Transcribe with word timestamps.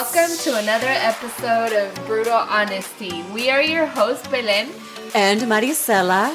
Welcome 0.00 0.34
to 0.44 0.56
another 0.56 0.86
episode 0.88 1.74
of 1.74 1.94
Brutal 2.06 2.32
Honesty. 2.32 3.22
We 3.34 3.50
are 3.50 3.60
your 3.60 3.84
hosts, 3.84 4.26
Belen. 4.28 4.70
And 5.14 5.42
Maricela. 5.42 6.34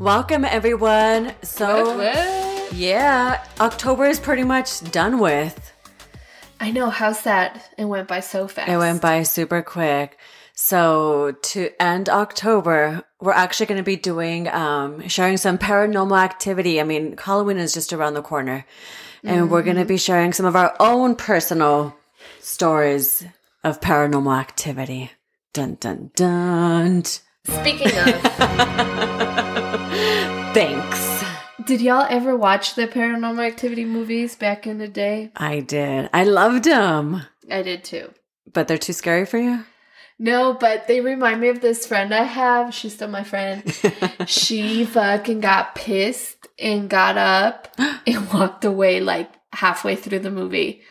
Welcome, 0.00 0.46
everyone. 0.46 1.34
So, 1.42 1.98
What, 1.98 2.16
what? 2.16 2.72
yeah, 2.72 3.44
October 3.60 4.06
is 4.06 4.18
pretty 4.18 4.42
much 4.42 4.90
done 4.90 5.18
with. 5.18 5.70
I 6.58 6.70
know, 6.70 6.88
how 6.88 7.12
sad. 7.12 7.60
It 7.76 7.84
went 7.84 8.08
by 8.08 8.20
so 8.20 8.48
fast. 8.48 8.70
It 8.70 8.78
went 8.78 9.02
by 9.02 9.22
super 9.24 9.60
quick. 9.60 10.18
So 10.54 11.32
to 11.42 11.70
end 11.78 12.08
October, 12.08 13.04
we're 13.20 13.32
actually 13.32 13.66
going 13.66 13.76
to 13.80 13.84
be 13.84 13.96
doing, 13.96 14.48
um, 14.48 15.06
sharing 15.08 15.36
some 15.36 15.58
paranormal 15.58 16.18
activity. 16.18 16.80
I 16.80 16.84
mean, 16.84 17.18
Halloween 17.18 17.58
is 17.58 17.74
just 17.74 17.92
around 17.92 18.14
the 18.14 18.22
corner 18.22 18.64
and 19.22 19.50
we're 19.50 19.62
going 19.62 19.76
to 19.76 19.84
be 19.84 19.98
sharing 19.98 20.32
some 20.32 20.46
of 20.46 20.56
our 20.56 20.74
own 20.80 21.16
personal 21.16 21.94
stories 22.44 23.24
of 23.62 23.80
paranormal 23.80 24.38
activity. 24.38 25.10
Dun, 25.52 25.76
dun, 25.80 26.10
dun. 26.14 27.04
Speaking 27.04 27.88
of, 27.88 27.94
Thanks. 30.54 31.24
did 31.66 31.80
y'all 31.80 32.06
ever 32.08 32.36
watch 32.36 32.74
the 32.74 32.86
Paranormal 32.86 33.44
Activity 33.46 33.84
movies 33.84 34.36
back 34.36 34.66
in 34.66 34.78
the 34.78 34.88
day? 34.88 35.30
I 35.36 35.60
did. 35.60 36.10
I 36.12 36.24
loved 36.24 36.64
them, 36.64 37.22
I 37.50 37.62
did 37.62 37.84
too. 37.84 38.12
but 38.52 38.68
they're 38.68 38.78
too 38.78 38.92
scary 38.92 39.26
for 39.26 39.38
you. 39.38 39.64
No, 40.18 40.54
but 40.54 40.86
they 40.86 41.00
remind 41.00 41.40
me 41.40 41.48
of 41.48 41.60
this 41.60 41.86
friend 41.86 42.14
I 42.14 42.22
have. 42.22 42.72
She's 42.72 42.94
still 42.94 43.08
my 43.08 43.24
friend. 43.24 43.62
she 44.26 44.84
fucking 44.84 45.40
got 45.40 45.74
pissed 45.74 46.46
and 46.58 46.88
got 46.88 47.18
up 47.18 47.74
and 48.06 48.32
walked 48.32 48.64
away 48.64 49.00
like 49.00 49.30
halfway 49.52 49.96
through 49.96 50.20
the 50.20 50.30
movie. 50.30 50.82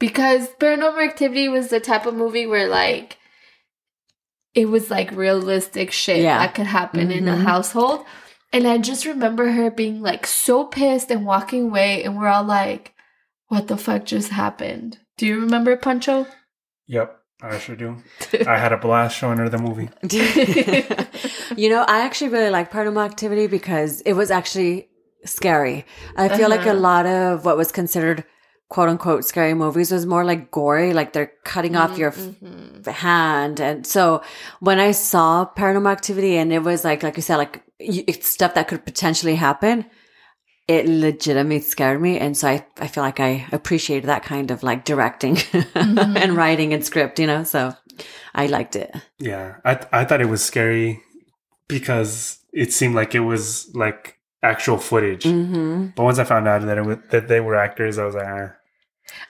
Because 0.00 0.48
Paranormal 0.58 1.04
Activity 1.06 1.48
was 1.48 1.68
the 1.68 1.78
type 1.78 2.06
of 2.06 2.14
movie 2.14 2.46
where 2.46 2.66
like 2.68 3.18
it 4.54 4.66
was 4.68 4.90
like 4.90 5.12
realistic 5.12 5.92
shit 5.92 6.18
Yeah. 6.22 6.38
that 6.38 6.54
could 6.56 6.66
happen 6.66 7.12
in 7.12 7.28
a 7.28 7.36
Mhm. 7.36 7.42
household. 7.44 8.04
And 8.52 8.66
I 8.66 8.78
just 8.78 9.06
remember 9.06 9.52
her 9.52 9.70
being 9.70 10.02
like 10.02 10.26
so 10.26 10.64
pissed 10.64 11.10
and 11.12 11.24
walking 11.24 11.66
away 11.66 12.02
and 12.02 12.16
we're 12.18 12.26
all 12.26 12.42
like, 12.42 12.92
what 13.46 13.68
the 13.68 13.76
fuck 13.76 14.04
just 14.04 14.30
happened? 14.30 14.98
Do 15.18 15.26
you 15.26 15.38
remember 15.40 15.76
Pancho? 15.76 16.26
Yep, 16.88 17.16
I 17.42 17.58
sure 17.58 17.76
do. 17.76 17.98
I 18.46 18.56
had 18.58 18.72
a 18.72 18.76
blast 18.76 19.16
showing 19.16 19.38
her 19.38 19.48
the 19.48 19.58
movie. 19.58 19.88
you 21.56 21.68
know, 21.68 21.84
I 21.86 22.00
actually 22.00 22.30
really 22.30 22.50
like 22.50 22.72
Paranormal 22.72 23.04
Activity 23.04 23.46
because 23.46 24.00
it 24.00 24.14
was 24.14 24.30
actually 24.32 24.88
scary. 25.24 25.84
I 26.16 26.28
feel 26.36 26.48
like 26.48 26.66
a 26.66 26.70
Uh-huh. 26.70 26.80
lot 26.80 27.06
of 27.06 27.44
what 27.44 27.56
was 27.56 27.70
considered 27.70 28.24
quote 28.70 28.88
unquote 28.88 29.24
scary 29.24 29.52
movies 29.52 29.90
was 29.92 30.06
more 30.06 30.24
like 30.24 30.50
gory, 30.50 30.92
like 30.94 31.12
they're 31.12 31.32
cutting 31.44 31.76
off 31.76 31.98
your 31.98 32.10
f- 32.10 32.16
Mhm. 32.40 32.86
hand. 32.86 33.60
And 33.60 33.84
so 33.86 34.22
when 34.60 34.78
I 34.80 34.92
saw 34.92 35.44
Paranormal 35.56 35.90
Activity 35.92 36.36
and 36.38 36.52
it 36.52 36.62
was 36.62 36.84
like, 36.84 37.02
like 37.02 37.16
you 37.16 37.22
said, 37.22 37.36
like 37.36 37.62
it's 37.78 38.28
stuff 38.28 38.54
that 38.54 38.68
could 38.68 38.84
potentially 38.84 39.34
happen, 39.34 39.84
it 40.68 40.86
legitimately 40.86 41.60
scared 41.60 42.00
me. 42.00 42.16
And 42.18 42.36
so 42.36 42.46
I, 42.48 42.64
I 42.78 42.86
feel 42.86 43.02
like 43.02 43.18
I 43.18 43.44
appreciated 43.52 44.06
that 44.06 44.22
kind 44.22 44.50
of 44.52 44.62
like 44.62 44.84
directing 44.84 45.36
and 45.74 46.36
writing 46.36 46.72
and 46.72 46.84
script, 46.84 47.18
you 47.18 47.26
know? 47.26 47.42
So 47.44 47.74
I 48.36 48.46
liked 48.46 48.76
it. 48.76 48.94
Yeah, 49.18 49.56
I 49.64 49.74
th- 49.74 49.88
I 49.92 50.04
thought 50.04 50.20
it 50.22 50.28
was 50.28 50.44
scary 50.44 51.02
because 51.68 52.38
it 52.52 52.72
seemed 52.72 52.94
like 52.94 53.14
it 53.14 53.20
was 53.20 53.68
like 53.74 54.16
actual 54.42 54.78
footage. 54.78 55.24
hmm 55.24 55.86
But 55.96 56.04
once 56.04 56.18
I 56.20 56.24
found 56.24 56.46
out 56.48 56.62
that 56.62 56.78
it 56.78 56.84
was, 56.84 56.98
that 57.10 57.28
they 57.28 57.40
were 57.40 57.56
actors, 57.56 57.98
I 57.98 58.04
was 58.06 58.14
like, 58.14 58.26
ah. 58.26 58.52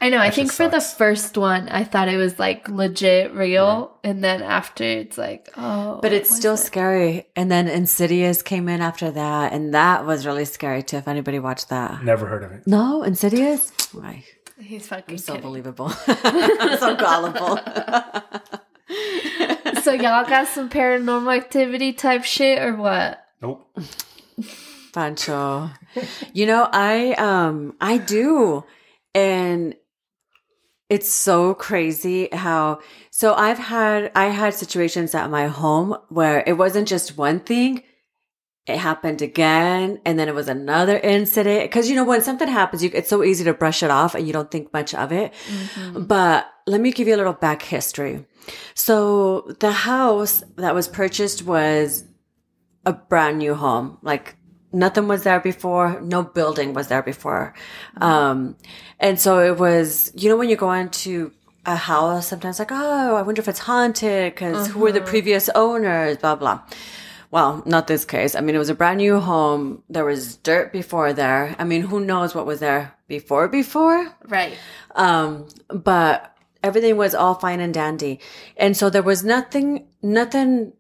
I 0.00 0.08
know. 0.08 0.18
I 0.18 0.30
think 0.30 0.52
for 0.52 0.68
the 0.68 0.80
first 0.80 1.36
one, 1.36 1.68
I 1.68 1.84
thought 1.84 2.08
it 2.08 2.16
was 2.16 2.38
like 2.38 2.68
legit 2.68 3.32
real, 3.34 3.96
and 4.02 4.24
then 4.24 4.42
after 4.42 4.82
it's 4.84 5.18
like, 5.18 5.48
oh, 5.56 5.98
But 6.02 6.12
it's 6.12 6.34
still 6.34 6.54
it? 6.54 6.58
scary. 6.58 7.26
And 7.36 7.50
then 7.50 7.68
Insidious 7.68 8.42
came 8.42 8.68
in 8.68 8.80
after 8.80 9.10
that, 9.10 9.52
and 9.52 9.74
that 9.74 10.06
was 10.06 10.26
really 10.26 10.44
scary 10.46 10.82
too. 10.82 10.96
If 10.96 11.08
anybody 11.08 11.38
watched 11.38 11.68
that, 11.68 12.02
never 12.02 12.26
heard 12.26 12.42
of 12.44 12.52
it. 12.52 12.66
no 12.66 13.02
Insidious. 13.02 13.70
Why? 13.92 14.24
He's 14.58 14.88
fucking 14.88 15.14
I'm 15.14 15.18
so 15.18 15.32
kidding. 15.34 15.48
believable. 15.48 15.88
So 16.80 16.96
gullible. 16.96 17.58
so 19.82 19.92
y'all 19.92 20.24
got 20.26 20.48
some 20.48 20.68
paranormal 20.68 21.34
activity 21.36 21.92
type 21.92 22.24
shit 22.24 22.60
or 22.62 22.74
what? 22.76 23.24
Nope. 23.40 23.66
Pancho. 24.92 25.70
You 26.32 26.46
know, 26.46 26.68
I 26.72 27.12
um 27.12 27.74
I 27.80 27.98
do. 27.98 28.64
And 29.14 29.74
it's 30.88 31.08
so 31.08 31.54
crazy 31.54 32.28
how 32.32 32.80
so 33.10 33.34
I've 33.34 33.58
had 33.58 34.10
I 34.14 34.26
had 34.26 34.54
situations 34.54 35.14
at 35.14 35.30
my 35.30 35.46
home 35.46 35.96
where 36.08 36.42
it 36.46 36.58
wasn't 36.58 36.88
just 36.88 37.16
one 37.16 37.40
thing. 37.40 37.84
It 38.66 38.76
happened 38.76 39.22
again 39.22 40.00
and 40.04 40.18
then 40.18 40.28
it 40.28 40.34
was 40.34 40.48
another 40.48 40.98
incident 40.98 41.70
cuz 41.70 41.88
you 41.88 41.94
know 41.94 42.04
when 42.04 42.22
something 42.22 42.48
happens 42.48 42.82
you 42.84 42.90
it's 42.92 43.08
so 43.08 43.22
easy 43.24 43.44
to 43.44 43.54
brush 43.54 43.82
it 43.82 43.90
off 43.90 44.14
and 44.14 44.26
you 44.26 44.32
don't 44.32 44.50
think 44.50 44.72
much 44.72 44.94
of 44.94 45.12
it. 45.12 45.32
Mm-hmm. 45.48 46.04
But 46.04 46.46
let 46.66 46.80
me 46.80 46.90
give 46.90 47.08
you 47.08 47.14
a 47.14 47.22
little 47.22 47.32
back 47.32 47.62
history. 47.62 48.26
So 48.74 49.56
the 49.60 49.72
house 49.72 50.42
that 50.56 50.74
was 50.74 50.88
purchased 50.88 51.44
was 51.44 52.04
a 52.84 52.92
brand 52.92 53.38
new 53.38 53.54
home. 53.54 53.98
Like 54.02 54.36
nothing 54.72 55.08
was 55.08 55.22
there 55.24 55.40
before. 55.40 56.00
No 56.00 56.22
building 56.22 56.74
was 56.74 56.88
there 56.88 57.02
before. 57.02 57.54
Um, 57.98 58.56
and 58.98 59.20
so 59.20 59.40
it 59.40 59.58
was, 59.58 60.12
you 60.14 60.28
know, 60.28 60.36
when 60.36 60.48
you 60.48 60.56
go 60.56 60.72
into 60.72 61.32
a 61.66 61.76
house, 61.76 62.28
sometimes 62.28 62.58
like, 62.58 62.72
oh, 62.72 63.16
I 63.16 63.22
wonder 63.22 63.40
if 63.40 63.48
it's 63.48 63.58
haunted 63.58 64.34
because 64.34 64.68
who 64.68 64.80
were 64.80 64.92
the 64.92 65.00
previous 65.00 65.48
owners, 65.54 66.16
blah, 66.18 66.34
blah. 66.34 66.62
Well, 67.30 67.62
not 67.64 67.86
this 67.86 68.04
case. 68.04 68.34
I 68.34 68.40
mean, 68.40 68.56
it 68.56 68.58
was 68.58 68.70
a 68.70 68.74
brand 68.74 68.98
new 68.98 69.20
home. 69.20 69.82
There 69.88 70.04
was 70.04 70.36
dirt 70.36 70.72
before 70.72 71.12
there. 71.12 71.54
I 71.58 71.64
mean, 71.64 71.82
who 71.82 72.00
knows 72.00 72.34
what 72.34 72.44
was 72.44 72.58
there 72.58 72.92
before, 73.06 73.46
before? 73.46 74.12
Right. 74.26 74.56
Um, 74.96 75.46
but 75.68 76.36
everything 76.62 76.96
was 76.96 77.14
all 77.14 77.34
fine 77.34 77.60
and 77.60 77.72
dandy. 77.72 78.18
And 78.56 78.76
so 78.76 78.90
there 78.90 79.02
was 79.02 79.22
nothing, 79.22 79.86
nothing 80.02 80.72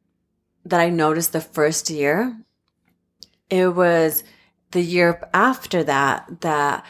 that 0.64 0.80
I 0.80 0.90
noticed 0.90 1.32
the 1.32 1.40
first 1.40 1.88
year. 1.88 2.36
It 3.50 3.74
was 3.74 4.24
the 4.70 4.80
year 4.80 5.28
after 5.34 5.84
that, 5.84 6.40
that 6.40 6.84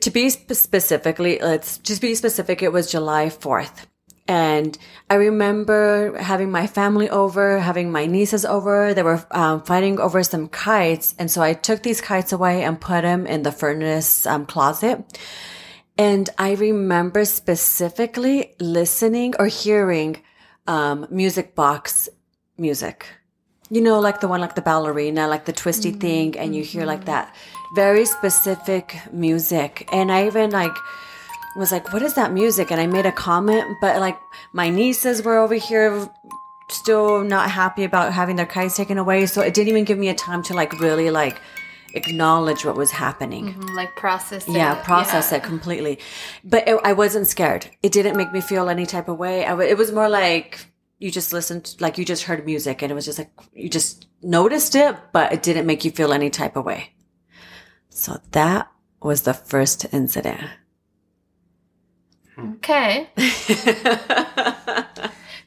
to 0.00 0.10
be 0.10 0.30
specifically, 0.30 1.38
let's 1.40 1.78
just 1.78 2.02
be 2.02 2.14
specific. 2.14 2.62
It 2.62 2.72
was 2.72 2.90
July 2.90 3.26
4th. 3.26 3.86
And 4.28 4.76
I 5.08 5.14
remember 5.14 6.18
having 6.18 6.50
my 6.50 6.66
family 6.66 7.08
over, 7.08 7.60
having 7.60 7.92
my 7.92 8.06
nieces 8.06 8.44
over. 8.44 8.92
They 8.92 9.04
were 9.04 9.24
um, 9.30 9.62
fighting 9.62 10.00
over 10.00 10.24
some 10.24 10.48
kites. 10.48 11.14
And 11.18 11.30
so 11.30 11.42
I 11.42 11.52
took 11.52 11.84
these 11.84 12.00
kites 12.00 12.32
away 12.32 12.64
and 12.64 12.80
put 12.80 13.02
them 13.02 13.26
in 13.26 13.44
the 13.44 13.52
furnace 13.52 14.26
um, 14.26 14.46
closet. 14.46 15.04
And 15.96 16.28
I 16.38 16.54
remember 16.54 17.24
specifically 17.24 18.54
listening 18.58 19.34
or 19.38 19.46
hearing 19.46 20.22
um, 20.66 21.06
music 21.08 21.54
box 21.54 22.08
music. 22.58 23.06
You 23.70 23.80
know, 23.80 23.98
like 23.98 24.20
the 24.20 24.28
one 24.28 24.40
like 24.40 24.54
the 24.54 24.62
ballerina, 24.62 25.26
like 25.26 25.44
the 25.44 25.52
twisty 25.52 25.90
thing, 25.90 26.38
and 26.38 26.54
you 26.54 26.62
hear 26.62 26.84
like 26.86 27.04
that 27.06 27.34
very 27.74 28.04
specific 28.04 28.96
music. 29.12 29.88
And 29.92 30.12
I 30.12 30.26
even 30.26 30.50
like 30.50 30.74
was 31.56 31.72
like, 31.72 31.92
what 31.92 32.02
is 32.02 32.14
that 32.14 32.32
music? 32.32 32.70
And 32.70 32.80
I 32.80 32.86
made 32.86 33.06
a 33.06 33.12
comment, 33.12 33.64
but 33.80 33.98
like 34.00 34.18
my 34.52 34.68
nieces 34.68 35.22
were 35.22 35.36
over 35.38 35.54
here 35.54 36.08
still 36.70 37.22
not 37.24 37.50
happy 37.50 37.82
about 37.84 38.12
having 38.12 38.36
their 38.36 38.46
kites 38.46 38.76
taken 38.76 38.98
away. 38.98 39.26
So 39.26 39.40
it 39.40 39.52
didn't 39.54 39.68
even 39.68 39.84
give 39.84 39.98
me 39.98 40.08
a 40.10 40.14
time 40.14 40.42
to 40.44 40.54
like 40.54 40.78
really 40.80 41.10
like 41.10 41.40
acknowledge 41.94 42.64
what 42.64 42.76
was 42.76 42.90
happening. 42.92 43.54
Mm, 43.54 43.74
Like 43.74 43.96
process 43.96 44.46
it. 44.46 44.52
Yeah, 44.52 44.74
process 44.84 45.32
Yeah. 45.32 45.38
it 45.38 45.42
completely. 45.44 45.98
But 46.44 46.68
it, 46.68 46.78
I 46.84 46.92
wasn't 46.92 47.26
scared. 47.26 47.68
It 47.82 47.90
didn't 47.92 48.16
make 48.16 48.32
me 48.32 48.40
feel 48.40 48.68
any 48.68 48.86
type 48.86 49.08
of 49.08 49.18
way. 49.18 49.44
I 49.44 49.50
w- 49.50 49.68
it 49.68 49.76
was 49.78 49.90
more 49.92 50.08
like 50.08 50.66
you 50.98 51.10
just 51.10 51.32
listened, 51.32 51.76
like 51.80 51.98
you 51.98 52.04
just 52.04 52.24
heard 52.24 52.44
music 52.46 52.82
and 52.82 52.90
it 52.90 52.94
was 52.94 53.04
just 53.04 53.18
like 53.18 53.30
you 53.52 53.68
just 53.68 54.06
noticed 54.22 54.74
it, 54.74 54.96
but 55.12 55.32
it 55.32 55.42
didn't 55.42 55.66
make 55.66 55.84
you 55.84 55.90
feel 55.90 56.12
any 56.12 56.30
type 56.30 56.56
of 56.56 56.64
way. 56.64 56.94
So 57.90 58.20
that 58.32 58.70
was 59.02 59.22
the 59.22 59.34
first 59.34 59.86
incident. 59.92 60.40
Okay. 62.38 63.08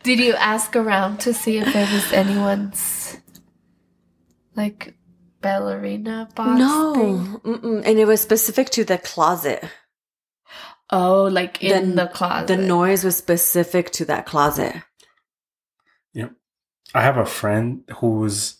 Did 0.03 0.19
you 0.19 0.33
ask 0.33 0.75
around 0.75 1.19
to 1.21 1.33
see 1.33 1.57
if 1.57 1.71
there 1.73 1.87
was 1.93 2.11
anyone's 2.13 3.17
like 4.55 4.95
ballerina 5.41 6.29
box? 6.35 6.57
no, 6.59 7.41
and 7.43 7.99
it 7.99 8.05
was 8.05 8.21
specific 8.21 8.69
to 8.71 8.83
the 8.85 8.97
closet. 8.97 9.63
Oh, 10.89 11.25
like 11.25 11.63
in 11.63 11.95
The- 11.95 12.05
the, 12.05 12.09
closet. 12.09 12.47
The 12.47 12.57
noise 12.57 13.03
was 13.03 13.17
specific 13.17 13.91
to 13.91 14.05
that 14.05 14.25
closet. 14.25 14.73
Yep. 16.87 16.95
I 16.95 17.01
have 17.01 17.17
a 17.17 17.25
friend 17.25 17.83
whose 17.97 18.57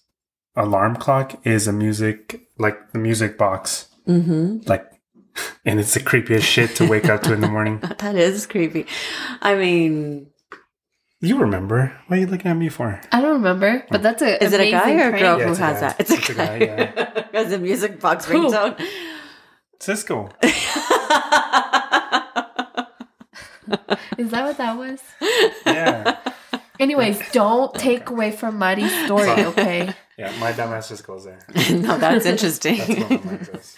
alarm 0.55 0.95
clock 0.97 1.39
is 1.45 1.67
a 1.67 1.73
music 1.73 2.47
like 2.57 2.91
the 2.91 2.99
music 2.99 3.37
box, 3.37 3.87
Mm-hmm. 4.07 4.67
like 4.67 4.85
and 5.65 5.79
it's 5.79 5.93
the 5.93 5.99
creepiest 5.99 6.41
shit 6.43 6.75
to 6.77 6.87
wake 6.87 7.05
up 7.09 7.21
to 7.23 7.33
in 7.33 7.41
the 7.41 7.47
morning. 7.47 7.79
That 7.99 8.15
is 8.15 8.45
creepy. 8.47 8.85
I 9.41 9.55
mean, 9.55 10.27
You 11.21 11.37
remember? 11.37 11.93
What 12.07 12.17
are 12.17 12.19
you 12.19 12.27
looking 12.27 12.49
at 12.51 12.57
me 12.57 12.69
for? 12.69 12.99
I 13.11 13.21
don't 13.21 13.33
remember, 13.33 13.85
but 13.91 14.01
that's 14.01 14.21
a 14.21 14.43
is 14.43 14.51
it 14.53 14.59
a 14.61 14.71
guy 14.71 14.95
or 14.99 15.13
a 15.15 15.19
girl 15.19 15.37
Yeah, 15.39 15.45
who 15.45 15.53
a 15.53 15.55
has 15.57 15.73
guy. 15.75 15.79
that? 15.81 15.99
It's 15.99 16.11
a 16.11 16.15
It's 16.15 16.29
a 16.29 16.33
guy. 16.33 16.59
guy, 16.59 16.65
yeah. 16.65 17.27
has 17.33 17.51
a 17.53 17.59
music 17.59 17.99
box 17.99 18.25
Who? 18.25 18.33
ringtone. 18.49 18.75
Cisco. 19.79 20.29
Is 24.17 24.31
that 24.31 24.43
what 24.43 24.57
that 24.57 24.77
was? 24.77 24.99
Yeah. 25.65 26.17
Anyways, 26.79 27.21
don't 27.31 27.73
take 27.75 28.09
away 28.09 28.31
from 28.31 28.57
Marty's 28.57 28.93
story, 29.05 29.45
okay? 29.45 29.93
Yeah, 30.19 30.37
my 30.37 30.51
dumbass 30.51 30.89
just 30.89 31.07
goes 31.07 31.23
there. 31.23 31.39
no, 31.71 31.97
that's 31.97 32.25
interesting. 32.25 32.75
That's 32.75 33.09
what 33.09 33.23
mine 33.23 33.47
goes. 33.53 33.77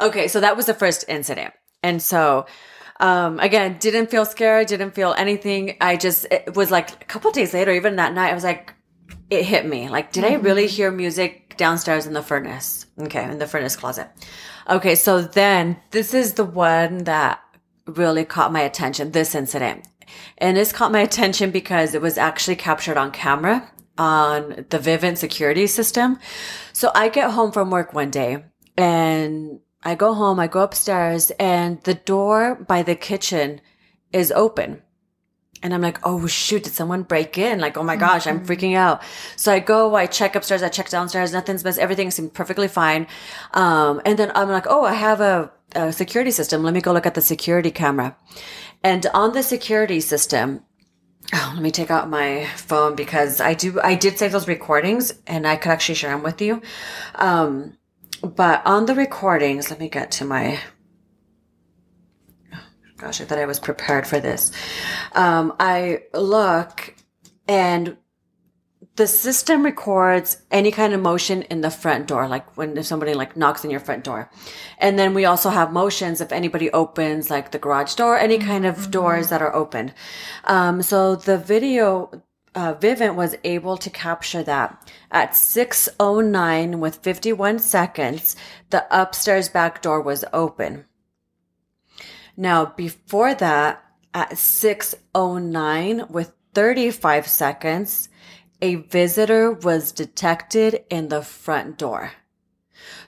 Okay, 0.00 0.28
so 0.28 0.40
that 0.40 0.56
was 0.56 0.64
the 0.64 0.72
first 0.72 1.04
incident. 1.08 1.52
And 1.82 2.00
so 2.00 2.46
um 3.00 3.38
again, 3.38 3.76
didn't 3.80 4.10
feel 4.10 4.24
scared, 4.24 4.68
didn't 4.68 4.92
feel 4.92 5.12
anything. 5.12 5.76
I 5.82 5.98
just 5.98 6.24
it 6.30 6.56
was 6.56 6.70
like 6.70 6.90
a 7.02 7.04
couple 7.04 7.30
days 7.32 7.52
later, 7.52 7.70
even 7.70 7.96
that 7.96 8.14
night, 8.14 8.30
I 8.30 8.34
was 8.34 8.44
like 8.44 8.72
it 9.28 9.44
hit 9.44 9.66
me. 9.66 9.90
Like, 9.90 10.10
did 10.12 10.24
I 10.24 10.34
really 10.34 10.66
hear 10.66 10.90
music 10.90 11.56
downstairs 11.56 12.06
in 12.06 12.14
the 12.14 12.22
furnace? 12.22 12.86
Okay, 12.98 13.24
in 13.24 13.38
the 13.38 13.46
furnace 13.46 13.76
closet. 13.76 14.08
Okay, 14.68 14.94
so 14.94 15.20
then 15.20 15.76
this 15.90 16.14
is 16.14 16.34
the 16.34 16.44
one 16.44 17.04
that 17.04 17.40
really 17.86 18.24
caught 18.24 18.52
my 18.52 18.60
attention, 18.60 19.10
this 19.12 19.34
incident. 19.34 19.86
And 20.38 20.56
this 20.56 20.72
caught 20.72 20.92
my 20.92 21.00
attention 21.00 21.50
because 21.50 21.94
it 21.94 22.02
was 22.02 22.18
actually 22.18 22.56
captured 22.56 22.96
on 22.96 23.10
camera 23.10 23.70
on 23.96 24.66
the 24.70 24.78
Vivint 24.78 25.18
security 25.18 25.66
system. 25.66 26.18
So 26.72 26.90
I 26.94 27.08
get 27.08 27.30
home 27.30 27.52
from 27.52 27.70
work 27.70 27.92
one 27.92 28.10
day 28.10 28.44
and 28.76 29.60
I 29.82 29.94
go 29.94 30.14
home, 30.14 30.40
I 30.40 30.46
go 30.46 30.60
upstairs 30.60 31.30
and 31.38 31.82
the 31.82 31.94
door 31.94 32.54
by 32.54 32.82
the 32.82 32.96
kitchen 32.96 33.60
is 34.12 34.32
open. 34.32 34.82
And 35.64 35.72
I'm 35.72 35.80
like, 35.80 35.98
oh 36.04 36.26
shoot, 36.26 36.64
did 36.64 36.74
someone 36.74 37.04
break 37.04 37.38
in? 37.38 37.58
Like, 37.58 37.78
oh 37.78 37.82
my 37.82 37.96
gosh, 37.96 38.26
I'm 38.26 38.44
freaking 38.44 38.76
out. 38.76 39.02
So 39.34 39.50
I 39.50 39.60
go, 39.60 39.94
I 39.94 40.04
check 40.04 40.36
upstairs, 40.36 40.62
I 40.62 40.68
check 40.68 40.90
downstairs, 40.90 41.32
nothing's 41.32 41.64
missed, 41.64 41.78
everything 41.78 42.10
seemed 42.10 42.34
perfectly 42.34 42.68
fine. 42.68 43.06
Um, 43.54 44.02
and 44.04 44.18
then 44.18 44.30
I'm 44.34 44.50
like, 44.50 44.66
oh, 44.68 44.84
I 44.84 44.92
have 44.92 45.22
a, 45.22 45.50
a 45.74 45.90
security 45.90 46.30
system. 46.32 46.62
Let 46.62 46.74
me 46.74 46.82
go 46.82 46.92
look 46.92 47.06
at 47.06 47.14
the 47.14 47.22
security 47.22 47.70
camera. 47.70 48.14
And 48.82 49.06
on 49.14 49.32
the 49.32 49.42
security 49.42 50.00
system, 50.00 50.62
oh, 51.32 51.52
let 51.54 51.62
me 51.62 51.70
take 51.70 51.90
out 51.90 52.10
my 52.10 52.44
phone 52.56 52.94
because 52.94 53.40
I 53.40 53.54
do, 53.54 53.80
I 53.80 53.94
did 53.94 54.18
save 54.18 54.32
those 54.32 54.46
recordings 54.46 55.14
and 55.26 55.46
I 55.46 55.56
could 55.56 55.72
actually 55.72 55.94
share 55.94 56.10
them 56.10 56.22
with 56.22 56.42
you. 56.42 56.60
Um, 57.14 57.78
but 58.22 58.60
on 58.66 58.84
the 58.84 58.94
recordings, 58.94 59.70
let 59.70 59.80
me 59.80 59.88
get 59.88 60.10
to 60.12 60.26
my, 60.26 60.60
gosh, 62.96 63.20
I 63.20 63.24
thought 63.24 63.38
I 63.38 63.46
was 63.46 63.58
prepared 63.58 64.06
for 64.06 64.20
this. 64.20 64.52
Um, 65.12 65.54
I 65.58 66.04
look 66.12 66.94
and 67.48 67.96
the 68.96 69.06
system 69.08 69.64
records 69.64 70.40
any 70.52 70.70
kind 70.70 70.92
of 70.92 71.00
motion 71.00 71.42
in 71.42 71.62
the 71.62 71.70
front 71.70 72.06
door, 72.06 72.28
like 72.28 72.56
when 72.56 72.76
if 72.76 72.86
somebody 72.86 73.12
like 73.12 73.36
knocks 73.36 73.64
in 73.64 73.70
your 73.70 73.80
front 73.80 74.04
door. 74.04 74.30
And 74.78 74.98
then 74.98 75.14
we 75.14 75.24
also 75.24 75.50
have 75.50 75.72
motions 75.72 76.20
if 76.20 76.30
anybody 76.30 76.70
opens 76.70 77.28
like 77.28 77.50
the 77.50 77.58
garage 77.58 77.94
door, 77.94 78.16
any 78.16 78.38
kind 78.38 78.64
of 78.64 78.90
doors 78.92 79.30
that 79.30 79.42
are 79.42 79.54
opened. 79.54 79.92
Um, 80.44 80.80
so 80.80 81.16
the 81.16 81.38
video, 81.38 82.22
uh, 82.54 82.74
Vivint 82.74 83.16
was 83.16 83.34
able 83.42 83.76
to 83.78 83.90
capture 83.90 84.44
that 84.44 84.88
at 85.10 85.34
609 85.34 86.78
with 86.78 86.96
51 86.98 87.58
seconds. 87.58 88.36
The 88.70 88.86
upstairs 88.96 89.48
back 89.48 89.82
door 89.82 90.00
was 90.00 90.24
open. 90.32 90.84
Now, 92.36 92.66
before 92.66 93.34
that, 93.34 93.84
at 94.12 94.38
609 94.38 96.06
with 96.08 96.32
35 96.54 97.26
seconds, 97.26 98.08
a 98.62 98.76
visitor 98.76 99.52
was 99.52 99.92
detected 99.92 100.84
in 100.88 101.08
the 101.08 101.22
front 101.22 101.76
door. 101.76 102.12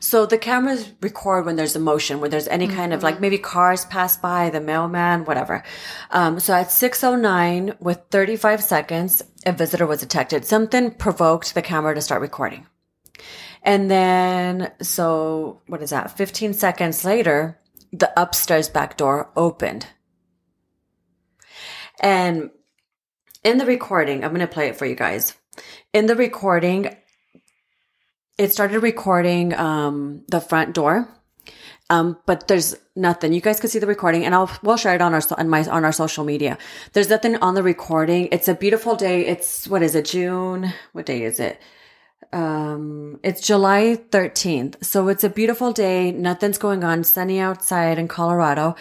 So 0.01 0.27
the 0.27 0.39
cameras 0.39 0.93
record 1.01 1.47
when 1.47 1.57
there's 1.57 1.77
a 1.77 1.81
motion, 1.81 2.21
when 2.21 2.31
there's 2.31 2.49
any 2.49 2.67
kind 2.67 2.93
of 2.93 3.03
like 3.03 3.21
maybe 3.21 3.39
cars 3.39 3.85
pass 3.85 4.17
by, 4.17 4.51
the 4.51 4.61
mailman, 4.61 5.25
whatever. 5.25 5.63
Um, 6.11 6.41
so 6.41 6.55
at 6.55 6.71
609 6.71 7.77
with 7.81 8.01
35 8.11 8.63
seconds, 8.63 9.23
a 9.45 9.53
visitor 9.53 9.87
was 9.87 10.01
detected. 10.01 10.45
Something 10.45 10.91
provoked 10.91 11.55
the 11.55 11.63
camera 11.63 11.95
to 11.95 12.01
start 12.01 12.21
recording. 12.21 12.67
And 13.63 13.91
then, 13.91 14.73
so 14.81 15.61
what 15.67 15.83
is 15.83 15.91
that? 15.91 16.17
15 16.17 16.55
seconds 16.55 17.05
later, 17.05 17.59
the 17.99 18.13
upstairs 18.21 18.69
back 18.69 18.97
door 18.97 19.31
opened. 19.37 19.87
And 22.01 22.51
in 23.43 23.59
the 23.59 23.67
recording, 23.67 24.25
I'm 24.25 24.31
going 24.31 24.41
to 24.41 24.53
play 24.53 24.69
it 24.69 24.77
for 24.77 24.87
you 24.87 24.95
guys. 24.95 25.35
In 25.93 26.07
the 26.07 26.17
recording, 26.17 26.95
it 28.37 28.53
started 28.53 28.81
recording 28.81 29.55
um, 29.55 30.25
the 30.29 30.41
front 30.41 30.75
door, 30.75 31.09
um, 31.89 32.19
but 32.27 32.49
there's 32.49 32.77
nothing. 32.95 33.33
You 33.33 33.41
guys 33.41 33.61
can 33.61 33.71
see 33.71 33.79
the 33.79 33.87
recording, 33.87 34.27
and 34.27 34.35
I'll 34.35 34.51
we'll 34.63 34.77
share 34.77 34.95
it 34.95 35.01
on 35.01 35.15
our 35.15 35.23
on 35.39 35.49
my 35.49 35.65
on 35.67 35.87
our 35.87 35.93
social 35.93 36.25
media. 36.25 36.59
There's 36.93 37.09
nothing 37.09 37.37
on 37.37 37.55
the 37.55 37.63
recording. 37.63 38.29
It's 38.31 38.49
a 38.49 38.55
beautiful 38.55 38.95
day. 38.95 39.25
It's 39.25 39.67
what 39.67 39.83
is 39.83 39.95
it? 39.95 40.05
June? 40.05 40.75
What 40.93 41.07
day 41.07 41.23
is 41.23 41.41
it? 41.41 41.59
Um, 42.33 43.21
it's 43.23 43.41
July 43.41 43.99
13th. 44.11 44.85
So 44.85 45.09
it's 45.09 45.25
a 45.25 45.29
beautiful 45.31 45.73
day. 45.73 46.13
Nothing's 46.13 46.59
going 46.59 46.85
on. 46.85 47.05
Sunny 47.05 47.39
outside 47.39 47.99
in 47.99 48.09
Colorado. 48.09 48.75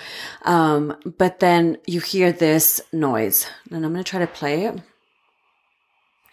Um, 0.44 0.98
but 1.18 1.40
then 1.40 1.78
you 1.86 2.02
hear 2.02 2.32
this 2.32 2.82
noise 2.92 3.48
and 3.72 3.86
I'm 3.86 3.94
going 3.94 4.04
to 4.04 4.10
try 4.10 4.20
to 4.20 4.28
play 4.28 4.66
it. 4.66 4.82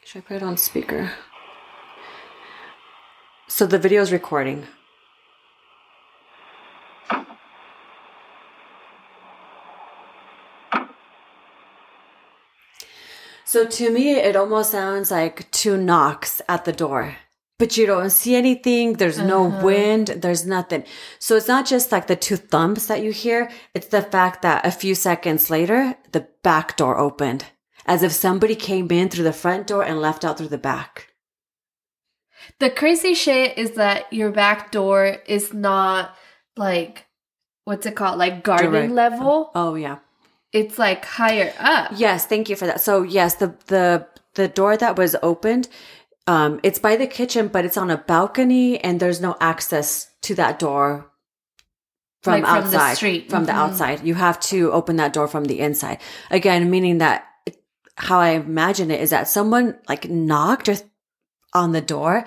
Should 0.05 0.19
I 0.19 0.27
put 0.27 0.37
it 0.37 0.43
on 0.43 0.57
speaker? 0.57 1.13
So 3.49 3.67
the 3.67 3.79
video 3.79 4.03
is 4.03 4.13
recording. 4.13 4.67
So 13.53 13.67
to 13.67 13.91
me, 13.91 14.13
it 14.13 14.35
almost 14.35 14.71
sounds 14.71 15.11
like 15.11 15.51
two 15.51 15.77
knocks 15.77 16.41
at 16.49 16.65
the 16.65 16.73
door, 16.73 17.17
but 17.59 17.77
you 17.77 17.85
don't 17.85 18.09
see 18.09 18.35
anything. 18.35 18.95
There's 18.95 19.19
no 19.19 19.49
uh-huh. 19.49 19.67
wind. 19.67 20.07
There's 20.09 20.47
nothing. 20.47 20.85
So 21.19 21.37
it's 21.37 21.49
not 21.49 21.67
just 21.67 21.93
like 21.93 22.07
the 22.07 22.17
two 22.17 22.37
thumps 22.37 22.87
that 22.87 23.03
you 23.03 23.13
hear. 23.13 23.51
It's 23.75 23.89
the 23.89 24.01
fact 24.01 24.41
that 24.41 24.65
a 24.65 24.71
few 24.71 24.95
seconds 24.95 25.51
later, 25.51 25.99
the 26.13 26.27
back 26.43 26.79
door 26.79 26.97
opened 26.97 27.45
as 27.85 28.03
if 28.03 28.13
somebody 28.13 28.55
came 28.55 28.91
in 28.91 29.11
through 29.11 29.25
the 29.25 29.35
front 29.35 29.67
door 29.67 29.85
and 29.85 30.01
left 30.01 30.25
out 30.25 30.39
through 30.39 30.49
the 30.49 30.57
back. 30.57 31.09
The 32.59 32.71
crazy 32.71 33.13
shit 33.13 33.59
is 33.59 33.73
that 33.73 34.11
your 34.11 34.31
back 34.31 34.73
door 34.73 35.19
is 35.27 35.53
not 35.53 36.17
like 36.57 37.05
what's 37.65 37.85
it 37.85 37.97
called? 37.97 38.19
Like 38.19 38.45
garden 38.45 38.73
Direct. 38.73 38.93
level. 38.95 39.51
Oh 39.55 39.75
yeah. 39.75 39.99
It's 40.53 40.79
like 40.79 41.05
higher 41.05 41.53
up. 41.59 41.93
Yes, 41.97 42.27
thank 42.27 42.49
you 42.49 42.57
for 42.57 42.67
that. 42.67 42.81
So 42.81 43.03
yes, 43.03 43.37
the 43.37 43.55
the 43.67 44.07
the 44.35 44.49
door 44.49 44.77
that 44.77 44.97
was 44.97 45.17
opened, 45.23 45.69
um, 46.27 46.61
it's 46.63 46.79
by 46.79 46.97
the 46.97 47.07
kitchen, 47.07 47.49
but 47.49 47.65
it's 47.65 47.77
on 47.77 47.91
a 47.91 47.97
balcony, 47.99 48.79
and 48.83 49.01
there's 49.01 49.21
no 49.21 49.37
access 49.41 50.11
to 50.23 50.35
that 50.37 50.59
door 50.59 51.11
from 52.23 52.33
Like 52.35 52.45
from 52.45 52.71
the 52.71 52.77
outside. 52.77 52.97
street. 52.97 53.31
From 53.31 53.45
the 53.47 53.53
Mhm. 53.53 53.57
outside, 53.59 54.05
you 54.05 54.15
have 54.15 54.39
to 54.41 54.71
open 54.73 54.97
that 54.97 55.13
door 55.13 55.27
from 55.29 55.45
the 55.45 55.61
inside. 55.61 55.99
Again, 56.31 56.71
meaning 56.71 56.99
that 56.99 57.25
how 57.97 58.21
I 58.21 58.31
imagine 58.31 58.91
it 58.91 59.01
is 59.01 59.11
that 59.11 59.29
someone 59.29 59.79
like 59.89 60.09
knocked 60.09 60.69
or 60.69 60.77
on 61.55 61.73
the 61.73 61.83
door, 61.83 62.25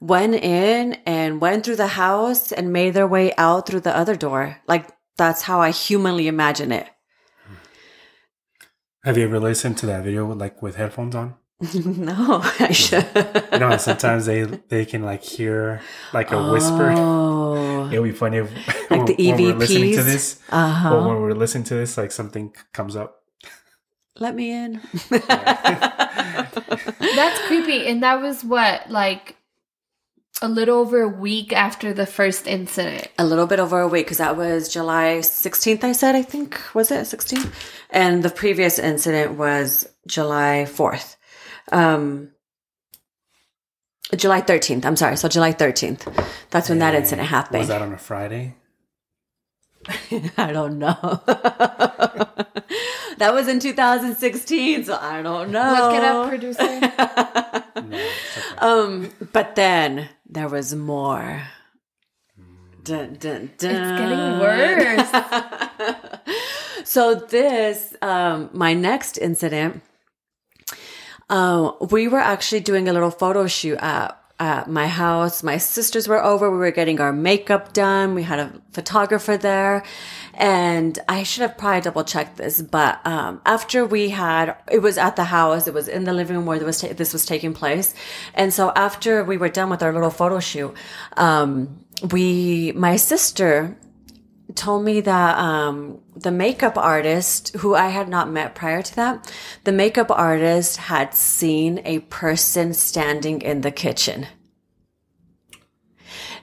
went 0.00 0.34
in 0.34 0.98
and 1.06 1.40
went 1.40 1.64
through 1.64 1.76
the 1.76 1.86
house 1.86 2.52
and 2.52 2.70
made 2.72 2.92
their 2.92 3.06
way 3.06 3.32
out 3.38 3.66
through 3.66 3.80
the 3.80 3.96
other 3.96 4.14
door. 4.14 4.58
Like 4.68 4.88
that's 5.16 5.42
how 5.42 5.60
I 5.62 5.70
humanly 5.70 6.26
imagine 6.28 6.70
it. 6.72 6.86
Have 9.06 9.16
you 9.16 9.24
ever 9.24 9.38
listened 9.40 9.78
to 9.78 9.86
that 9.86 10.02
video 10.02 10.26
with, 10.26 10.38
like 10.38 10.60
with 10.60 10.76
headphones 10.76 11.14
on? 11.14 11.36
no, 11.60 12.40
I 12.60 12.72
should. 12.72 13.06
You 13.52 13.58
know, 13.60 13.76
sometimes 13.78 14.26
they 14.26 14.42
they 14.42 14.84
can 14.84 15.02
like 15.04 15.22
hear 15.22 15.80
like 16.12 16.30
a 16.32 16.52
whisper. 16.52 16.92
Oh. 16.94 17.88
It'll 17.90 18.04
be 18.04 18.12
funny 18.12 18.38
if 18.38 18.50
Like 18.90 19.06
the 19.16 19.16
when 19.30 19.40
we're 19.40 19.54
listening 19.54 19.94
to 19.94 20.00
EVPs? 20.00 20.04
this. 20.04 20.40
Uh 20.50 20.56
Or 20.56 20.68
huh. 21.00 21.08
when 21.08 21.20
we're 21.22 21.32
listening 21.34 21.64
to 21.64 21.74
this, 21.74 21.96
like 21.96 22.10
something 22.12 22.52
comes 22.72 22.96
up. 22.96 23.22
Let 24.18 24.34
me 24.34 24.50
in. 24.50 24.80
That's 25.08 26.50
creepy. 27.46 27.86
And 27.86 28.02
that 28.02 28.20
was 28.20 28.44
what, 28.44 28.90
like 28.90 29.35
a 30.42 30.48
little 30.48 30.78
over 30.78 31.00
a 31.00 31.08
week 31.08 31.52
after 31.52 31.92
the 31.92 32.06
first 32.06 32.46
incident. 32.46 33.08
a 33.18 33.24
little 33.24 33.46
bit 33.46 33.58
over 33.58 33.80
a 33.80 33.88
week 33.88 34.06
because 34.06 34.18
that 34.18 34.36
was 34.36 34.68
July 34.68 35.18
16th, 35.20 35.82
I 35.82 35.92
said, 35.92 36.14
I 36.14 36.22
think. 36.22 36.60
Was 36.74 36.90
it 36.90 37.00
16th? 37.00 37.50
And 37.90 38.22
the 38.22 38.30
previous 38.30 38.78
incident 38.78 39.38
was 39.38 39.88
July 40.06 40.66
4th. 40.68 41.16
Um, 41.72 42.32
July 44.14 44.40
13th. 44.42 44.84
I'm 44.84 44.96
sorry. 44.96 45.16
So 45.16 45.28
July 45.28 45.52
13th. 45.52 46.26
That's 46.50 46.68
when 46.68 46.78
that 46.78 46.94
incident 46.94 47.28
happened. 47.28 47.60
Was 47.60 47.68
that 47.68 47.82
on 47.82 47.92
a 47.92 47.98
Friday? 47.98 48.54
I 50.36 50.52
don't 50.52 50.78
know. 50.78 51.22
that 53.18 53.32
was 53.32 53.48
in 53.48 53.60
2016, 53.60 54.84
so 54.84 54.98
I 55.00 55.22
don't 55.22 55.50
know. 55.50 55.88
Look 55.88 55.94
it 55.94 56.04
up, 56.04 56.28
producer. 56.28 57.62
No, 57.76 57.82
okay. 57.82 58.08
Um, 58.58 59.10
but 59.32 59.54
then 59.54 60.08
there 60.28 60.48
was 60.48 60.74
more. 60.74 61.42
Dun, 62.82 63.14
dun, 63.14 63.50
dun. 63.58 63.70
It's 63.70 63.90
getting 64.00 64.38
worse. 64.40 65.10
so 66.88 67.14
this, 67.16 67.94
um, 68.00 68.48
my 68.52 68.72
next 68.72 69.18
incident, 69.18 69.82
uh, 71.28 71.72
we 71.90 72.08
were 72.08 72.18
actually 72.18 72.60
doing 72.60 72.88
a 72.88 72.92
little 72.92 73.10
photo 73.10 73.46
shoot 73.46 73.78
at, 73.78 74.18
at 74.38 74.68
my 74.68 74.86
house. 74.86 75.42
My 75.42 75.56
sisters 75.56 76.06
were 76.08 76.22
over. 76.22 76.50
We 76.50 76.58
were 76.58 76.70
getting 76.70 77.00
our 77.00 77.12
makeup 77.12 77.72
done. 77.72 78.14
We 78.14 78.22
had 78.22 78.38
a 78.38 78.52
photographer 78.72 79.36
there. 79.36 79.82
And 80.34 80.98
I 81.08 81.22
should 81.22 81.42
have 81.42 81.56
probably 81.56 81.80
double 81.80 82.04
checked 82.04 82.36
this, 82.36 82.60
but, 82.60 83.00
um, 83.06 83.40
after 83.46 83.86
we 83.86 84.10
had, 84.10 84.54
it 84.70 84.80
was 84.80 84.98
at 84.98 85.16
the 85.16 85.24
house, 85.24 85.66
it 85.66 85.72
was 85.72 85.88
in 85.88 86.04
the 86.04 86.12
living 86.12 86.36
room 86.36 86.44
where 86.44 86.62
was, 86.62 86.82
ta- 86.82 86.92
this 86.92 87.14
was 87.14 87.24
taking 87.24 87.54
place. 87.54 87.94
And 88.34 88.52
so 88.52 88.70
after 88.76 89.24
we 89.24 89.38
were 89.38 89.48
done 89.48 89.70
with 89.70 89.82
our 89.82 89.94
little 89.94 90.10
photo 90.10 90.38
shoot, 90.38 90.74
um, 91.16 91.78
we, 92.10 92.72
my 92.72 92.96
sister 92.96 93.78
told 94.56 94.84
me 94.84 95.00
that 95.00 95.38
um, 95.38 96.00
the 96.14 96.30
makeup 96.30 96.76
artist, 96.76 97.54
who 97.56 97.74
I 97.74 97.88
had 97.88 98.08
not 98.08 98.30
met 98.30 98.54
prior 98.54 98.82
to 98.82 98.96
that, 98.96 99.32
the 99.64 99.72
makeup 99.72 100.10
artist 100.10 100.76
had 100.76 101.14
seen 101.14 101.80
a 101.84 102.00
person 102.00 102.74
standing 102.74 103.42
in 103.42 103.60
the 103.60 103.70
kitchen. 103.70 104.26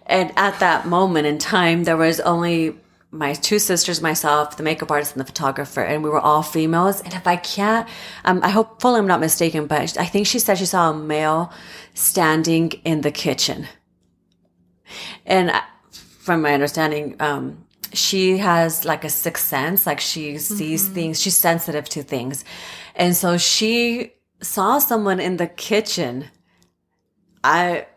And 0.05 0.31
at 0.37 0.59
that 0.59 0.87
moment 0.87 1.27
in 1.27 1.37
time, 1.37 1.83
there 1.85 1.97
was 1.97 2.19
only 2.19 2.75
my 3.13 3.33
two 3.33 3.59
sisters, 3.59 4.01
myself, 4.01 4.57
the 4.57 4.63
makeup 4.63 4.89
artist, 4.89 5.13
and 5.13 5.21
the 5.21 5.25
photographer, 5.25 5.81
and 5.81 6.03
we 6.03 6.09
were 6.09 6.19
all 6.19 6.41
females. 6.41 6.99
And 7.01 7.13
if 7.13 7.27
I 7.27 7.35
can't, 7.35 7.87
um, 8.25 8.39
I 8.43 8.49
hopefully 8.49 8.99
I'm 8.99 9.07
not 9.07 9.19
mistaken, 9.19 9.67
but 9.67 9.97
I 9.97 10.05
think 10.05 10.25
she 10.25 10.39
said 10.39 10.57
she 10.57 10.65
saw 10.65 10.89
a 10.89 10.93
male 10.93 11.53
standing 11.93 12.71
in 12.83 13.01
the 13.01 13.11
kitchen. 13.11 13.67
And 15.25 15.51
from 15.91 16.41
my 16.41 16.53
understanding, 16.53 17.15
um, 17.19 17.65
she 17.93 18.37
has 18.39 18.85
like 18.85 19.03
a 19.03 19.09
sixth 19.09 19.47
sense, 19.47 19.85
like 19.85 19.99
she 19.99 20.37
sees 20.37 20.87
things, 20.87 21.21
she's 21.21 21.37
sensitive 21.37 21.87
to 21.89 22.03
things. 22.03 22.43
And 22.95 23.15
so 23.15 23.37
she 23.37 24.13
saw 24.41 24.79
someone 24.79 25.19
in 25.19 25.37
the 25.37 25.47
kitchen. 25.47 26.25
I, 27.43 27.87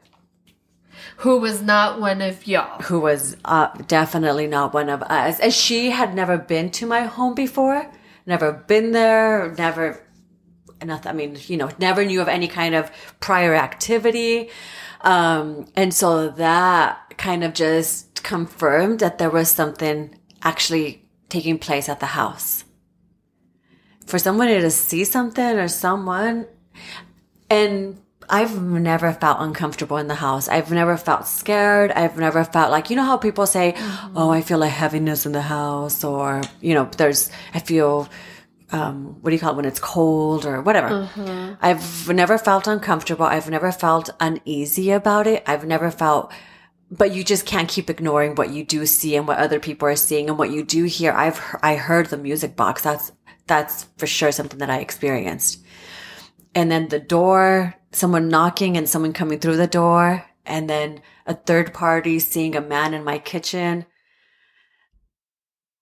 Who 1.19 1.39
was 1.39 1.63
not 1.63 2.01
one 2.01 2.21
of 2.21 2.47
y'all. 2.47 2.81
who 2.83 3.01
was 3.01 3.37
uh, 3.45 3.69
definitely 3.87 4.47
not 4.47 4.75
one 4.75 4.89
of 4.89 5.03
us. 5.03 5.41
And 5.41 5.53
she 5.53 5.91
had 5.91 6.15
never 6.15 6.37
been 6.39 6.71
to 6.73 6.87
my 6.87 7.03
home 7.03 7.35
before, 7.35 7.91
never 8.27 8.53
been 8.53 8.93
there, 8.93 9.55
never, 9.57 10.01
nothing, 10.85 11.11
I 11.11 11.15
mean, 11.15 11.37
you 11.47 11.57
know, 11.57 11.71
never 11.79 12.05
knew 12.05 12.21
of 12.21 12.29
any 12.29 12.49
kind 12.49 12.75
of 12.75 12.91
prior 13.21 13.55
activity. 13.55 14.51
Um, 15.03 15.67
and 15.77 15.95
so 15.95 16.31
that 16.31 17.15
kind 17.17 17.45
of 17.45 17.55
just 17.55 18.06
confirmed 18.27 18.99
that 18.99 19.19
there 19.19 19.31
was 19.31 19.49
something 19.49 20.13
actually 20.43 21.09
taking 21.29 21.59
place 21.59 21.89
at 21.89 22.01
the 22.01 22.07
house. 22.07 22.65
For 24.05 24.19
somebody 24.19 24.61
to 24.61 24.71
see 24.71 25.05
something 25.05 25.57
or 25.57 25.69
someone, 25.69 26.47
and 27.49 28.03
I've 28.29 28.61
never 28.61 29.13
felt 29.13 29.39
uncomfortable 29.41 29.97
in 29.99 30.09
the 30.09 30.17
house. 30.17 30.49
I've 30.49 30.73
never 30.73 30.97
felt 30.97 31.29
scared. 31.29 31.93
I've 31.93 32.19
never 32.19 32.43
felt 32.43 32.73
like, 32.73 32.91
you 32.91 32.97
know 32.97 33.05
how 33.05 33.17
people 33.17 33.47
say, 33.47 33.75
Oh, 34.17 34.31
I 34.31 34.43
feel 34.43 34.65
a 34.65 34.69
heaviness 34.69 35.25
in 35.25 35.31
the 35.31 35.43
house 35.43 36.03
or, 36.03 36.43
you 36.61 36.75
know, 36.75 36.91
there's, 36.97 37.31
I 37.55 37.61
feel, 37.61 38.09
um, 38.73 39.23
what 39.23 39.31
do 39.31 39.37
you 39.37 39.41
call 39.41 39.53
it 39.53 39.57
when 39.57 39.65
it's 39.65 39.79
cold 39.79 40.45
or 40.45 40.63
whatever. 40.63 41.09
I've 41.63 42.09
never 42.09 42.39
felt 42.39 42.67
uncomfortable. 42.67 43.25
I've 43.25 43.49
never 43.49 43.71
felt 43.71 44.11
uneasy 44.19 44.91
about 44.91 45.29
it. 45.29 45.45
I've 45.47 45.65
never 45.65 45.93
felt, 45.93 46.33
but 46.91 47.13
you 47.13 47.25
just 47.25 47.47
can't 47.47 47.69
keep 47.69 47.91
ignoring 47.91 48.35
what 48.35 48.51
you 48.51 48.65
do 48.65 48.87
see 48.87 49.17
and 49.17 49.27
what 49.27 49.39
other 49.39 49.61
people 49.61 49.89
are 49.89 49.97
seeing 49.97 50.29
and 50.29 50.39
what 50.39 50.51
you 50.51 50.65
do 50.65 50.85
hear. 50.85 51.13
I've, 51.13 51.41
I 51.63 51.77
heard 51.77 52.07
the 52.07 52.17
music 52.17 52.57
box. 52.57 52.83
That's, 52.83 53.13
that's 53.47 53.85
for 53.97 54.07
sure 54.07 54.33
something 54.33 54.59
that 54.59 54.71
I 54.71 54.79
experienced 54.79 55.65
and 56.57 56.71
then 56.71 56.89
the 56.89 56.99
door, 56.99 57.75
someone 57.93 58.31
knocking 58.31 58.79
and 58.79 58.89
someone 58.89 59.13
coming 59.13 59.39
through 59.39 59.59
the 59.59 59.67
door, 59.67 60.25
and 60.47 60.71
then 60.71 61.03
a 61.27 61.35
third 61.35 61.75
party 61.75 62.19
seeing 62.19 62.57
a 62.57 62.63
man 62.63 62.95
in 62.95 63.05
my 63.05 63.19
kitchen. 63.19 63.85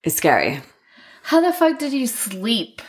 It's 0.02 0.16
scary 0.16 0.60
How 1.22 1.40
the 1.40 1.52
fuck 1.52 1.78
did 1.78 1.92
you 1.92 2.08
sleep? 2.08 2.82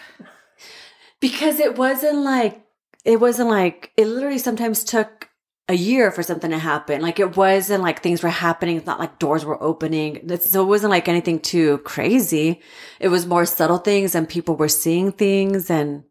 because 1.22 1.60
it 1.60 1.78
wasn't 1.78 2.18
like, 2.18 2.66
it 3.06 3.20
wasn't 3.20 3.50
like, 3.50 3.92
it 3.96 4.08
literally 4.08 4.40
sometimes 4.40 4.84
took 4.84 5.25
a 5.68 5.74
year 5.74 6.12
for 6.12 6.22
something 6.22 6.52
to 6.52 6.60
happen. 6.60 7.02
Like 7.02 7.20
it 7.20 7.36
wasn't 7.36 7.82
like 7.82 8.02
things 8.04 8.22
were 8.22 8.30
happening. 8.30 8.78
It's 8.78 8.86
not 8.86 9.00
like 9.00 9.18
doors 9.20 9.44
were 9.44 9.62
opening. 9.64 10.18
It's- 10.18 10.52
So 10.52 10.62
it 10.62 10.68
wasn't 10.68 10.92
like 10.92 11.08
anything 11.08 11.40
too 11.40 11.80
crazy. 11.80 12.62
It 13.00 13.08
was 13.08 13.26
more 13.26 13.46
subtle 13.46 13.80
things 13.80 14.14
and 14.16 14.30
people 14.30 14.56
were 14.56 14.68
seeing 14.70 15.12
things 15.12 15.70
and 15.72 16.04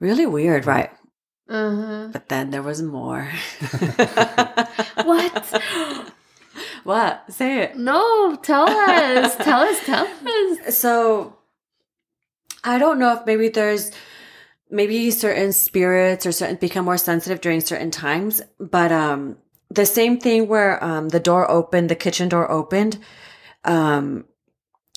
really 0.00 0.26
weird, 0.26 0.66
right? 0.66 0.90
Uh 1.48 2.08
But 2.12 2.28
then 2.28 2.50
there 2.50 2.62
was 2.62 2.82
more. 2.82 3.28
What? 5.04 5.62
what? 6.84 7.24
Say 7.32 7.60
it. 7.62 7.76
No, 7.76 8.36
tell 8.36 8.68
us. 8.68 9.36
tell 9.36 9.60
us. 9.60 9.78
Tell 9.84 10.06
us. 10.06 10.76
So 10.78 11.36
I 12.64 12.78
don't 12.78 12.98
know 12.98 13.12
if 13.16 13.26
maybe 13.26 13.48
there's 13.48 13.90
maybe 14.72 15.10
certain 15.10 15.52
spirits 15.52 16.26
or 16.26 16.32
certain 16.32 16.56
become 16.56 16.84
more 16.86 16.98
sensitive 16.98 17.40
during 17.40 17.60
certain 17.60 17.90
times, 17.90 18.42
but 18.58 18.90
um 18.90 19.36
the 19.70 19.86
same 19.86 20.18
thing 20.18 20.48
where 20.48 20.82
um 20.82 21.10
the 21.10 21.20
door 21.20 21.48
opened, 21.50 21.88
the 21.88 21.94
kitchen 21.94 22.28
door 22.28 22.50
opened, 22.50 22.98
um 23.64 24.24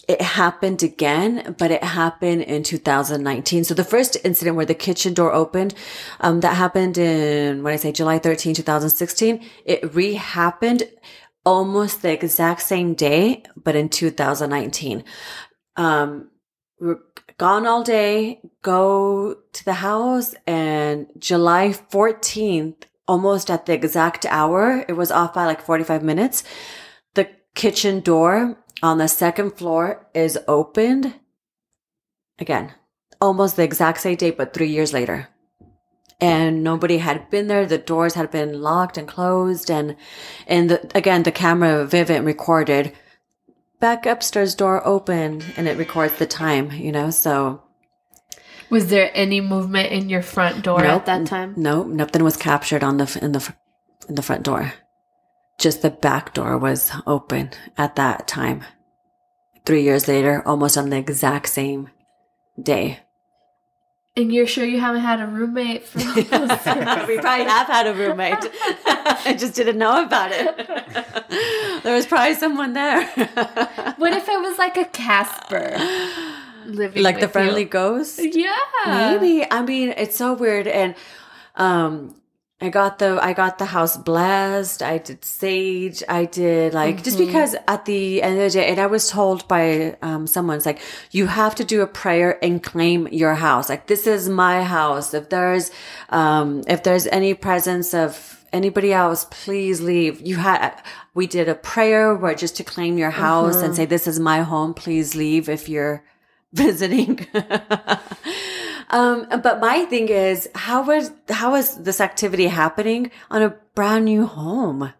it 0.07 0.21
happened 0.21 0.83
again, 0.83 1.55
but 1.57 1.71
it 1.71 1.83
happened 1.83 2.43
in 2.43 2.63
2019. 2.63 3.63
So 3.63 3.73
the 3.73 3.83
first 3.83 4.17
incident 4.23 4.55
where 4.55 4.65
the 4.65 4.75
kitchen 4.75 5.13
door 5.13 5.33
opened, 5.33 5.73
um, 6.19 6.41
that 6.41 6.55
happened 6.55 6.97
in, 6.99 7.63
when 7.63 7.73
I 7.73 7.77
say, 7.77 7.91
July 7.91 8.19
13, 8.19 8.53
2016. 8.53 9.43
It 9.65 9.95
re-happened 9.95 10.83
almost 11.43 12.01
the 12.01 12.11
exact 12.11 12.61
same 12.61 12.93
day, 12.93 13.43
but 13.55 13.75
in 13.75 13.89
2019. 13.89 15.03
Um, 15.75 16.29
gone 17.37 17.67
all 17.67 17.83
day, 17.83 18.39
go 18.61 19.37
to 19.53 19.65
the 19.65 19.73
house 19.73 20.35
and 20.47 21.07
July 21.17 21.69
14th, 21.69 22.83
almost 23.07 23.51
at 23.51 23.65
the 23.65 23.73
exact 23.73 24.25
hour, 24.27 24.85
it 24.87 24.93
was 24.93 25.11
off 25.11 25.33
by 25.33 25.45
like 25.45 25.61
45 25.61 26.03
minutes. 26.03 26.43
The 27.13 27.29
kitchen 27.53 27.99
door 27.99 28.57
on 28.81 28.97
the 28.97 29.07
second 29.07 29.51
floor 29.57 30.07
is 30.13 30.39
opened 30.47 31.15
again, 32.39 32.73
almost 33.21 33.55
the 33.55 33.63
exact 33.63 34.01
same 34.01 34.15
date, 34.15 34.37
but 34.37 34.53
three 34.53 34.69
years 34.69 34.93
later. 34.93 35.29
And 36.21 36.63
nobody 36.63 36.99
had 36.99 37.29
been 37.29 37.47
there. 37.47 37.65
The 37.65 37.77
doors 37.77 38.13
had 38.13 38.31
been 38.31 38.61
locked 38.61 38.97
and 38.97 39.05
closed. 39.05 39.69
And, 39.69 39.97
and 40.47 40.69
the, 40.69 40.97
again, 40.97 41.23
the 41.23 41.31
camera 41.31 41.85
Vivint 41.85 42.25
recorded 42.25 42.93
back 43.79 44.05
upstairs 44.05 44.55
door 44.55 44.85
opened 44.85 45.45
and 45.57 45.67
it 45.67 45.77
records 45.77 46.17
the 46.17 46.25
time, 46.25 46.71
you 46.71 46.91
know, 46.91 47.09
so 47.11 47.61
Was 48.69 48.87
there 48.87 49.11
any 49.13 49.41
movement 49.41 49.91
in 49.91 50.09
your 50.09 50.21
front 50.21 50.63
door 50.63 50.79
Nope. 50.81 51.01
at 51.01 51.05
that 51.05 51.25
time? 51.27 51.53
no, 51.57 51.83
nothing 51.83 52.23
was 52.23 52.37
captured 52.37 52.83
on 52.83 52.97
the, 52.97 53.19
in 53.21 53.31
the, 53.31 53.53
in 54.09 54.15
the 54.15 54.21
front 54.21 54.43
door. 54.43 54.73
Just 55.57 55.81
the 55.81 55.89
back 55.91 56.33
door 56.33 56.57
was 56.57 56.91
open 57.07 57.51
at 57.77 57.95
that 57.95 58.27
time. 58.27 58.63
Three 59.65 59.83
years 59.83 60.07
later, 60.07 60.43
almost 60.45 60.77
on 60.77 60.89
the 60.89 60.97
exact 60.97 61.49
same 61.49 61.89
day. 62.61 62.99
And 64.17 64.33
you're 64.33 64.47
sure 64.47 64.63
you 64.63 64.79
haven't 64.79 65.01
had 65.01 65.19
a 65.19 65.27
roommate 65.27 65.83
for 65.83 65.99
we 66.15 66.23
probably 66.23 67.45
have 67.45 67.67
had 67.67 67.85
a 67.85 67.93
roommate. 67.93 68.37
I 68.85 69.35
just 69.37 69.55
didn't 69.55 69.77
know 69.77 70.05
about 70.05 70.31
it. 70.31 71.83
there 71.83 71.93
was 71.93 72.05
probably 72.05 72.35
someone 72.35 72.71
there. 72.73 73.05
What 73.97 74.13
if 74.13 74.29
it 74.29 74.39
was 74.39 74.57
like 74.57 74.77
a 74.77 74.85
Casper 74.85 75.75
living 76.65 77.03
like 77.03 77.19
the 77.19 77.27
friendly 77.27 77.63
you? 77.63 77.67
ghost? 77.67 78.19
Yeah. 78.23 78.55
Maybe. 78.87 79.45
I 79.51 79.61
mean, 79.63 79.89
it's 79.97 80.15
so 80.15 80.33
weird. 80.33 80.67
And 80.67 80.95
um 81.55 82.15
I 82.61 82.69
got 82.69 82.99
the 82.99 83.19
I 83.21 83.33
got 83.33 83.57
the 83.57 83.65
house 83.65 83.97
blessed. 83.97 84.81
I 84.81 84.97
did 84.97 85.25
sage. 85.25 86.01
I 86.07 86.23
did 86.25 86.73
like 86.73 87.03
just 87.03 87.17
because 87.17 87.55
at 87.67 87.83
the 87.85 88.21
end 88.21 88.39
of 88.39 88.43
the 88.43 88.59
day, 88.59 88.69
and 88.69 88.79
I 88.79 88.85
was 88.85 89.09
told 89.09 89.47
by 89.47 89.97
um 90.01 90.25
someone's 90.25 90.65
like, 90.65 90.79
you 91.11 91.27
have 91.27 91.55
to 91.55 91.65
do 91.65 91.81
a 91.81 91.87
prayer 91.87 92.43
and 92.43 92.63
claim 92.63 93.07
your 93.09 93.35
house. 93.35 93.67
Like 93.67 93.87
this 93.87 94.07
is 94.07 94.29
my 94.29 94.63
house. 94.63 95.13
If 95.13 95.29
there's 95.29 95.69
um 96.09 96.63
if 96.67 96.83
there's 96.83 97.07
any 97.07 97.33
presence 97.33 97.93
of 97.93 98.45
anybody 98.55 98.93
else, 98.93 99.27
please 99.29 99.81
leave. 99.81 100.25
You 100.25 100.37
had, 100.37 100.81
we 101.13 101.27
did 101.27 101.49
a 101.49 101.55
prayer 101.55 102.15
where 102.15 102.33
just 102.33 102.55
to 102.57 102.63
claim 102.63 102.97
your 102.97 103.11
house 103.11 103.61
and 103.61 103.75
say, 103.75 103.85
this 103.85 104.07
is 104.07 104.19
my 104.19 104.41
home. 104.41 104.73
Please 104.73 105.13
leave 105.13 105.49
if 105.49 105.67
you're 105.67 106.03
visiting. 106.53 107.27
um, 108.89 109.27
but 109.41 109.59
my 109.59 109.85
thing 109.85 110.09
is, 110.09 110.49
how 110.55 110.83
was, 110.83 111.11
how 111.29 111.51
was 111.51 111.77
this 111.77 112.01
activity 112.01 112.47
happening 112.47 113.11
on 113.29 113.41
a 113.41 113.55
brand 113.73 114.05
new 114.05 114.25
home? 114.25 114.93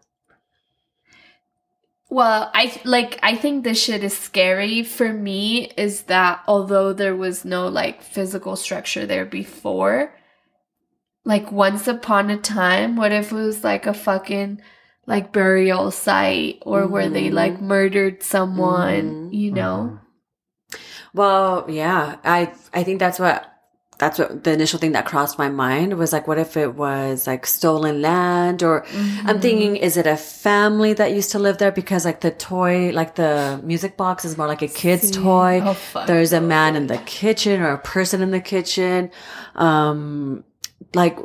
Well, 2.10 2.52
I 2.54 2.80
like 2.86 3.20
I 3.24 3.36
think 3.36 3.64
this 3.64 3.84
shit 3.84 4.04
is 4.04 4.16
scary 4.16 4.84
for 4.84 5.12
me 5.12 5.72
is 5.76 6.04
that 6.04 6.44
although 6.48 6.94
there 6.94 7.16
was 7.16 7.44
no 7.44 7.68
like 7.68 8.04
physical 8.04 8.56
structure 8.56 9.06
there 9.06 9.26
before, 9.26 10.16
like 11.24 11.52
once 11.52 11.88
upon 11.88 12.30
a 12.30 12.38
time, 12.38 12.96
what 12.96 13.12
if 13.12 13.32
it 13.32 13.36
was 13.36 13.64
like 13.64 13.88
a 13.88 13.94
fucking 13.94 14.62
like 15.08 15.34
burial 15.34 15.92
site 15.92 16.60
or 16.62 16.88
where 16.88 17.10
they 17.10 17.26
mm-hmm. 17.26 17.36
like 17.36 17.62
murdered 17.62 18.22
someone, 18.24 19.26
mm-hmm. 19.26 19.34
you 19.34 19.52
know? 19.52 20.00
Mm-hmm. 20.72 20.78
Well, 21.16 21.66
yeah, 21.68 22.18
I 22.24 22.54
I 22.74 22.84
think 22.84 23.00
that's 23.00 23.20
what 23.20 23.52
that's 23.98 24.20
what 24.20 24.44
the 24.44 24.52
initial 24.52 24.80
thing 24.80 24.92
that 24.92 25.06
crossed 25.06 25.38
my 25.38 25.50
mind 25.50 25.98
was 25.98 26.12
like, 26.12 26.28
what 26.28 26.38
if 26.38 26.58
it 26.58 26.76
was 26.76 27.28
like 27.28 27.46
stolen 27.46 28.02
land? 28.02 28.62
Or 28.62 28.86
I'm 29.24 29.40
thinking, 29.40 29.78
is 29.78 29.96
it 29.96 30.06
a 30.06 30.18
family 30.18 30.94
that 30.94 31.14
used 31.14 31.32
to 31.32 31.40
live 31.40 31.58
there? 31.60 31.72
Because 31.72 32.04
like 32.04 32.22
the 32.22 32.32
toy, 32.32 32.92
like 32.92 33.16
the 33.16 33.62
music 33.64 33.96
box 33.96 34.26
is 34.26 34.38
more 34.38 34.48
like 34.48 34.62
a 34.62 34.68
kid's 34.68 35.12
toy. 35.12 35.62
Oh, 35.64 36.06
There's 36.08 36.34
a 36.34 36.42
man 36.42 36.76
in 36.76 36.88
the 36.88 36.98
kitchen 37.00 37.62
or 37.62 37.72
a 37.72 37.78
person 37.78 38.22
in 38.22 38.32
the 38.32 38.42
kitchen. 38.42 39.12
Um, 39.56 40.44
like 40.94 41.18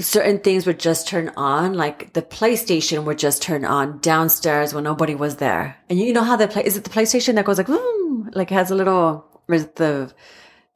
certain 0.00 0.38
things 0.38 0.66
would 0.66 0.78
just 0.78 1.08
turn 1.08 1.30
on, 1.36 1.74
like 1.74 2.12
the 2.12 2.22
PlayStation 2.22 3.04
would 3.04 3.18
just 3.18 3.42
turn 3.42 3.64
on 3.64 3.98
downstairs 3.98 4.72
when 4.72 4.84
nobody 4.84 5.14
was 5.14 5.36
there. 5.36 5.76
And 5.88 5.98
you 5.98 6.12
know 6.12 6.24
how 6.24 6.36
the 6.36 6.48
play, 6.48 6.64
is 6.64 6.76
it 6.76 6.84
the 6.84 6.90
PlayStation 6.90 7.34
that 7.34 7.44
goes 7.44 7.58
like, 7.58 7.66
boom, 7.66 8.30
like 8.32 8.50
has 8.50 8.70
a 8.70 8.74
little, 8.74 9.24
or 9.48 9.54
is 9.54 9.64
it 9.64 9.76
the, 9.76 10.12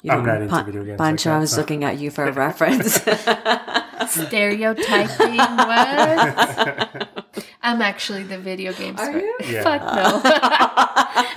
you 0.02 0.10
I'm 0.12 0.24
not 0.24 0.42
into 0.42 0.62
video 0.64 0.84
games 0.84 0.98
like 0.98 1.08
Pancho, 1.08 1.30
that, 1.30 1.36
I 1.36 1.38
was 1.40 1.52
so. 1.52 1.58
looking 1.58 1.84
at 1.84 1.98
you 1.98 2.10
for 2.10 2.24
a 2.24 2.32
reference. 2.32 2.94
Stereotyping 4.08 5.36
what? 5.36 7.24
I'm 7.62 7.80
actually 7.80 8.24
the 8.24 8.38
video 8.38 8.72
game 8.72 8.96
Are 8.98 9.12
per- 9.12 9.18
you? 9.20 9.36
Yeah. 9.44 9.62
Fuck 9.62 9.82
no. 9.94 10.22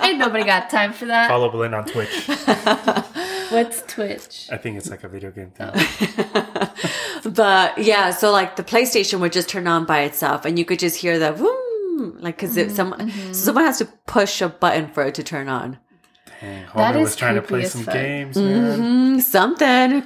Ain't 0.06 0.18
nobody 0.18 0.44
got 0.44 0.68
time 0.68 0.92
for 0.92 1.06
that. 1.06 1.28
Follow 1.28 1.48
Belen 1.50 1.74
on 1.74 1.84
Twitch. 1.84 2.26
What's 3.50 3.82
Twitch? 3.82 4.48
I 4.50 4.56
think 4.56 4.76
it's 4.76 4.90
like 4.90 5.04
a 5.04 5.08
video 5.08 5.30
game 5.30 5.52
thing. 5.52 5.70
but 7.32 7.78
yeah, 7.78 8.10
so 8.10 8.32
like 8.32 8.56
the 8.56 8.64
PlayStation 8.64 9.20
would 9.20 9.32
just 9.32 9.48
turn 9.48 9.68
on 9.68 9.84
by 9.84 10.00
itself 10.00 10.44
and 10.44 10.58
you 10.58 10.64
could 10.64 10.80
just 10.80 10.96
hear 10.96 11.18
the 11.18 11.32
boom, 11.32 12.16
like 12.20 12.36
because 12.36 12.56
Mm-hmm, 12.56 12.70
if 12.70 12.76
someone, 12.76 13.10
so 13.10 13.32
someone 13.32 13.64
has 13.64 13.78
to 13.78 13.84
push 14.06 14.40
a 14.42 14.48
button 14.48 14.88
for 14.88 15.04
it 15.04 15.14
to 15.14 15.22
turn 15.22 15.48
on. 15.48 15.78
Dang, 16.40 16.62
That 16.62 16.68
Homer 16.94 17.00
was 17.00 17.16
trying 17.16 17.34
to 17.36 17.40
creepy 17.40 17.48
play 17.52 17.62
as 17.64 17.72
some 17.72 17.82
fuck. 17.84 17.94
games, 17.94 18.36
man. 18.36 18.80
Mm, 19.18 19.22
something. 19.22 20.02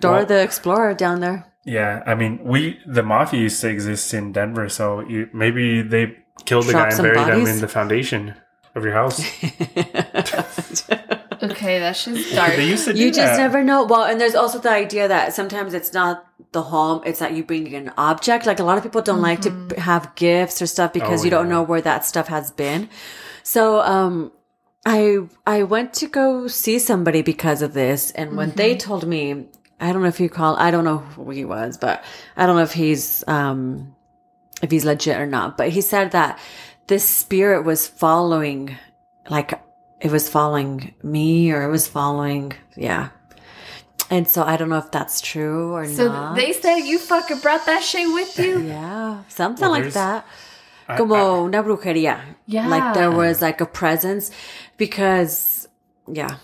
Dora 0.00 0.16
Well- 0.18 0.26
the 0.26 0.40
Explorer 0.42 0.94
down 0.94 1.20
there. 1.20 1.46
Yeah, 1.66 2.02
I 2.06 2.14
mean, 2.14 2.40
we 2.44 2.78
the 2.86 3.02
mafia 3.02 3.40
used 3.40 3.60
to 3.62 3.68
exist 3.68 4.12
in 4.12 4.32
Denver, 4.32 4.68
so 4.68 5.00
you, 5.00 5.28
maybe 5.32 5.80
they 5.80 6.14
killed 6.44 6.66
the 6.66 6.72
guy 6.74 6.84
and 6.88 6.92
some 6.94 7.06
buried 7.06 7.26
him 7.34 7.46
in 7.46 7.60
the 7.60 7.68
foundation 7.68 8.34
of 8.74 8.84
your 8.84 8.92
house. 8.92 9.22
Okay, 11.42 11.78
that's 11.78 12.04
just 12.06 12.34
dark. 12.34 12.56
they 12.56 12.66
used 12.66 12.86
to 12.86 12.94
do 12.94 12.98
You 13.00 13.08
just 13.10 13.32
that. 13.34 13.36
never 13.38 13.62
know. 13.62 13.84
Well, 13.84 14.04
and 14.04 14.18
there's 14.20 14.34
also 14.34 14.58
the 14.58 14.70
idea 14.70 15.08
that 15.08 15.34
sometimes 15.34 15.74
it's 15.74 15.92
not 15.92 16.24
the 16.52 16.62
home, 16.62 17.02
it's 17.04 17.18
that 17.18 17.32
you 17.34 17.44
bring 17.44 17.74
an 17.74 17.92
object. 17.98 18.46
Like 18.46 18.60
a 18.60 18.64
lot 18.64 18.78
of 18.78 18.82
people 18.82 19.02
don't 19.02 19.20
like 19.20 19.42
to 19.42 19.74
have 19.76 20.14
gifts 20.14 20.62
or 20.62 20.66
stuff 20.66 20.92
because 20.94 21.20
Oh, 21.20 21.24
you 21.24 21.30
don't 21.30 21.46
yeah. 21.46 21.52
know 21.52 21.62
where 21.62 21.82
that 21.82 22.04
stuff 22.06 22.28
has 22.28 22.50
been. 22.50 22.88
So, 23.42 23.80
um, 23.82 24.32
I, 24.86 25.18
I 25.46 25.62
went 25.62 25.94
to 25.94 26.08
go 26.08 26.46
see 26.46 26.78
somebody 26.78 27.22
because 27.22 27.62
of 27.62 27.72
this. 27.74 28.10
And 28.12 28.36
when 28.36 28.50
they 28.50 28.76
told 28.76 29.06
me, 29.06 29.46
I 29.80 29.92
don't 29.92 30.02
know 30.02 30.08
if 30.08 30.20
you 30.20 30.28
call, 30.28 30.56
I 30.56 30.70
don't 30.70 30.84
know 30.84 30.98
who 30.98 31.30
he 31.30 31.44
was, 31.44 31.78
but 31.78 32.04
I 32.36 32.46
don't 32.46 32.56
know 32.56 32.62
if 32.62 32.72
he's, 32.72 33.24
um, 33.26 33.94
if 34.62 34.70
he's 34.70 34.84
legit 34.84 35.18
or 35.18 35.26
not, 35.26 35.56
but 35.56 35.70
he 35.70 35.80
said 35.80 36.12
that 36.12 36.38
this 36.86 37.08
spirit 37.08 37.64
was 37.64 37.86
following, 37.86 38.76
like 39.30 39.58
it 40.00 40.10
was 40.10 40.28
following 40.28 40.94
me 41.02 41.50
or 41.50 41.62
it 41.62 41.70
was 41.70 41.88
following, 41.88 42.52
yeah. 42.76 43.08
And 44.10 44.28
so 44.28 44.42
I 44.42 44.56
don't 44.58 44.68
know 44.68 44.78
if 44.78 44.90
that's 44.90 45.20
true 45.22 45.72
or 45.72 45.86
so 45.86 46.08
not. 46.08 46.36
So 46.36 46.40
they 46.42 46.52
said 46.52 46.76
you 46.80 46.98
fucking 46.98 47.38
brought 47.38 47.64
that 47.66 47.82
shit 47.82 48.06
with 48.12 48.38
you? 48.38 48.60
yeah, 48.66 49.22
something 49.28 49.62
Well, 49.62 49.70
like 49.70 49.92
that. 49.94 50.26
Como 50.96 51.44
una 51.44 51.62
brujería. 51.62 52.20
Yeah. 52.46 52.68
Like 52.68 52.94
there 52.94 53.10
was 53.10 53.40
like 53.40 53.60
a 53.60 53.66
presence 53.66 54.30
because, 54.76 55.68
yeah. 56.06 56.36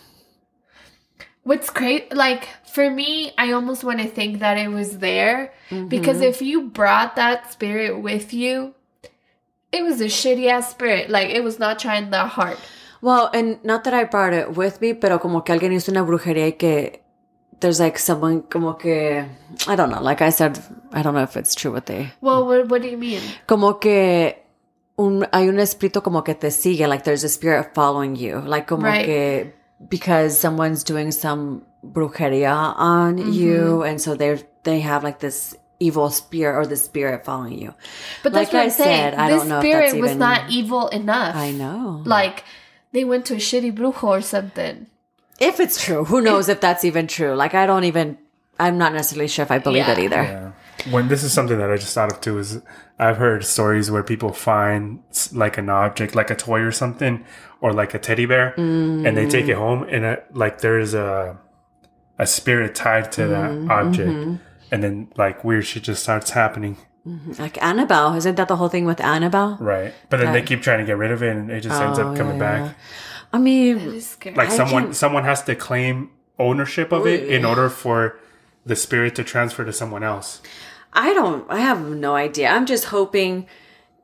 What's 1.42 1.70
great, 1.70 2.14
like 2.14 2.48
for 2.72 2.90
me, 2.90 3.32
I 3.36 3.52
almost 3.52 3.82
want 3.82 4.00
to 4.00 4.06
think 4.06 4.40
that 4.40 4.56
it 4.56 4.68
was 4.68 4.98
there 4.98 5.52
because 5.88 6.18
mm-hmm. 6.18 6.24
if 6.24 6.42
you 6.42 6.68
brought 6.68 7.16
that 7.16 7.52
spirit 7.52 8.00
with 8.00 8.32
you, 8.32 8.74
it 9.72 9.82
was 9.82 10.00
a 10.00 10.06
shitty 10.06 10.48
ass 10.48 10.70
spirit. 10.70 11.10
Like 11.10 11.30
it 11.30 11.42
was 11.42 11.58
not 11.58 11.78
trying 11.78 12.10
that 12.10 12.28
hard. 12.28 12.58
Well, 13.02 13.30
and 13.32 13.62
not 13.64 13.84
that 13.84 13.94
I 13.94 14.04
brought 14.04 14.34
it 14.34 14.56
with 14.56 14.80
me, 14.80 14.92
pero 14.92 15.18
como 15.18 15.40
que 15.40 15.54
alguien 15.54 15.72
hizo 15.72 15.90
una 15.90 16.04
brujería 16.04 16.46
y 16.46 16.52
que 16.52 16.99
there's 17.60 17.78
like 17.80 17.98
someone 17.98 18.42
como 18.42 18.72
que, 18.74 19.24
I 19.66 19.76
don't 19.76 19.90
know, 19.90 20.02
like 20.02 20.22
I 20.22 20.30
said, 20.30 20.58
I 20.92 21.02
don't 21.02 21.14
know 21.14 21.22
if 21.22 21.36
it's 21.36 21.54
true 21.54 21.72
what 21.72 21.86
they, 21.86 22.10
Well, 22.20 22.46
what, 22.46 22.68
what 22.68 22.82
do 22.82 22.88
you 22.88 22.96
mean? 22.98 23.20
como 23.46 23.74
que 23.74 24.34
un, 24.98 25.26
hay 25.32 25.48
un 25.48 25.56
espíritu 25.58 26.02
como 26.02 26.22
que 26.22 26.34
te 26.34 26.48
sigue, 26.50 26.86
like 26.88 27.04
there's 27.04 27.24
a 27.24 27.28
spirit 27.28 27.74
following 27.74 28.16
you, 28.16 28.40
like 28.40 28.66
como 28.66 28.84
Right. 28.86 29.04
que 29.04 29.52
because 29.88 30.38
someone's 30.38 30.84
doing 30.84 31.10
some 31.12 31.62
brujeria 31.84 32.74
on 32.76 33.16
Mm-hmm. 33.18 33.32
you, 33.32 33.82
and 33.82 34.00
so 34.00 34.14
they 34.14 34.42
they 34.64 34.80
have 34.80 35.02
like 35.04 35.18
this 35.20 35.56
evil 35.78 36.10
spirit 36.10 36.54
or 36.58 36.66
the 36.66 36.76
spirit 36.76 37.24
following 37.24 37.56
you. 37.58 37.72
But 38.22 38.32
that's 38.34 38.52
Like 38.52 38.52
what 38.52 38.60
I 38.60 38.64
I'm 38.64 38.70
saying. 38.70 39.12
said, 39.12 39.14
I 39.14 39.30
this 39.30 39.38
don't 39.40 39.48
know 39.48 39.58
if 39.60 39.64
spirit 39.64 39.80
that's 39.92 40.00
was 40.00 40.10
even- 40.10 40.18
not 40.18 40.50
evil 40.50 40.88
enough. 40.88 41.34
I 41.34 41.52
know. 41.52 42.02
Like 42.04 42.44
they 42.92 43.04
went 43.04 43.24
to 43.26 43.34
a 43.34 43.38
shitty 43.38 43.72
brujo 43.72 44.04
or 44.04 44.20
something. 44.20 44.86
If 45.40 45.58
it's 45.58 45.82
true, 45.82 46.04
who 46.04 46.20
knows 46.20 46.48
if 46.48 46.60
that's 46.60 46.84
even 46.84 47.06
true? 47.06 47.34
Like 47.34 47.54
I 47.54 47.66
don't 47.66 47.84
even. 47.84 48.18
I'm 48.58 48.76
not 48.76 48.92
necessarily 48.92 49.26
sure 49.26 49.42
if 49.42 49.50
I 49.50 49.58
believe 49.58 49.88
it 49.88 49.98
either. 49.98 50.22
Yeah. 50.22 50.52
When 50.92 51.08
this 51.08 51.22
is 51.24 51.32
something 51.32 51.56
that 51.58 51.70
I 51.70 51.76
just 51.76 51.94
thought 51.94 52.12
of 52.12 52.20
too 52.20 52.38
is 52.38 52.60
I've 52.98 53.16
heard 53.16 53.42
stories 53.44 53.90
where 53.90 54.02
people 54.02 54.32
find 54.34 55.02
like 55.32 55.56
an 55.56 55.70
object, 55.70 56.14
like 56.14 56.30
a 56.30 56.36
toy 56.36 56.60
or 56.60 56.70
something, 56.70 57.24
or 57.62 57.72
like 57.72 57.94
a 57.94 57.98
teddy 57.98 58.26
bear, 58.26 58.54
and 58.56 59.16
they 59.16 59.26
take 59.26 59.46
it 59.48 59.56
mm. 59.56 59.58
home, 59.58 59.82
and 59.84 60.04
it, 60.04 60.26
like 60.36 60.60
there's 60.60 60.92
a 60.92 61.38
a 62.18 62.26
spirit 62.26 62.74
tied 62.74 63.10
to 63.12 63.26
that 63.26 63.50
mm-hmm. 63.50 63.70
object, 63.70 64.10
mm-hmm. 64.10 64.36
and 64.70 64.82
then 64.82 65.08
like 65.16 65.42
weird 65.42 65.64
shit 65.64 65.84
just 65.84 66.02
starts 66.02 66.30
happening. 66.30 66.76
Mm-hmm. 67.06 67.40
Like 67.40 67.60
Annabelle, 67.62 68.14
isn't 68.14 68.34
that 68.34 68.48
the 68.48 68.56
whole 68.56 68.68
thing 68.68 68.84
with 68.84 69.00
Annabelle? 69.00 69.56
Right, 69.58 69.94
but 70.10 70.18
then 70.20 70.34
they 70.34 70.42
keep 70.42 70.60
trying 70.60 70.80
to 70.80 70.84
get 70.84 70.98
rid 70.98 71.10
of 71.10 71.22
it, 71.22 71.34
and 71.34 71.50
it 71.50 71.62
just 71.62 71.80
ends 71.80 71.98
Oh, 71.98 72.08
up 72.08 72.16
coming 72.16 72.36
yeah, 72.36 72.68
back. 72.68 72.76
I 73.32 73.38
mean, 73.38 74.00
scary. 74.00 74.36
Like 74.36 74.50
I 74.50 74.56
someone 74.56 74.84
can- 74.84 74.94
someone 74.94 75.24
has 75.24 75.42
to 75.44 75.54
claim 75.54 76.10
ownership 76.38 76.90
of 76.92 77.06
it 77.06 77.28
in 77.28 77.44
order 77.44 77.68
for 77.68 78.18
the 78.64 78.76
spirit 78.76 79.14
to 79.16 79.24
transfer 79.24 79.64
to 79.64 79.72
someone 79.72 80.02
else. 80.02 80.40
I 80.92 81.12
don't. 81.14 81.48
I 81.50 81.60
have 81.60 81.80
no 81.82 82.14
idea. 82.16 82.48
I'm 82.48 82.66
just 82.66 82.86
hoping 82.86 83.46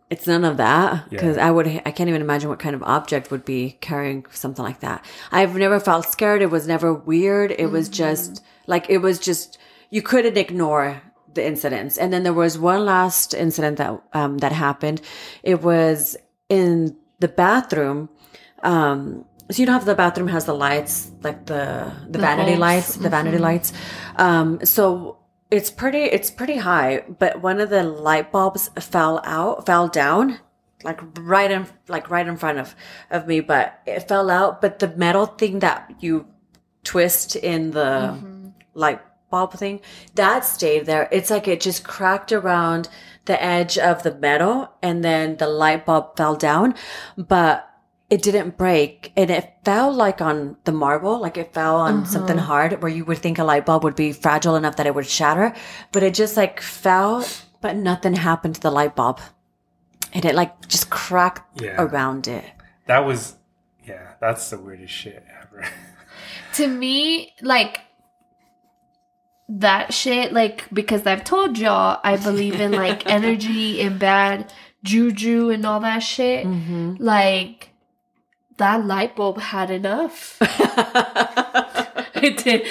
it's 0.08 0.26
none 0.26 0.44
of 0.44 0.56
that 0.58 1.10
because 1.10 1.36
I 1.36 1.50
would. 1.50 1.66
I 1.66 1.90
can't 1.90 2.08
even 2.08 2.20
imagine 2.20 2.48
what 2.48 2.60
kind 2.60 2.74
of 2.76 2.82
object 2.84 3.30
would 3.32 3.44
be 3.44 3.76
carrying 3.80 4.24
something 4.30 4.64
like 4.64 4.80
that. 4.80 5.04
I've 5.32 5.56
never 5.56 5.80
felt 5.80 6.06
scared. 6.06 6.42
It 6.42 6.50
was 6.50 6.68
never 6.68 6.94
weird. 6.94 7.50
It 7.58 7.66
was 7.66 7.88
just 7.88 8.42
like 8.68 8.88
it 8.88 8.98
was 8.98 9.18
just 9.18 9.58
you 9.90 10.02
couldn't 10.02 10.36
ignore 10.36 11.02
the 11.34 11.44
incidents. 11.44 11.98
And 11.98 12.12
then 12.12 12.22
there 12.22 12.32
was 12.32 12.56
one 12.58 12.84
last 12.84 13.34
incident 13.34 13.78
that 13.78 14.00
um, 14.12 14.38
that 14.38 14.52
happened. 14.52 15.00
It 15.42 15.62
was 15.62 16.16
in 16.48 16.96
the 17.18 17.28
bathroom. 17.28 18.08
Um, 18.62 19.24
so 19.50 19.60
you 19.60 19.66
know 19.66 19.72
how 19.72 19.78
the 19.78 19.94
bathroom 19.94 20.28
has 20.28 20.44
the 20.44 20.54
lights, 20.54 21.10
like 21.22 21.46
the 21.46 21.92
the, 22.08 22.18
vanity 22.18 22.52
bulbs. 22.52 22.60
lights, 22.60 22.96
the 22.96 23.08
vanity 23.08 23.38
lights. 23.38 23.72
Um, 24.16 24.64
so 24.64 25.18
it's 25.50 25.70
pretty 25.70 26.02
it's 26.02 26.30
pretty 26.30 26.56
high, 26.56 27.04
but 27.18 27.42
one 27.42 27.60
of 27.60 27.70
the 27.70 27.84
light 27.84 28.32
bulbs 28.32 28.68
fell 28.80 29.20
out, 29.24 29.66
fell 29.66 29.86
down, 29.88 30.40
like 30.82 31.00
right 31.20 31.50
in 31.50 31.66
like 31.88 32.10
right 32.10 32.26
in 32.26 32.36
front 32.36 32.58
of 32.58 32.74
of 33.10 33.28
me. 33.28 33.40
But 33.40 33.80
it 33.86 34.08
fell 34.08 34.30
out. 34.30 34.60
But 34.60 34.80
the 34.80 34.88
metal 34.88 35.26
thing 35.26 35.60
that 35.60 35.94
you 36.00 36.26
twist 36.82 37.36
in 37.36 37.70
the 37.70 38.18
light 38.74 39.00
bulb 39.30 39.52
thing 39.52 39.80
that 40.14 40.44
stayed 40.44 40.86
there. 40.86 41.08
It's 41.10 41.30
like 41.30 41.48
it 41.48 41.60
just 41.60 41.84
cracked 41.84 42.32
around 42.32 42.88
the 43.24 43.40
edge 43.42 43.76
of 43.76 44.02
the 44.02 44.14
metal, 44.14 44.72
and 44.82 45.04
then 45.04 45.36
the 45.36 45.48
light 45.48 45.84
bulb 45.86 46.16
fell 46.16 46.36
down, 46.36 46.74
but 47.16 47.68
it 48.08 48.22
didn't 48.22 48.56
break 48.56 49.12
and 49.16 49.30
it 49.30 49.52
fell 49.64 49.92
like 49.92 50.20
on 50.20 50.56
the 50.64 50.72
marble 50.72 51.20
like 51.20 51.36
it 51.36 51.52
fell 51.52 51.76
on 51.76 52.02
mm-hmm. 52.02 52.12
something 52.12 52.38
hard 52.38 52.80
where 52.82 52.90
you 52.90 53.04
would 53.04 53.18
think 53.18 53.38
a 53.38 53.44
light 53.44 53.66
bulb 53.66 53.82
would 53.82 53.96
be 53.96 54.12
fragile 54.12 54.54
enough 54.54 54.76
that 54.76 54.86
it 54.86 54.94
would 54.94 55.06
shatter 55.06 55.52
but 55.90 56.02
it 56.02 56.14
just 56.14 56.36
like 56.36 56.60
fell 56.60 57.24
but 57.66 57.76
nothing 57.76 58.14
happened 58.14 58.54
to 58.54 58.60
the 58.60 58.70
light 58.70 58.94
bulb. 58.94 59.20
And 60.12 60.24
it 60.24 60.36
like 60.36 60.68
just 60.68 60.88
cracked 60.88 61.60
Yeah. 61.60 61.74
around 61.78 62.28
it. 62.28 62.44
That 62.86 63.04
was, 63.04 63.34
yeah, 63.84 64.12
that's 64.20 64.50
the 64.50 64.58
weirdest 64.58 64.92
shit 64.92 65.24
ever. 65.42 65.66
to 66.54 66.68
me, 66.68 67.34
like 67.42 67.80
that 69.48 69.92
shit, 69.92 70.32
like 70.32 70.64
because 70.72 71.06
I've 71.06 71.24
told 71.24 71.58
y'all 71.58 72.00
I 72.04 72.16
believe 72.16 72.60
in 72.60 72.70
like 72.72 73.06
energy 73.10 73.80
and 73.80 73.98
bad 73.98 74.52
juju 74.84 75.50
and 75.50 75.66
all 75.66 75.80
that 75.80 76.00
shit. 76.00 76.46
Mm-hmm. 76.46 76.96
Like 76.98 77.70
that 78.58 78.86
light 78.86 79.16
bulb 79.16 79.38
had 79.38 79.70
enough. 79.70 80.36
it 82.14 82.38
did. 82.42 82.66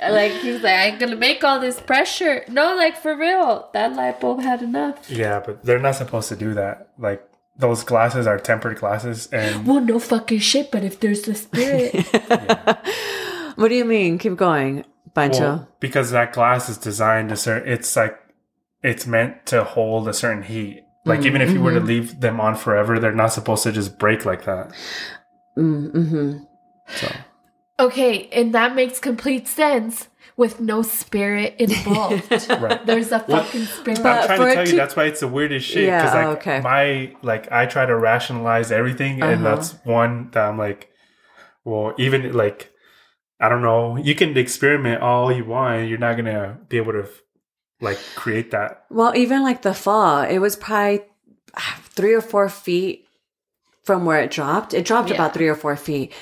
like 0.00 0.32
he's 0.32 0.62
like, 0.62 0.92
I'm 0.94 0.98
gonna 0.98 1.16
make 1.16 1.44
all 1.44 1.60
this 1.60 1.80
pressure. 1.80 2.44
No, 2.48 2.74
like 2.76 2.96
for 2.96 3.16
real, 3.16 3.68
that 3.74 3.94
light 3.94 4.20
bulb 4.20 4.40
had 4.42 4.62
enough. 4.62 5.10
yeah, 5.10 5.40
but 5.44 5.62
they're 5.64 5.78
not 5.78 5.94
supposed 5.96 6.28
to 6.30 6.36
do 6.36 6.54
that. 6.54 6.88
Like, 6.98 7.22
those 7.56 7.84
glasses 7.84 8.26
are 8.26 8.38
tempered 8.38 8.78
glasses, 8.78 9.28
and 9.32 9.66
Well, 9.66 9.80
no 9.80 9.98
fucking 9.98 10.38
shit. 10.40 10.70
But 10.70 10.84
if 10.84 11.00
there's 11.00 11.22
the 11.22 11.34
spirit, 11.34 11.94
what 13.56 13.68
do 13.68 13.74
you 13.74 13.84
mean? 13.84 14.18
Keep 14.18 14.36
going, 14.36 14.84
Pancho. 15.14 15.38
well, 15.40 15.68
because 15.78 16.10
that 16.12 16.32
glass 16.32 16.68
is 16.68 16.78
designed 16.78 17.28
to 17.28 17.36
certain, 17.36 17.70
it's 17.70 17.94
like, 17.94 18.18
it's 18.82 19.06
meant 19.06 19.46
to 19.46 19.62
hold 19.64 20.08
a 20.08 20.14
certain 20.14 20.42
heat. 20.42 20.82
Like, 21.04 21.24
even 21.24 21.42
if 21.42 21.50
you 21.50 21.60
were 21.60 21.72
to 21.72 21.80
leave 21.80 22.20
them 22.20 22.40
on 22.40 22.54
forever, 22.54 22.98
they're 22.98 23.12
not 23.12 23.32
supposed 23.32 23.64
to 23.64 23.72
just 23.72 23.98
break 23.98 24.24
like 24.24 24.44
that. 24.44 24.72
mm-hmm. 25.58 26.38
So, 26.88 27.12
okay, 27.80 28.28
and 28.30 28.54
that 28.54 28.74
makes 28.74 28.98
complete 28.98 29.48
sense 29.48 30.08
with 30.36 30.60
no 30.60 30.82
spirit 30.82 31.54
involved. 31.58 32.30
right. 32.50 32.84
There's 32.86 33.12
a 33.12 33.20
fucking 33.20 33.64
spirit. 33.66 34.02
But 34.02 34.30
I'm 34.30 34.36
trying 34.36 34.48
to 34.48 34.54
tell 34.54 34.68
you 34.68 34.76
that's 34.76 34.96
why 34.96 35.04
it's 35.04 35.20
the 35.20 35.28
weirdest 35.28 35.66
shit. 35.66 35.84
Yeah, 35.84 36.00
Because 36.02 36.14
like 36.14 36.26
oh, 36.26 36.30
okay. 36.32 36.60
my 36.60 37.16
like 37.22 37.50
I 37.52 37.66
try 37.66 37.86
to 37.86 37.96
rationalize 37.96 38.72
everything, 38.72 39.22
and 39.22 39.44
Uh-huh. 39.44 39.56
that's 39.56 39.72
one 39.84 40.30
that 40.32 40.48
I'm 40.48 40.58
like, 40.58 40.90
well, 41.64 41.94
even 41.98 42.32
like 42.32 42.70
I 43.40 43.48
don't 43.48 43.62
know. 43.62 43.96
You 43.96 44.14
can 44.14 44.36
experiment 44.36 45.02
all 45.02 45.32
you 45.32 45.44
want. 45.44 45.88
You're 45.88 45.98
not 45.98 46.16
gonna 46.16 46.58
be 46.68 46.76
able 46.76 46.92
to 46.92 47.08
like 47.82 47.98
create 48.14 48.50
that. 48.52 48.84
Well, 48.90 49.12
even 49.16 49.42
like 49.42 49.62
the 49.62 49.74
fall, 49.74 50.22
it 50.22 50.38
was 50.38 50.56
probably 50.56 51.02
ah, 51.56 51.80
three 51.90 52.14
or 52.14 52.22
four 52.22 52.48
feet 52.48 53.06
from 53.84 54.04
where 54.06 54.20
it 54.20 54.30
dropped. 54.30 54.72
It 54.72 54.84
dropped 54.84 55.08
Yeah. 55.10 55.16
about 55.16 55.34
three 55.34 55.48
or 55.48 55.56
four 55.56 55.76
feet. 55.76 56.12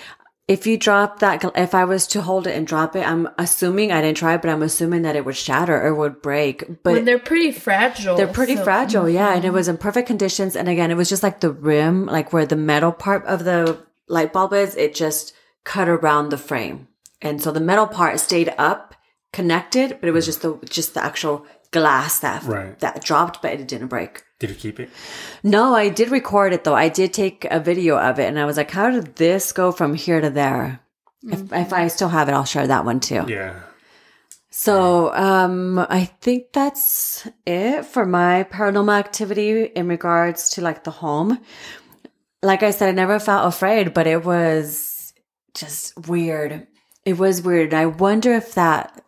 If 0.48 0.66
you 0.66 0.76
drop 0.76 1.20
that, 1.20 1.44
if 1.54 1.76
I 1.76 1.84
was 1.84 2.08
to 2.08 2.22
hold 2.22 2.48
it 2.48 2.56
and 2.56 2.66
drop 2.66 2.96
it, 2.96 3.06
I'm 3.06 3.28
assuming 3.38 3.92
I 3.92 4.00
didn't 4.00 4.16
try, 4.16 4.36
but 4.36 4.50
I'm 4.50 4.62
assuming 4.64 5.02
that 5.02 5.14
it 5.14 5.24
would 5.24 5.36
shatter 5.36 5.80
or 5.80 5.94
would 5.94 6.20
break. 6.22 6.82
But 6.82 6.94
when 6.94 7.04
they're 7.04 7.20
pretty 7.20 7.52
fragile. 7.52 8.16
They're 8.16 8.26
pretty 8.26 8.56
so- 8.56 8.64
fragile, 8.64 9.08
yeah. 9.08 9.32
And 9.32 9.44
it 9.44 9.52
was 9.52 9.68
in 9.68 9.76
perfect 9.76 10.08
conditions. 10.08 10.56
And 10.56 10.68
again, 10.68 10.90
it 10.90 10.96
was 10.96 11.08
just 11.08 11.22
like 11.22 11.38
the 11.38 11.52
rim, 11.52 12.06
like 12.06 12.32
where 12.32 12.46
the 12.46 12.56
metal 12.56 12.90
part 12.90 13.24
of 13.26 13.44
the 13.44 13.78
light 14.08 14.32
bulb 14.32 14.52
is, 14.52 14.74
it 14.74 14.92
just 14.92 15.32
cut 15.62 15.88
around 15.88 16.30
the 16.30 16.38
frame. 16.38 16.88
And 17.22 17.40
so 17.40 17.52
the 17.52 17.60
metal 17.60 17.86
part 17.86 18.18
stayed 18.18 18.52
up, 18.58 18.96
connected, 19.32 19.98
but 20.00 20.08
it 20.08 20.12
was 20.12 20.26
just 20.26 20.42
the 20.42 20.58
just 20.68 20.94
the 20.94 21.04
actual 21.04 21.46
glass 21.70 22.18
that 22.20 22.42
Right. 22.44 22.78
that 22.80 23.02
dropped, 23.04 23.42
but 23.42 23.52
it 23.52 23.68
didn't 23.68 23.88
break. 23.88 24.24
Did 24.38 24.50
you 24.50 24.56
keep 24.56 24.80
it? 24.80 24.90
No, 25.42 25.74
I 25.74 25.88
did 25.88 26.10
record 26.10 26.52
it 26.52 26.64
though. 26.64 26.74
I 26.74 26.88
did 26.88 27.12
take 27.12 27.46
a 27.50 27.60
video 27.60 27.98
of 27.98 28.18
it, 28.18 28.26
and 28.28 28.38
I 28.38 28.44
was 28.44 28.56
like, 28.56 28.70
"How 28.70 28.90
did 28.90 29.16
this 29.16 29.52
go 29.52 29.70
from 29.72 29.94
here 29.94 30.20
to 30.20 30.30
there?" 30.30 30.80
If, 31.22 31.52
if 31.52 31.72
I 31.72 31.88
still 31.88 32.08
have 32.08 32.28
it, 32.28 32.32
I'll 32.32 32.44
share 32.46 32.66
that 32.66 32.84
one 32.86 32.98
too. 33.00 33.24
Yeah. 33.28 33.54
So, 34.52 35.14
um, 35.14 35.78
I 35.78 36.06
think 36.20 36.52
that's 36.52 37.28
it 37.46 37.84
for 37.84 38.04
my 38.04 38.44
paranormal 38.50 38.98
activity 38.98 39.64
in 39.64 39.86
regards 39.86 40.50
to 40.50 40.60
like 40.60 40.82
the 40.82 40.90
home. 40.90 41.38
Like 42.42 42.62
I 42.62 42.70
said, 42.72 42.88
I 42.88 42.92
never 42.92 43.20
felt 43.20 43.46
afraid, 43.46 43.94
but 43.94 44.06
it 44.06 44.24
was 44.24 45.12
just 45.54 46.08
weird. 46.08 46.66
It 47.04 47.18
was 47.18 47.42
weird. 47.42 47.74
I 47.74 47.86
wonder 47.86 48.32
if 48.32 48.54
that, 48.54 49.02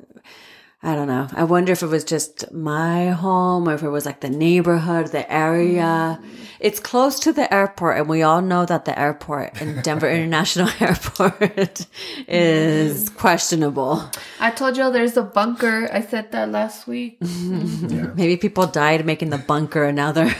I 0.84 0.96
don't 0.96 1.06
know. 1.06 1.28
I 1.32 1.44
wonder 1.44 1.70
if 1.70 1.84
it 1.84 1.86
was 1.86 2.02
just 2.02 2.50
my 2.52 3.10
home 3.10 3.68
or 3.68 3.74
if 3.74 3.84
it 3.84 3.88
was 3.88 4.04
like 4.04 4.18
the 4.18 4.28
neighborhood, 4.28 5.06
the 5.08 5.32
area. 5.32 6.18
Mm. 6.20 6.28
It's 6.58 6.80
close 6.80 7.20
to 7.20 7.32
the 7.32 7.52
airport, 7.54 7.98
and 7.98 8.08
we 8.08 8.22
all 8.22 8.42
know 8.42 8.66
that 8.66 8.84
the 8.84 8.98
airport 8.98 9.62
in 9.62 9.80
Denver 9.82 10.10
International 10.10 10.68
Airport 10.80 11.86
is 12.26 13.10
mm. 13.10 13.16
questionable. 13.16 14.10
I 14.40 14.50
told 14.50 14.76
y'all 14.76 14.90
there's 14.90 15.16
a 15.16 15.22
bunker. 15.22 15.88
I 15.92 16.00
said 16.02 16.32
that 16.32 16.50
last 16.50 16.86
week. 16.86 17.18
Mm-hmm. 17.52 18.16
Maybe 18.16 18.36
people 18.36 18.66
died 18.66 19.04
making 19.04 19.30
the 19.30 19.38
bunker 19.38 19.84
and 19.84 19.96
now 19.96 20.12
they're. 20.12 20.34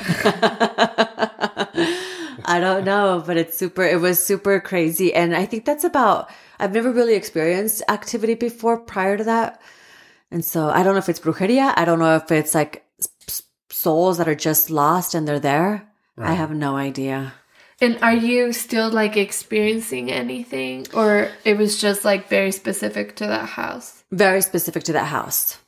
I 2.44 2.58
don't 2.60 2.84
know, 2.84 3.22
but 3.24 3.36
it's 3.36 3.56
super, 3.56 3.82
it 3.82 4.00
was 4.00 4.24
super 4.24 4.60
crazy. 4.60 5.12
And 5.14 5.34
I 5.34 5.44
think 5.46 5.64
that's 5.64 5.84
about, 5.84 6.30
I've 6.58 6.72
never 6.72 6.90
really 6.90 7.14
experienced 7.14 7.82
activity 7.88 8.34
before 8.34 8.78
prior 8.78 9.16
to 9.16 9.24
that. 9.24 9.60
And 10.32 10.42
so 10.44 10.68
I 10.70 10.82
don't 10.82 10.94
know 10.94 10.98
if 10.98 11.08
it's 11.10 11.20
brujeria. 11.20 11.74
I 11.76 11.84
don't 11.84 11.98
know 11.98 12.16
if 12.16 12.30
it's 12.32 12.54
like 12.54 12.84
s- 12.98 13.08
s- 13.28 13.42
souls 13.70 14.16
that 14.18 14.28
are 14.28 14.34
just 14.34 14.70
lost 14.70 15.14
and 15.14 15.28
they're 15.28 15.38
there. 15.52 15.86
I 16.18 16.32
have 16.34 16.50
no 16.50 16.76
idea. 16.76 17.34
And 17.80 17.98
are 18.02 18.14
you 18.14 18.52
still 18.52 18.88
like 18.90 19.16
experiencing 19.16 20.10
anything, 20.10 20.86
or 20.94 21.28
it 21.44 21.56
was 21.58 21.80
just 21.80 22.04
like 22.04 22.28
very 22.28 22.52
specific 22.52 23.16
to 23.16 23.26
that 23.26 23.48
house? 23.48 24.04
Very 24.10 24.40
specific 24.40 24.84
to 24.84 24.92
that 24.92 25.06
house. 25.06 25.58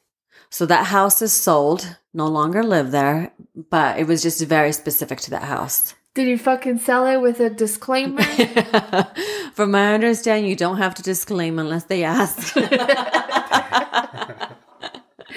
So 0.48 0.64
that 0.66 0.86
house 0.86 1.20
is 1.22 1.32
sold, 1.32 1.96
no 2.14 2.26
longer 2.28 2.62
live 2.62 2.90
there, 2.92 3.32
but 3.70 3.98
it 3.98 4.06
was 4.06 4.22
just 4.22 4.40
very 4.46 4.72
specific 4.72 5.18
to 5.22 5.30
that 5.30 5.42
house. 5.42 5.94
Did 6.14 6.28
you 6.28 6.38
fucking 6.38 6.78
sell 6.78 7.06
it 7.06 7.20
with 7.20 7.40
a 7.40 7.50
disclaimer? 7.50 8.22
From 9.54 9.72
my 9.72 9.94
understanding, 9.94 10.48
you 10.48 10.54
don't 10.56 10.78
have 10.78 10.94
to 10.94 11.02
disclaim 11.02 11.58
unless 11.58 11.84
they 11.84 12.04
ask. 12.04 12.54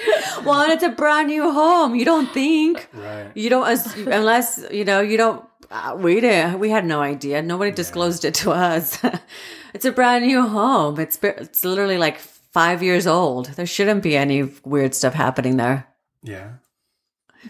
well, 0.44 0.60
and 0.62 0.72
it's 0.72 0.82
a 0.82 0.88
brand 0.90 1.28
new 1.28 1.50
home. 1.52 1.94
You 1.94 2.04
don't 2.04 2.32
think 2.32 2.88
Right. 2.92 3.30
you 3.34 3.50
don't 3.50 3.66
as- 3.68 3.94
unless 3.96 4.64
you 4.70 4.84
know 4.84 5.00
you 5.00 5.16
don't. 5.16 5.44
Uh, 5.70 5.96
we 5.98 6.20
did. 6.20 6.54
We 6.60 6.70
had 6.70 6.86
no 6.86 7.00
idea. 7.00 7.42
Nobody 7.42 7.70
disclosed 7.70 8.24
it 8.24 8.34
to 8.36 8.52
us. 8.52 8.98
it's 9.74 9.84
a 9.84 9.92
brand 9.92 10.24
new 10.26 10.46
home. 10.46 10.98
It's 10.98 11.18
it's 11.22 11.64
literally 11.64 11.98
like 11.98 12.18
five 12.18 12.82
years 12.82 13.06
old. 13.06 13.46
There 13.56 13.66
shouldn't 13.66 14.02
be 14.02 14.16
any 14.16 14.50
weird 14.64 14.94
stuff 14.94 15.14
happening 15.14 15.56
there. 15.58 15.86
Yeah. 16.22 16.52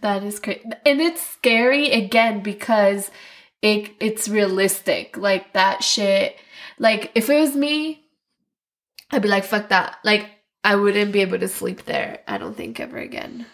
that 0.00 0.22
is 0.24 0.38
crazy, 0.40 0.62
and 0.84 1.00
it's 1.00 1.22
scary 1.24 1.90
again 1.90 2.42
because 2.42 3.10
it 3.62 3.90
it's 4.00 4.28
realistic. 4.28 5.16
Like 5.16 5.52
that 5.52 5.82
shit. 5.84 6.36
Like 6.78 7.10
if 7.14 7.28
it 7.30 7.38
was 7.40 7.54
me, 7.56 8.04
I'd 9.10 9.22
be 9.22 9.28
like, 9.28 9.44
fuck 9.44 9.68
that. 9.70 9.96
Like 10.04 10.28
I 10.64 10.76
wouldn't 10.76 11.12
be 11.12 11.20
able 11.20 11.38
to 11.38 11.48
sleep 11.48 11.84
there. 11.84 12.20
I 12.26 12.38
don't 12.38 12.56
think 12.56 12.80
ever 12.80 12.98
again. 12.98 13.46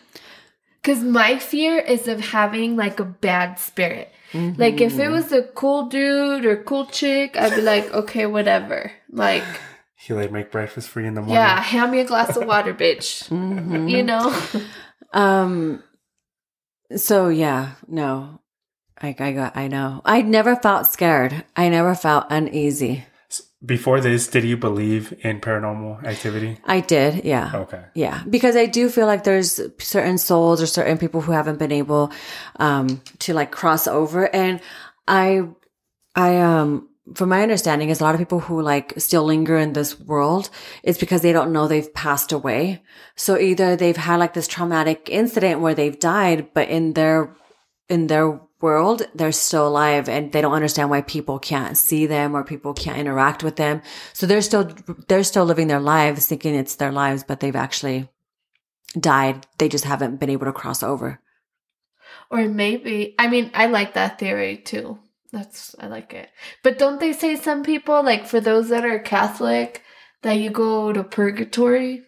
Cause 0.82 1.02
my 1.02 1.38
fear 1.38 1.78
is 1.78 2.08
of 2.08 2.20
having 2.20 2.76
like 2.76 3.00
a 3.00 3.04
bad 3.04 3.58
spirit. 3.58 4.12
Like 4.34 4.80
if 4.80 4.98
it 4.98 5.08
was 5.08 5.30
a 5.32 5.42
cool 5.44 5.86
dude 5.86 6.44
or 6.44 6.56
cool 6.64 6.86
chick, 6.86 7.36
I'd 7.36 7.54
be 7.54 7.62
like, 7.62 7.92
okay, 8.02 8.26
whatever. 8.26 8.90
Like, 9.08 9.44
He 9.96 10.12
like 10.12 10.32
make 10.32 10.50
breakfast 10.50 10.88
for 10.88 11.00
you 11.00 11.06
in 11.06 11.14
the 11.14 11.20
morning. 11.20 11.36
yeah, 11.36 11.60
hand 11.60 11.92
me 11.92 12.00
a 12.00 12.04
glass 12.04 12.36
of 12.36 12.44
water, 12.46 12.74
bitch. 12.84 13.30
You 13.88 14.02
know? 14.02 14.36
Um. 15.14 15.82
So 16.96 17.28
yeah, 17.28 17.74
no, 17.86 18.40
I 19.00 19.14
I 19.18 19.30
got 19.32 19.56
I 19.56 19.68
know. 19.68 20.02
I 20.04 20.22
never 20.22 20.56
felt 20.56 20.88
scared. 20.88 21.44
I 21.54 21.68
never 21.68 21.94
felt 21.94 22.26
uneasy. 22.30 23.04
Before 23.64 24.00
this, 24.00 24.26
did 24.26 24.44
you 24.44 24.56
believe 24.56 25.14
in 25.22 25.40
paranormal 25.40 26.04
activity? 26.04 26.58
I 26.64 26.80
did, 26.80 27.24
yeah. 27.24 27.50
Okay. 27.54 27.84
Yeah, 27.94 28.22
because 28.28 28.56
I 28.56 28.66
do 28.66 28.88
feel 28.88 29.06
like 29.06 29.24
there's 29.24 29.60
certain 29.78 30.18
souls 30.18 30.60
or 30.60 30.66
certain 30.66 30.98
people 30.98 31.20
who 31.20 31.32
haven't 31.32 31.58
been 31.58 31.72
able 31.72 32.12
um 32.56 33.00
to 33.20 33.32
like 33.32 33.52
cross 33.52 33.86
over 33.86 34.34
and 34.34 34.60
I 35.08 35.42
I 36.14 36.38
um 36.38 36.88
from 37.14 37.28
my 37.28 37.42
understanding 37.42 37.90
is 37.90 38.00
a 38.00 38.04
lot 38.04 38.14
of 38.14 38.20
people 38.20 38.40
who 38.40 38.62
like 38.62 38.94
still 38.96 39.24
linger 39.24 39.58
in 39.58 39.74
this 39.74 40.00
world 40.00 40.48
it's 40.82 40.98
because 40.98 41.20
they 41.20 41.32
don't 41.32 41.52
know 41.52 41.68
they've 41.68 41.92
passed 41.94 42.32
away. 42.32 42.82
So 43.14 43.38
either 43.38 43.76
they've 43.76 43.96
had 43.96 44.16
like 44.16 44.34
this 44.34 44.48
traumatic 44.48 45.08
incident 45.10 45.60
where 45.60 45.74
they've 45.74 45.98
died 45.98 46.52
but 46.54 46.68
in 46.68 46.94
their 46.94 47.36
in 47.88 48.06
their 48.08 48.40
world 48.64 49.02
they're 49.14 49.40
still 49.48 49.66
alive 49.68 50.08
and 50.08 50.32
they 50.32 50.40
don't 50.40 50.58
understand 50.60 50.90
why 50.90 51.02
people 51.02 51.38
can't 51.38 51.76
see 51.76 52.06
them 52.06 52.34
or 52.34 52.42
people 52.42 52.72
can't 52.74 52.98
interact 52.98 53.44
with 53.44 53.56
them. 53.56 53.82
So 54.12 54.26
they're 54.26 54.48
still 54.50 54.64
they're 55.08 55.30
still 55.32 55.44
living 55.44 55.68
their 55.68 55.86
lives 55.94 56.26
thinking 56.26 56.54
it's 56.54 56.76
their 56.76 56.92
lives 56.92 57.24
but 57.28 57.40
they've 57.40 57.62
actually 57.66 58.08
died. 58.98 59.46
They 59.58 59.68
just 59.68 59.84
haven't 59.84 60.20
been 60.20 60.30
able 60.30 60.46
to 60.46 60.52
cross 60.52 60.82
over. 60.82 61.20
Or 62.30 62.48
maybe, 62.48 63.14
I 63.18 63.28
mean, 63.28 63.50
I 63.54 63.66
like 63.66 63.94
that 63.94 64.18
theory 64.18 64.56
too. 64.56 64.98
That's, 65.32 65.74
I 65.78 65.88
like 65.88 66.14
it. 66.14 66.28
But 66.62 66.78
don't 66.78 67.00
they 67.00 67.12
say 67.12 67.36
some 67.36 67.62
people, 67.64 68.02
like 68.02 68.26
for 68.26 68.40
those 68.40 68.68
that 68.68 68.84
are 68.84 68.98
Catholic, 68.98 69.82
that 70.22 70.34
you 70.34 70.50
go 70.50 70.92
to 70.92 71.04
purgatory? 71.04 72.02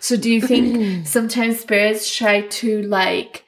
So 0.00 0.16
do 0.16 0.30
you 0.30 0.40
think 0.40 1.06
sometimes 1.06 1.60
spirits 1.60 2.14
try 2.14 2.42
to 2.42 2.82
like 2.82 3.44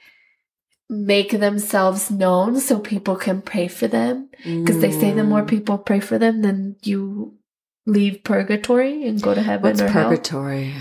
make 0.92 1.30
themselves 1.32 2.10
known 2.10 2.60
so 2.60 2.78
people 2.78 3.16
can 3.16 3.40
pray 3.40 3.66
for 3.66 3.88
them? 3.88 4.28
Because 4.44 4.80
they 4.80 4.92
say 4.92 5.12
the 5.12 5.22
Mm. 5.22 5.28
more 5.28 5.44
people 5.44 5.78
pray 5.78 6.00
for 6.00 6.18
them, 6.18 6.42
then 6.42 6.76
you 6.82 7.34
leave 7.86 8.22
purgatory 8.22 9.06
and 9.08 9.20
go 9.22 9.34
to 9.34 9.42
heaven 9.42 9.70
What's 9.70 9.80
or 9.80 9.88
hell. 9.88 10.10
purgatory? 10.10 10.74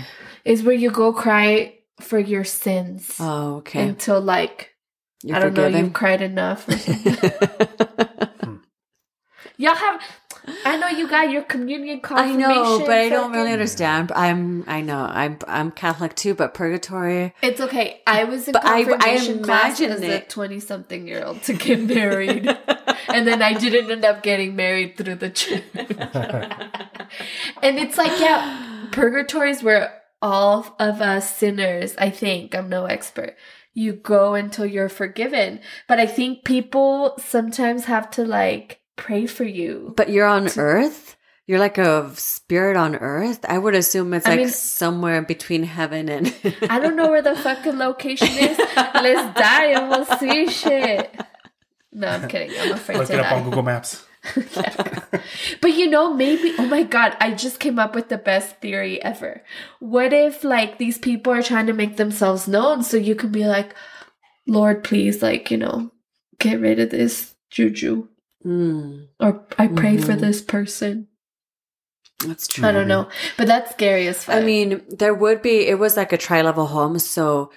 Is 0.44 0.62
where 0.62 0.74
you 0.74 0.90
go 0.90 1.12
cry 1.12 1.74
for 2.00 2.18
your 2.18 2.44
sins 2.44 3.16
Oh, 3.18 3.56
okay. 3.56 3.88
until 3.88 4.20
like 4.20 4.74
You're 5.22 5.36
I 5.36 5.40
don't 5.40 5.54
know 5.54 5.66
you've 5.66 5.94
cried 5.94 6.20
enough. 6.20 6.66
Y'all 9.56 9.74
have. 9.74 10.02
I 10.64 10.76
know 10.76 10.88
you 10.88 11.08
got 11.08 11.30
your 11.30 11.42
communion 11.42 12.00
confirmation. 12.00 12.42
I 12.42 12.54
know, 12.54 12.78
but 12.80 12.90
I 12.90 13.08
don't 13.08 13.32
really 13.32 13.52
understand. 13.52 14.10
I'm, 14.12 14.64
I 14.66 14.80
know, 14.80 14.98
I'm, 15.08 15.38
I'm 15.46 15.70
Catholic 15.70 16.16
too, 16.16 16.34
but 16.34 16.52
purgatory. 16.54 17.32
It's 17.42 17.60
okay. 17.60 18.00
I 18.06 18.24
was 18.24 18.48
in 18.48 18.52
But 18.52 18.64
I- 18.64 18.80
I 18.80 18.84
confirmation 18.84 19.42
class 19.44 19.80
imagine 19.80 20.02
as 20.04 20.08
a 20.08 20.20
twenty-something 20.26 21.06
year 21.06 21.24
old 21.24 21.42
to 21.44 21.52
get 21.54 21.80
married, 21.80 22.46
and 23.08 23.26
then 23.26 23.40
I 23.42 23.54
didn't 23.54 23.90
end 23.90 24.04
up 24.04 24.22
getting 24.22 24.56
married 24.56 24.96
through 24.96 25.16
the 25.16 25.30
church. 25.30 25.62
and 27.62 27.78
it's 27.78 27.96
like, 27.98 28.18
yeah, 28.20 28.88
purgatory 28.92 29.50
is 29.50 29.62
where 29.62 30.00
all 30.20 30.74
of 30.78 31.00
us 31.00 31.36
sinners. 31.36 31.94
I 31.98 32.10
think 32.10 32.54
I'm 32.54 32.68
no 32.68 32.86
expert. 32.86 33.36
You 33.74 33.94
go 33.94 34.34
until 34.34 34.66
you're 34.66 34.88
forgiven, 34.90 35.60
but 35.88 35.98
I 35.98 36.06
think 36.06 36.44
people 36.44 37.14
sometimes 37.18 37.86
have 37.86 38.10
to 38.12 38.24
like 38.24 38.80
pray 39.02 39.26
for 39.26 39.44
you. 39.44 39.92
But 39.96 40.10
you're 40.10 40.26
on 40.26 40.48
Earth. 40.56 41.16
You're 41.48 41.58
like 41.58 41.76
a 41.76 42.08
spirit 42.14 42.76
on 42.76 42.94
Earth. 42.94 43.40
I 43.48 43.58
would 43.58 43.74
assume 43.74 44.14
it's 44.14 44.26
I 44.26 44.30
like 44.30 44.38
mean- 44.38 44.48
somewhere 44.48 45.20
between 45.22 45.64
heaven 45.64 46.08
and. 46.08 46.32
I 46.70 46.78
don't 46.78 46.94
know 46.96 47.10
where 47.10 47.22
the 47.22 47.34
fucking 47.36 47.78
location 47.78 48.28
is. 48.28 48.56
Let's 48.76 49.38
die 49.38 49.66
and 49.72 49.90
we'll 49.90 50.06
see 50.18 50.48
shit. 50.48 51.10
No, 51.92 52.06
I'm 52.08 52.28
kidding. 52.28 52.56
I'm 52.60 52.72
afraid 52.72 52.98
Look 52.98 53.08
to 53.08 53.14
it 53.14 53.20
up 53.20 53.32
on. 53.32 53.44
Google 53.44 53.62
Maps. 53.64 54.06
But 55.60 55.74
you 55.74 55.88
know, 55.90 56.14
maybe, 56.14 56.54
oh 56.58 56.66
my 56.66 56.82
God, 56.84 57.16
I 57.20 57.32
just 57.32 57.60
came 57.60 57.78
up 57.78 57.94
with 57.94 58.08
the 58.08 58.18
best 58.18 58.60
theory 58.60 59.02
ever. 59.02 59.42
What 59.80 60.12
if, 60.12 60.42
like, 60.44 60.78
these 60.78 60.96
people 60.98 61.32
are 61.32 61.42
trying 61.42 61.66
to 61.66 61.72
make 61.72 61.96
themselves 61.96 62.48
known 62.48 62.82
so 62.82 62.96
you 62.96 63.14
can 63.14 63.30
be 63.30 63.44
like, 63.44 63.74
Lord, 64.46 64.82
please, 64.84 65.22
like, 65.22 65.50
you 65.50 65.58
know, 65.58 65.92
get 66.38 66.60
rid 66.60 66.78
of 66.80 66.90
this 66.90 67.34
juju. 67.50 68.08
Mm, 68.44 69.08
Or 69.20 69.46
I 69.58 69.68
pray 69.68 69.96
for 69.98 70.12
Mhm. 70.14 70.20
this 70.20 70.40
person. 70.42 71.08
that's 72.26 72.46
true. 72.46 72.66
I 72.66 72.70
don't 72.72 72.86
know. 72.88 73.08
But 73.36 73.46
that's 73.48 73.72
scary 73.72 74.06
as 74.06 74.22
fuck. 74.24 74.36
I 74.36 74.40
mean, 74.40 74.82
there 74.88 75.12
would 75.14 75.42
be, 75.42 75.66
it 75.66 75.78
was 75.78 75.96
like 75.96 76.12
a 76.12 76.18
tri 76.18 76.40
level 76.42 76.66
home. 76.66 76.98
So 77.00 77.50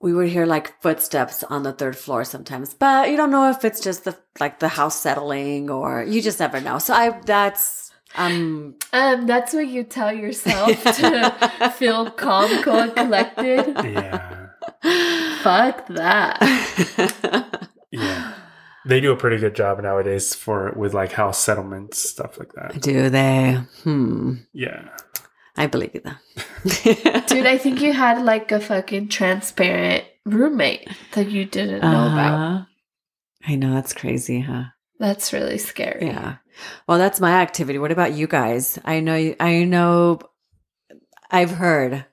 we 0.00 0.12
would 0.12 0.28
hear 0.28 0.44
like 0.46 0.80
footsteps 0.82 1.42
on 1.44 1.62
the 1.62 1.72
third 1.72 1.96
floor 1.96 2.24
sometimes, 2.24 2.74
but 2.74 3.10
you 3.10 3.16
don't 3.16 3.30
know 3.30 3.48
if 3.50 3.64
it's 3.64 3.80
just 3.80 4.04
the, 4.04 4.16
like 4.38 4.58
the 4.58 4.68
house 4.68 5.00
settling 5.00 5.70
or 5.70 6.02
you 6.02 6.20
just 6.22 6.38
never 6.40 6.60
know. 6.60 6.78
So 6.78 6.92
I, 6.94 7.18
that's, 7.24 7.90
um, 8.16 8.74
um, 8.92 9.26
that's 9.26 9.52
what 9.54 9.68
you 9.68 9.84
tell 9.84 10.12
yourself 10.12 10.82
to 10.96 11.72
feel 11.76 12.10
calm, 12.10 12.62
cool, 12.62 12.76
and 12.80 12.94
collected. 12.94 13.74
Yeah. 13.84 14.48
Fuck 15.42 15.86
that. 15.88 17.68
Yeah. 17.90 18.34
They 18.86 19.00
do 19.00 19.12
a 19.12 19.16
pretty 19.16 19.36
good 19.36 19.54
job 19.54 19.80
nowadays 19.82 20.34
for 20.34 20.72
with 20.76 20.94
like 20.94 21.12
house 21.12 21.38
settlements, 21.38 21.98
stuff 21.98 22.38
like 22.38 22.52
that. 22.54 22.80
Do 22.80 23.10
they? 23.10 23.58
Hmm. 23.82 24.36
Yeah. 24.52 24.88
I 25.56 25.66
believe 25.66 25.94
you 25.94 26.00
Dude, 26.00 27.26
Dude, 27.26 27.46
I 27.46 27.58
think 27.58 27.82
you 27.82 27.92
had 27.92 28.22
like 28.22 28.50
a 28.52 28.60
fucking 28.60 29.08
transparent 29.08 30.04
roommate 30.24 30.88
that 31.12 31.30
you 31.30 31.44
didn't 31.44 31.82
know 31.82 32.06
about. 32.06 32.34
Uh-huh. 32.34 32.64
I 33.46 33.54
know 33.56 33.74
that's 33.74 33.92
crazy, 33.92 34.40
huh? 34.40 34.64
That's 34.98 35.32
really 35.32 35.58
scary. 35.58 36.06
Yeah. 36.06 36.36
Well, 36.86 36.98
that's 36.98 37.20
my 37.20 37.32
activity. 37.40 37.78
What 37.78 37.92
about 37.92 38.12
you 38.12 38.26
guys? 38.26 38.78
I 38.84 39.00
know. 39.00 39.16
you- 39.16 39.36
I 39.40 39.64
know. 39.64 40.20
I've 41.30 41.50
heard. 41.52 42.04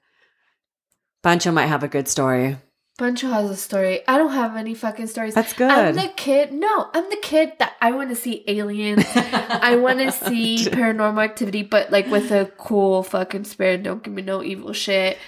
Pancho 1.24 1.52
might 1.52 1.66
have 1.68 1.84
a 1.84 1.88
good 1.90 2.08
story. 2.08 2.58
Pancho 2.98 3.28
has 3.30 3.50
a 3.52 3.56
story. 3.56 4.02
I 4.08 4.18
don't 4.18 4.32
have 4.34 4.56
any 4.56 4.74
fucking 4.74 5.06
stories. 5.06 5.36
That's 5.36 5.54
good. 5.54 5.70
I'm 5.70 5.96
the 5.96 6.12
kid. 6.16 6.52
No, 6.52 6.90
I'm 6.94 7.08
the 7.12 7.20
kid 7.22 7.54
that 7.60 7.74
I 7.80 7.92
want 7.92 8.10
to 8.10 8.16
see 8.16 8.44
aliens. 8.48 9.06
I 9.16 9.76
want 9.76 10.00
to 10.00 10.12
see 10.28 10.58
paranormal 10.66 11.24
activity, 11.24 11.62
but 11.62 11.92
like 11.92 12.08
with 12.08 12.32
a 12.32 12.52
cool 12.58 13.04
fucking 13.04 13.44
spirit. 13.44 13.84
Don't 13.84 14.02
give 14.02 14.14
me 14.14 14.24
no 14.24 14.42
evil 14.42 14.74
shit. 14.74 15.20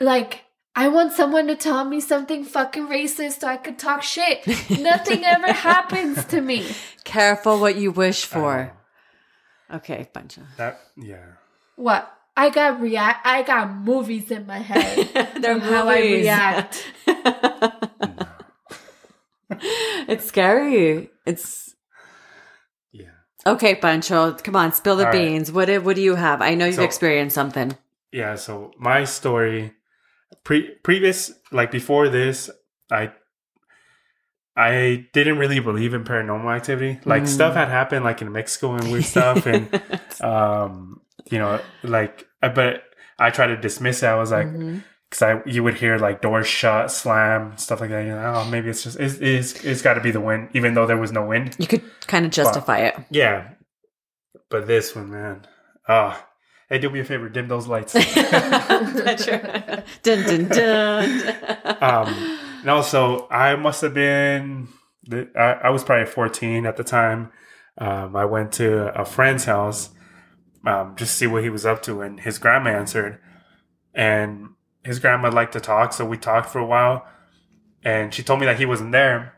Like, 0.00 0.42
I 0.74 0.88
want 0.88 1.12
someone 1.12 1.46
to 1.46 1.54
tell 1.54 1.84
me 1.84 2.00
something 2.00 2.42
fucking 2.44 2.88
racist 2.88 3.40
so 3.40 3.46
I 3.46 3.56
could 3.56 3.78
talk 3.78 4.02
shit. 4.02 4.44
Nothing 4.70 5.24
ever 5.24 5.52
happens 5.52 6.24
to 6.26 6.40
me. 6.40 6.66
Careful 7.04 7.60
what 7.60 7.76
you 7.76 7.92
wish 7.92 8.24
for. 8.24 8.74
Uh, 9.70 9.76
okay, 9.76 10.08
Pancho. 10.12 10.42
that 10.56 10.80
yeah. 10.96 11.24
What? 11.76 12.12
I 12.40 12.48
got 12.50 12.80
react. 12.80 13.26
I 13.26 13.42
got 13.42 13.74
movies 13.76 14.30
in 14.30 14.46
my 14.46 14.58
head. 14.58 15.08
They're 15.42 15.56
of 15.56 15.62
how 15.62 15.88
I 15.88 16.00
react. 16.00 16.86
it's 20.08 20.24
scary. 20.26 21.10
It's 21.26 21.74
Yeah. 22.92 23.10
okay, 23.46 23.74
Pancho. 23.74 24.32
Come 24.34 24.56
on, 24.56 24.72
spill 24.72 24.96
the 24.96 25.06
All 25.06 25.12
right. 25.12 25.28
beans. 25.28 25.52
What 25.52 25.66
do- 25.66 25.80
what 25.80 25.96
do 25.96 26.02
you 26.02 26.14
have? 26.16 26.40
I 26.42 26.54
know 26.54 26.66
you've 26.66 26.76
So- 26.76 26.82
experienced 26.84 27.34
something. 27.34 27.76
Yeah, 28.12 28.34
so 28.36 28.72
my 28.78 29.04
story 29.04 29.72
pre 30.44 30.70
previous 30.82 31.32
like 31.52 31.70
before 31.70 32.08
this, 32.08 32.50
I 32.90 33.12
I 34.56 35.06
didn't 35.12 35.38
really 35.38 35.60
believe 35.60 35.94
in 35.94 36.04
paranormal 36.04 36.54
activity. 36.54 36.98
Like 37.04 37.22
Mm. 37.24 37.28
stuff 37.28 37.54
had 37.54 37.68
happened 37.68 38.04
like 38.04 38.20
in 38.22 38.32
Mexico 38.32 38.74
and 38.74 38.90
weird 38.90 39.04
stuff 39.14 39.46
and 39.46 39.68
um 40.20 41.00
you 41.30 41.38
know 41.38 41.60
like 41.84 42.14
I- 42.22 42.26
but 42.48 42.82
I 43.18 43.30
tried 43.30 43.48
to 43.48 43.56
dismiss 43.56 44.02
it. 44.02 44.06
I 44.06 44.14
was 44.14 44.30
like 44.30 44.46
Mhm. 44.46 44.82
cuz 45.10 45.22
I 45.22 45.42
you 45.46 45.62
would 45.62 45.74
hear 45.74 45.98
like 45.98 46.22
doors 46.22 46.46
shut, 46.46 46.90
slam, 46.90 47.56
stuff 47.56 47.80
like 47.80 47.90
that. 47.90 48.00
You 48.04 48.10
know, 48.12 48.32
oh, 48.36 48.44
maybe 48.50 48.70
it's 48.70 48.82
just 48.84 48.98
it's 48.98 49.16
it's, 49.20 49.64
it's 49.64 49.82
got 49.82 49.94
to 49.94 50.00
be 50.00 50.10
the 50.10 50.20
wind 50.20 50.48
even 50.54 50.74
though 50.74 50.86
there 50.86 50.96
was 50.96 51.12
no 51.12 51.24
wind. 51.24 51.56
you 51.58 51.66
could 51.66 51.82
kind 52.06 52.24
of 52.24 52.30
justify 52.32 52.78
it. 52.78 52.96
Yeah. 53.10 53.50
But 54.48 54.66
this 54.66 54.94
one, 54.96 55.10
man. 55.10 55.46
Ah. 55.88 56.26
hey, 56.68 56.78
do 56.78 56.88
me 56.90 57.00
a 57.00 57.04
favor, 57.04 57.28
dim 57.28 57.48
those 57.48 57.66
lights. 57.66 57.92
dun, 60.02 60.22
dun, 60.22 60.48
dun. 60.48 61.36
um, 61.82 62.38
no, 62.64 62.80
so 62.82 63.26
I 63.30 63.56
must 63.56 63.80
have 63.82 63.94
been, 63.94 64.68
I, 65.36 65.52
I 65.64 65.70
was 65.70 65.82
probably 65.84 66.06
14 66.06 66.66
at 66.66 66.76
the 66.76 66.84
time. 66.84 67.30
Um, 67.78 68.14
I 68.14 68.24
went 68.24 68.52
to 68.54 68.92
a 69.00 69.04
friend's 69.04 69.44
house 69.46 69.90
um, 70.66 70.94
just 70.96 71.16
see 71.16 71.26
what 71.26 71.42
he 71.42 71.50
was 71.50 71.64
up 71.64 71.82
to, 71.82 72.02
and 72.02 72.20
his 72.20 72.38
grandma 72.38 72.70
answered. 72.70 73.18
And 73.94 74.50
his 74.84 74.98
grandma 74.98 75.30
liked 75.30 75.52
to 75.54 75.60
talk, 75.60 75.92
so 75.92 76.04
we 76.04 76.16
talked 76.16 76.48
for 76.48 76.58
a 76.58 76.66
while. 76.66 77.06
And 77.82 78.12
she 78.12 78.22
told 78.22 78.40
me 78.40 78.46
that 78.46 78.58
he 78.58 78.66
wasn't 78.66 78.92
there. 78.92 79.34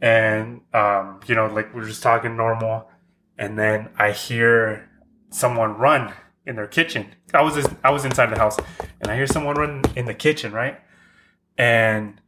And, 0.00 0.62
um, 0.74 1.20
you 1.26 1.34
know, 1.34 1.46
like 1.46 1.74
we 1.74 1.82
are 1.82 1.86
just 1.86 2.02
talking 2.02 2.36
normal. 2.36 2.88
And 3.36 3.58
then 3.58 3.90
I 3.96 4.12
hear 4.12 4.88
someone 5.30 5.78
run 5.78 6.12
in 6.46 6.56
their 6.56 6.66
kitchen. 6.66 7.06
I 7.32 7.42
was 7.42 7.54
just, 7.54 7.70
I 7.84 7.90
was 7.90 8.04
inside 8.04 8.30
the 8.30 8.38
house, 8.38 8.56
and 9.00 9.10
I 9.10 9.16
hear 9.16 9.26
someone 9.26 9.56
run 9.56 9.82
in 9.94 10.06
the 10.06 10.14
kitchen, 10.14 10.52
right? 10.52 10.80
And 11.56 12.20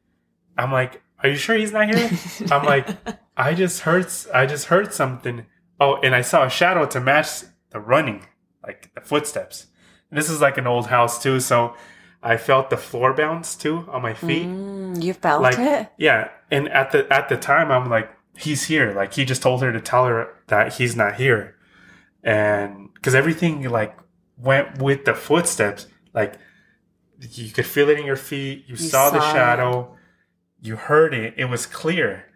I'm 0.59 0.71
like, 0.71 1.03
"Are 1.23 1.29
you 1.29 1.37
sure 1.37 1.57
he's 1.57 1.73
not 1.73 1.93
here?" 1.93 2.11
I'm 2.51 2.65
like, 2.65 2.89
"I 3.37 3.55
just 3.55 3.81
heard, 3.81 4.07
I 4.35 4.47
just 4.47 4.67
heard 4.67 4.93
something." 4.93 5.47
Oh, 5.81 5.97
and 6.03 6.15
I 6.15 6.21
saw 6.21 6.45
a 6.45 6.51
shadow 6.51 6.85
to 6.87 7.01
match 7.01 7.45
the 7.71 7.81
running, 7.81 8.27
like 8.63 8.91
the 8.95 9.01
footsteps. 9.01 9.67
And 10.11 10.19
this 10.19 10.29
is 10.29 10.41
like 10.41 10.59
an 10.59 10.67
old 10.67 10.89
house 10.89 11.23
too, 11.23 11.41
so 11.41 11.75
I 12.23 12.37
felt 12.37 12.71
the 12.71 12.77
floor 12.77 13.15
bounce 13.15 13.55
too 13.55 13.87
on 13.91 14.03
my 14.03 14.15
feet. 14.15 14.47
Mm, 14.47 15.03
you 15.03 15.15
felt 15.15 15.43
like 15.43 15.59
it? 15.59 15.89
yeah 15.97 16.29
and 16.51 16.69
at 16.69 16.93
the 16.93 17.11
at 17.11 17.29
the 17.31 17.37
time 17.37 17.71
i'm 17.71 17.89
like 17.89 18.11
he's 18.37 18.65
here. 18.65 18.93
Like 18.93 19.15
he 19.15 19.25
just 19.25 19.43
told 19.43 19.63
her 19.63 19.73
to 19.73 19.81
tell 19.81 20.07
her 20.07 20.29
that 20.49 20.75
he's 20.75 20.97
not 20.97 21.17
here. 21.17 21.57
And 22.23 22.93
because 22.95 23.15
everything 23.15 23.63
like 23.69 23.97
went 24.37 24.81
with 24.81 25.05
the 25.05 25.15
footsteps. 25.15 25.87
Like 26.15 26.35
you 27.21 27.51
could 27.51 27.67
feel 27.67 27.89
it 27.89 27.99
in 27.99 28.07
your 28.07 28.17
feet. 28.17 28.65
You, 28.67 28.77
saw, 28.77 29.11
the 29.11 29.21
saw 29.21 29.31
it. 29.31 29.33
shadow. 29.33 29.97
You 30.61 30.77
heard 30.77 31.15
it. 31.15 31.35
It 31.37 31.47
was 31.47 31.67
clear. 31.67 32.27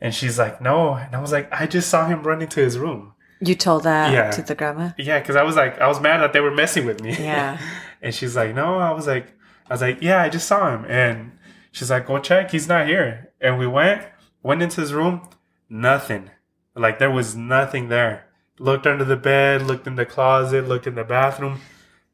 And 0.00 0.14
she's 0.14 0.38
like 0.38 0.60
no. 0.60 0.94
And 0.94 1.14
i 1.14 1.20
was 1.20 1.32
like 1.32 1.48
i 1.52 1.66
just 1.66 1.88
saw 1.88 2.06
him 2.06 2.22
run 2.22 2.42
into 2.42 2.60
his 2.60 2.78
room 2.78 3.13
You 3.44 3.54
told 3.54 3.82
that 3.84 4.12
Yeah. 4.12 4.30
to 4.30 4.42
the 4.42 4.54
grandma? 4.54 4.90
yeah 4.98 5.18
because 5.18 5.36
i 5.36 5.42
was 5.42 5.56
like 5.56 5.78
i 5.80 5.86
was 5.86 6.00
mad 6.00 6.18
that 6.22 6.32
they 6.32 6.40
were 6.40 6.50
messing 6.50 6.86
with 6.86 7.02
me 7.02 7.12
Yeah. 7.16 7.58
and 8.02 8.14
she's 8.14 8.34
like, 8.36 8.54
no, 8.54 8.78
I 8.78 8.92
was 8.92 9.06
like, 9.06 9.26
I 9.68 9.74
was 9.74 9.80
like, 9.80 9.98
yeah, 10.02 10.22
I 10.22 10.28
just 10.28 10.46
saw 10.46 10.74
him. 10.74 10.84
And 10.88 11.32
she's 11.72 11.90
like, 11.90 12.06
go 12.06 12.18
check. 12.18 12.50
He's 12.50 12.68
not 12.68 12.86
here. 12.86 13.30
And 13.40 13.58
we 13.58 13.66
went, 13.66 14.02
went 14.42 14.60
into 14.62 14.80
his 14.82 14.92
room, 14.92 15.22
nothing. 15.70 16.30
Like 16.76 16.98
there 16.98 17.10
was 17.10 17.34
nothing 17.34 17.88
there. 17.88 18.26
Looked 18.58 18.86
under 18.86 19.04
the 19.06 19.16
bed, 19.16 19.62
looked 19.62 19.86
in 19.86 19.96
the 19.96 20.04
closet, 20.04 20.68
looked 20.68 20.86
in 20.86 20.96
the 20.96 21.04
bathroom, 21.04 21.60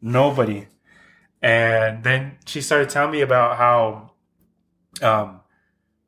nobody. 0.01 0.69
And 1.43 2.05
then 2.05 2.39
she 2.47 2.61
started 2.61 2.89
telling 2.89 3.11
me 3.11 3.21
about 3.21 3.57
how, 3.57 4.13
um, 5.03 5.41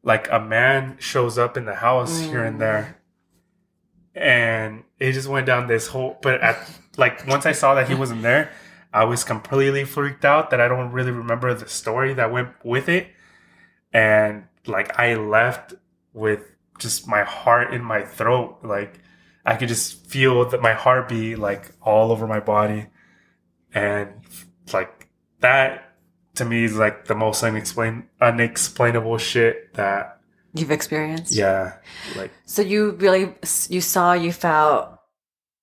like 0.04 0.30
a 0.30 0.38
man 0.38 0.96
shows 1.00 1.38
up 1.38 1.56
in 1.56 1.64
the 1.64 1.74
house 1.76 2.20
here 2.20 2.44
and 2.44 2.60
there, 2.60 2.98
and 4.14 4.84
it 5.02 5.12
just 5.12 5.28
went 5.28 5.46
down 5.46 5.66
this 5.66 5.88
whole. 5.88 6.16
But 6.22 6.40
at 6.40 6.70
like 6.96 7.26
once 7.26 7.44
I 7.44 7.52
saw 7.52 7.74
that 7.74 7.88
he 7.88 7.94
wasn't 7.94 8.22
there, 8.22 8.52
I 8.92 9.04
was 9.04 9.24
completely 9.24 9.84
freaked 9.84 10.24
out 10.24 10.50
that 10.50 10.60
I 10.60 10.68
don't 10.68 10.92
really 10.92 11.10
remember 11.10 11.52
the 11.54 11.68
story 11.68 12.14
that 12.14 12.30
went 12.30 12.50
with 12.64 12.88
it, 12.88 13.08
and 13.92 14.44
like 14.64 14.98
I 14.98 15.16
left 15.16 15.74
with 16.12 16.40
just 16.78 17.08
my 17.08 17.24
heart 17.24 17.74
in 17.74 17.82
my 17.82 18.02
throat, 18.02 18.58
like 18.62 19.00
I 19.44 19.56
could 19.56 19.68
just 19.68 20.06
feel 20.06 20.48
that 20.50 20.62
my 20.62 20.72
heartbeat 20.72 21.38
like 21.38 21.72
all 21.82 22.12
over 22.12 22.28
my 22.28 22.40
body, 22.40 22.86
and 23.74 24.12
like 24.72 25.08
that 25.40 25.96
to 26.36 26.44
me 26.44 26.64
is 26.64 26.76
like 26.76 27.06
the 27.06 27.16
most 27.16 27.42
unexplain 27.42 28.04
unexplainable 28.20 29.18
shit 29.18 29.74
that 29.74 30.20
You've 30.54 30.70
experienced? 30.70 31.32
yeah 31.32 31.74
like 32.16 32.30
So 32.44 32.62
you 32.62 32.92
really, 32.92 33.34
you 33.68 33.80
saw, 33.80 34.12
you 34.12 34.32
felt, 34.32 34.88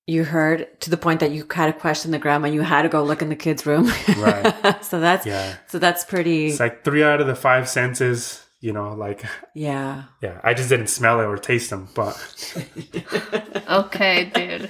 you 0.07 0.23
heard 0.23 0.67
to 0.81 0.89
the 0.89 0.97
point 0.97 1.19
that 1.19 1.31
you 1.31 1.45
had 1.51 1.67
to 1.67 1.73
question 1.73 2.09
the 2.11 2.17
grandma. 2.17 2.47
You 2.47 2.61
had 2.61 2.81
to 2.81 2.89
go 2.89 3.03
look 3.03 3.21
in 3.21 3.29
the 3.29 3.35
kids' 3.35 3.65
room. 3.65 3.91
Right. 4.17 4.77
so 4.83 4.99
that's, 4.99 5.25
yeah 5.25 5.57
so 5.67 5.77
that's 5.79 6.03
pretty, 6.05 6.47
it's 6.47 6.59
like 6.59 6.83
three 6.83 7.03
out 7.03 7.21
of 7.21 7.27
the 7.27 7.35
five 7.35 7.69
senses 7.69 8.45
you 8.61 8.73
know 8.73 8.93
like 8.93 9.23
yeah. 9.53 10.03
yeah 10.21 10.41
I 10.43 10.53
just 10.53 10.67
didn't 10.69 10.87
smell 10.87 11.21
it 11.21 11.25
or 11.25 11.37
taste 11.37 11.69
them 11.69 11.87
but 11.93 12.17
Okay, 13.69 14.31
dude. 14.33 14.69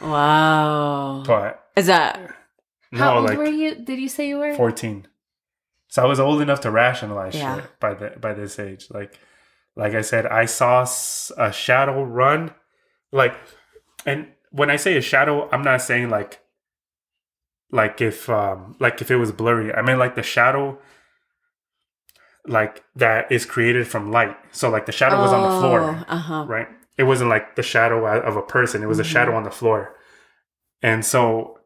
Wow. 0.00 1.24
but 1.26 1.64
Is 1.76 1.86
that, 1.86 2.20
no 2.92 2.98
How 2.98 3.16
old 3.16 3.24
like 3.24 3.38
were 3.38 3.46
you? 3.46 3.74
Did 3.74 3.98
you 3.98 4.08
say 4.08 4.28
you 4.28 4.38
were? 4.38 4.54
14 4.54 5.08
so 5.94 6.02
i 6.02 6.06
was 6.12 6.18
old 6.18 6.40
enough 6.42 6.60
to 6.60 6.70
rationalize 6.70 7.34
Yeah. 7.36 7.54
shit 7.56 7.70
by 7.84 7.92
the 7.94 8.08
by 8.24 8.32
this 8.40 8.58
age 8.58 8.86
like 8.98 9.12
like 9.76 9.94
i 9.94 10.02
said 10.10 10.26
i 10.26 10.44
saw 10.46 10.82
a 11.48 11.52
shadow 11.52 12.02
run 12.02 12.52
like 13.20 13.34
and 14.04 14.26
when 14.50 14.70
i 14.70 14.76
say 14.84 14.96
a 14.96 15.00
shadow 15.12 15.48
i'm 15.52 15.62
not 15.70 15.80
saying 15.82 16.10
like 16.10 16.40
like 17.70 18.00
if 18.10 18.28
um 18.28 18.74
like 18.80 19.00
if 19.02 19.08
it 19.10 19.16
was 19.22 19.30
blurry 19.32 19.72
i 19.74 19.82
mean 19.82 19.98
like 20.04 20.14
the 20.16 20.22
shadow 20.22 20.66
like 22.46 22.82
that 22.96 23.30
is 23.32 23.46
created 23.46 23.86
from 23.88 24.10
light 24.12 24.36
so 24.52 24.68
like 24.68 24.86
the 24.86 24.92
shadow 24.92 25.18
was 25.20 25.32
on 25.32 25.42
the 25.48 25.58
floor 25.60 25.80
Uh 26.08 26.16
huh. 26.18 26.44
right? 26.46 26.68
It 26.96 27.04
wasn't 27.04 27.30
like 27.30 27.56
the 27.56 27.62
shadow 27.62 28.06
of 28.06 28.36
a 28.36 28.42
person; 28.42 28.82
it 28.82 28.86
was 28.86 29.00
a 29.00 29.04
shadow 29.14 29.34
on 29.34 29.42
the 29.42 29.50
floor. 29.50 29.96
And 30.80 31.04
so, 31.04 31.58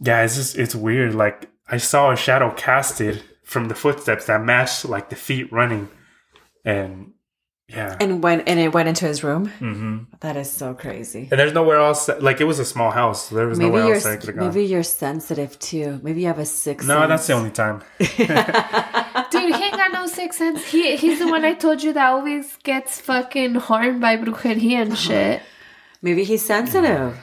yeah, 0.00 0.22
it's 0.24 0.36
just 0.36 0.56
it's 0.56 0.74
weird. 0.74 1.14
Like 1.14 1.50
I 1.70 1.76
saw 1.78 2.10
a 2.10 2.16
shadow 2.16 2.50
casted 2.56 3.22
from 3.44 3.68
the 3.68 3.74
footsteps 3.74 4.26
that 4.26 4.42
matched 4.44 4.84
like 4.84 5.10
the 5.10 5.16
feet 5.16 5.52
running, 5.52 5.88
and 6.64 7.12
yeah, 7.68 7.96
And 8.00 8.22
went, 8.22 8.48
and 8.48 8.58
it 8.58 8.72
went 8.72 8.88
into 8.88 9.04
his 9.04 9.22
room. 9.22 9.48
hmm 9.48 9.98
That 10.20 10.36
is 10.38 10.50
so 10.50 10.72
crazy. 10.72 11.28
and 11.30 11.38
there's 11.38 11.52
nowhere 11.52 11.76
else. 11.78 12.08
Like 12.20 12.40
it 12.40 12.44
was 12.44 12.58
a 12.58 12.64
small 12.64 12.90
house; 12.90 13.28
there 13.28 13.46
was 13.46 13.58
Maybe 13.58 13.68
nowhere 13.70 13.84
you're, 13.86 13.94
else 13.96 14.06
I 14.06 14.16
could 14.16 14.26
have 14.28 14.36
gone. 14.36 14.48
maybe 14.48 14.64
you're 14.64 14.82
sensitive 14.82 15.58
too. 15.58 16.00
Maybe 16.02 16.22
you 16.22 16.26
have 16.28 16.38
a 16.38 16.46
sixth 16.46 16.88
no, 16.88 16.94
sense. 17.00 17.08
that's 17.10 17.26
the 17.26 17.32
only 17.34 17.50
time. 17.50 17.82
Dude, 19.30 19.54
he 19.54 19.62
ain't 19.64 19.76
got 19.76 19.92
no 19.92 20.06
sixth 20.06 20.38
sense. 20.38 20.64
He 20.64 20.96
he's 20.96 21.18
the 21.18 21.28
one 21.28 21.44
I 21.44 21.52
told 21.54 21.82
you 21.82 21.92
that 21.92 22.08
always 22.08 22.56
gets 22.64 23.00
fucking 23.00 23.56
harmed 23.56 24.00
by 24.00 24.16
brujeria 24.16 24.80
and 24.82 24.96
shit. 24.96 25.42
Maybe 26.00 26.24
he's 26.24 26.44
sensitive. 26.44 27.18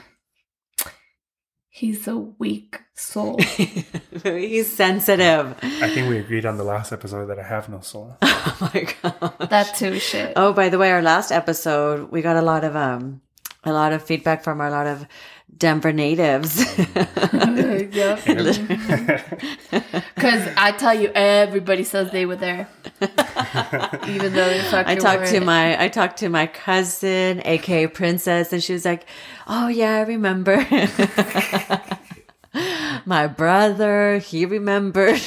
He's 1.76 2.08
a 2.08 2.16
weak 2.16 2.80
soul. 2.94 3.38
He's 4.24 4.72
sensitive. 4.72 5.58
I 5.62 5.90
think 5.90 6.08
we 6.08 6.20
agreed 6.20 6.46
on 6.46 6.56
the 6.58 6.64
last 6.64 6.94
episode 6.94 7.26
that 7.26 7.38
I 7.38 7.44
have 7.44 7.68
no 7.68 7.82
soul. 7.82 8.16
Oh 8.48 8.72
my 8.74 8.88
god. 9.02 9.50
That 9.50 9.76
too 9.76 10.00
shit. 10.00 10.32
Oh, 10.38 10.54
by 10.54 10.70
the 10.70 10.78
way, 10.78 10.90
our 10.92 11.02
last 11.02 11.32
episode, 11.34 12.10
we 12.12 12.22
got 12.22 12.38
a 12.38 12.42
lot 12.42 12.64
of 12.64 12.78
um 12.78 13.20
a 13.66 13.74
lot 13.74 13.92
of 13.92 14.02
feedback 14.04 14.42
from 14.42 14.62
a 14.62 14.70
lot 14.70 14.88
of 14.88 15.06
Denver 15.58 15.94
natives. 15.94 16.60
yep. 16.78 18.20
Because 20.15 20.50
I 20.58 20.72
tell 20.72 20.94
you, 20.94 21.12
everybody 21.13 21.84
says 21.84 22.12
they 22.12 22.26
were 22.26 22.36
there, 22.36 22.68
even 23.02 24.34
though 24.34 24.50
they 24.50 24.62
fucking. 24.62 24.91
I 24.91 24.96
talked 24.96 25.28
to 25.28 25.39
my 25.41 25.82
I 25.82 25.88
talked 25.88 26.18
to 26.18 26.30
my 26.30 26.48
cousin, 26.48 27.41
aka 27.46 27.88
Princess, 27.88 28.52
and 28.52 28.63
she 28.63 28.74
was 28.74 28.86
like, 28.86 29.06
"Oh 29.46 29.68
yeah, 29.68 29.98
I 29.98 30.02
remember." 30.02 30.65
my 33.06 33.28
brother, 33.28 34.18
he 34.20 34.46
remembered. 34.46 35.22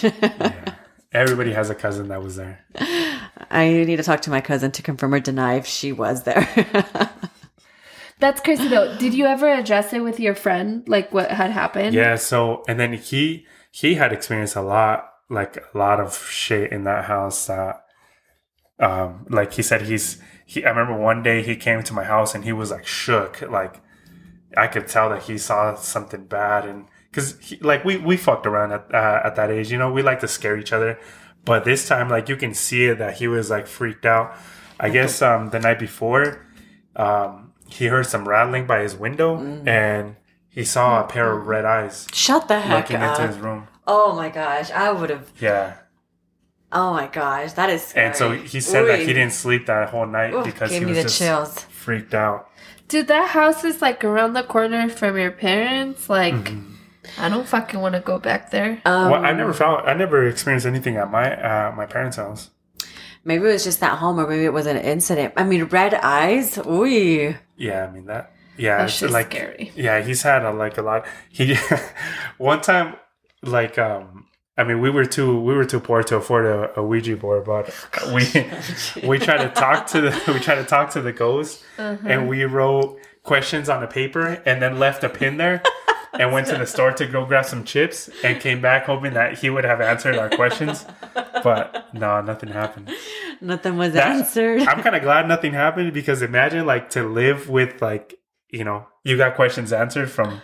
Everybody 1.13 1.53
has 1.53 1.71
a 1.71 1.75
cousin 1.75 2.09
that 2.09 2.23
was 2.23 2.37
there. 2.37 2.65
I 3.51 3.69
need 3.69 3.97
to 3.97 4.03
talk 4.03 4.23
to 4.23 4.31
my 4.31 4.41
cousin 4.41 4.73
to 4.73 4.83
confirm 4.83 5.15
or 5.15 5.21
deny 5.21 5.55
if 5.55 5.67
she 5.67 5.93
was 5.93 6.25
there. 6.25 6.49
That's 8.21 8.41
crazy 8.41 8.69
though. 8.69 8.97
Did 8.97 9.15
you 9.15 9.27
ever 9.27 9.49
address 9.49 9.93
it 9.93 10.01
with 10.01 10.19
your 10.19 10.35
friend, 10.35 10.89
like 10.89 11.13
what 11.13 11.31
had 11.31 11.51
happened? 11.51 11.95
Yeah, 11.95 12.17
so 12.17 12.65
and 12.67 12.79
then 12.79 12.93
he 12.95 13.47
he 13.71 13.95
had 13.95 14.13
experienced 14.13 14.57
a 14.57 14.63
lot 14.63 15.09
like 15.31 15.57
a 15.57 15.79
lot 15.79 16.01
of 16.01 16.17
shit 16.29 16.73
in 16.73 16.85
that 16.85 17.05
house 17.05 17.47
that 17.47 17.85
um 18.81 19.27
like 19.29 19.53
he 19.55 19.63
said 19.63 19.83
he's 19.83 20.21
he 20.47 20.65
I 20.65 20.71
remember 20.71 20.99
one 20.99 21.23
day 21.23 21.43
he 21.43 21.57
came 21.57 21.83
to 21.83 21.93
my 21.93 22.05
house 22.05 22.35
and 22.35 22.45
he 22.45 22.53
was 22.53 22.71
like 22.71 22.87
shook 22.87 23.43
like 23.43 23.81
I 24.57 24.67
could 24.67 24.89
tell 24.89 25.11
that 25.11 25.25
he 25.25 25.37
saw 25.37 25.75
something 25.75 26.25
bad 26.27 26.65
and 26.65 26.87
cuz 27.13 27.57
like 27.61 27.85
we 27.85 27.99
we 27.99 28.17
fucked 28.17 28.47
around 28.47 28.73
at 28.73 28.93
uh, 28.95 29.21
at 29.25 29.37
that 29.37 29.51
age 29.51 29.71
you 29.71 29.79
know 29.79 29.93
we 29.93 30.03
like 30.03 30.21
to 30.21 30.29
scare 30.29 30.57
each 30.57 30.73
other 30.73 30.99
but 31.45 31.65
this 31.65 31.87
time 31.87 32.09
like 32.09 32.29
you 32.29 32.37
can 32.37 32.55
see 32.55 32.87
it 32.87 32.99
that 32.99 33.19
he 33.19 33.29
was 33.29 33.51
like 33.51 33.67
freaked 33.67 34.07
out 34.07 34.35
I 34.81 34.89
guess 34.89 35.21
um 35.21 35.51
the 35.51 35.59
night 35.61 35.79
before 35.79 36.47
um 36.97 37.48
he 37.69 37.87
heard 37.87 38.07
some 38.07 38.29
rattling 38.29 38.67
by 38.67 38.81
his 38.81 38.97
window 38.97 39.39
and 39.67 40.17
he 40.49 40.65
saw 40.65 41.05
a 41.05 41.07
pair 41.07 41.37
of 41.39 41.47
red 41.47 41.65
eyes 41.65 42.07
Shut 42.13 42.49
the 42.49 42.61
heck 42.61 42.91
looking 42.91 43.03
into 43.07 43.27
his 43.27 43.39
room. 43.39 43.69
Oh 43.87 44.15
my 44.15 44.29
gosh, 44.29 44.71
I 44.71 44.91
would 44.93 45.11
have. 45.11 45.31
Yeah. 45.41 45.75
Oh 46.71 46.93
my 46.93 47.07
gosh, 47.07 47.53
that 47.55 47.71
is. 47.71 47.83
Scary. 47.83 48.07
And 48.07 48.17
so 48.17 48.33
he 48.33 48.61
said 48.61 48.85
that 48.89 48.99
he 49.01 49.07
didn't 49.07 49.33
sleep 49.33 49.67
that 49.67 49.89
whole 49.91 50.07
night 50.07 50.35
Ooh, 50.35 50.45
because 50.45 50.71
gave 50.71 50.81
he 50.81 50.85
me 50.87 50.91
was 50.93 50.99
the 50.99 51.03
just 51.05 51.19
chills. 51.19 51.61
freaked 51.65 52.13
out. 52.15 52.51
Dude, 52.89 53.09
that 53.09 53.31
house 53.31 53.65
is 53.65 53.81
like 53.81 54.05
around 54.05 54.33
the 54.35 54.43
corner 54.43 54.89
from 54.89 55.17
your 55.17 55.31
parents. 55.31 56.09
Like, 56.11 56.35
Mm-hmm. 56.35 56.75
I 57.17 57.31
don't 57.31 57.49
fucking 57.49 57.81
want 57.81 57.95
to 57.95 58.01
go 58.01 58.19
back 58.19 58.51
there. 58.51 58.83
Um, 58.85 59.11
well, 59.11 59.25
I 59.25 59.33
never 59.33 59.55
found 59.55 59.89
I 59.89 59.95
never 59.95 60.27
experienced 60.29 60.67
anything 60.67 60.97
at 60.99 61.11
my 61.11 61.35
uh, 61.43 61.73
my 61.75 61.87
parents' 61.87 62.19
house. 62.19 62.51
Maybe 63.29 63.45
it 63.45 63.53
was 63.53 63.63
just 63.65 63.81
that 63.81 63.99
home, 63.99 64.19
or 64.19 64.27
maybe 64.27 64.47
it 64.47 64.55
was 64.55 64.65
an 64.65 64.79
incident. 64.79 65.35
I 65.37 65.45
mean, 65.45 65.65
red 65.65 65.93
eyes. 65.93 66.57
Ooh. 66.57 67.35
Yeah, 67.59 67.85
I 67.87 67.91
mean 67.93 68.07
that. 68.07 68.33
Yeah, 68.57 68.79
That's 68.79 69.03
it's 69.03 69.13
like 69.13 69.33
scary. 69.33 69.71
yeah, 69.77 70.01
he's 70.03 70.23
had 70.23 70.47
a, 70.47 70.51
like 70.51 70.79
a 70.79 70.83
lot. 70.83 71.07
He 71.29 71.55
one 72.39 72.63
time 72.63 72.97
like 73.43 73.79
um 73.79 74.27
I 74.57 74.65
mean 74.65 74.81
we 74.81 74.89
were 74.91 75.05
too 75.05 75.39
we 75.41 75.53
were 75.55 75.67
too 75.67 75.79
poor 75.79 76.03
to 76.05 76.17
afford 76.17 76.47
a, 76.47 76.81
a 76.81 76.83
Ouija 76.83 77.17
board, 77.19 77.45
but 77.45 77.69
we 78.15 78.25
we 79.07 79.19
tried 79.19 79.43
to 79.47 79.51
talk 79.51 79.87
to 79.89 80.01
the 80.01 80.33
we 80.33 80.41
tried 80.41 80.57
to 80.57 80.65
talk 80.65 80.91
to 80.93 81.03
the 81.03 81.13
ghost, 81.13 81.63
and 81.77 82.29
we 82.29 82.45
wrote 82.47 82.99
questions 83.25 83.69
on 83.69 83.83
a 83.83 83.87
paper 83.87 84.43
and 84.47 84.63
then 84.63 84.79
left 84.79 85.05
a 85.05 85.09
pin 85.11 85.37
there. 85.37 85.63
And 86.13 86.33
went 86.33 86.47
to 86.49 86.57
the 86.57 86.67
store 86.67 86.93
to 86.93 87.07
go 87.07 87.25
grab 87.25 87.45
some 87.45 87.65
chips 87.65 88.09
and 88.25 88.41
came 88.41 88.61
back 88.61 88.87
hoping 88.87 89.15
that 89.15 89.39
he 89.39 89.51
would 89.51 89.65
have 89.65 89.81
answered 89.81 90.17
our 90.17 90.31
questions. 90.31 90.87
But 91.15 91.93
no, 91.93 92.21
nothing 92.21 92.49
happened. 92.49 92.91
Nothing 93.41 93.77
was 93.77 93.93
That- 93.93 94.09
answered. 94.09 94.63
I'm 94.63 94.83
kind 94.83 94.97
of 94.97 95.03
glad 95.03 95.29
nothing 95.29 95.53
happened 95.53 95.93
because 95.93 96.23
imagine 96.23 96.67
like 96.67 96.91
to 96.91 97.07
live 97.07 97.49
with 97.49 97.83
like 97.83 98.19
you 98.51 98.65
know 98.65 98.87
you 99.05 99.17
got 99.17 99.37
questions 99.37 99.73
answered 99.73 100.11
from 100.11 100.41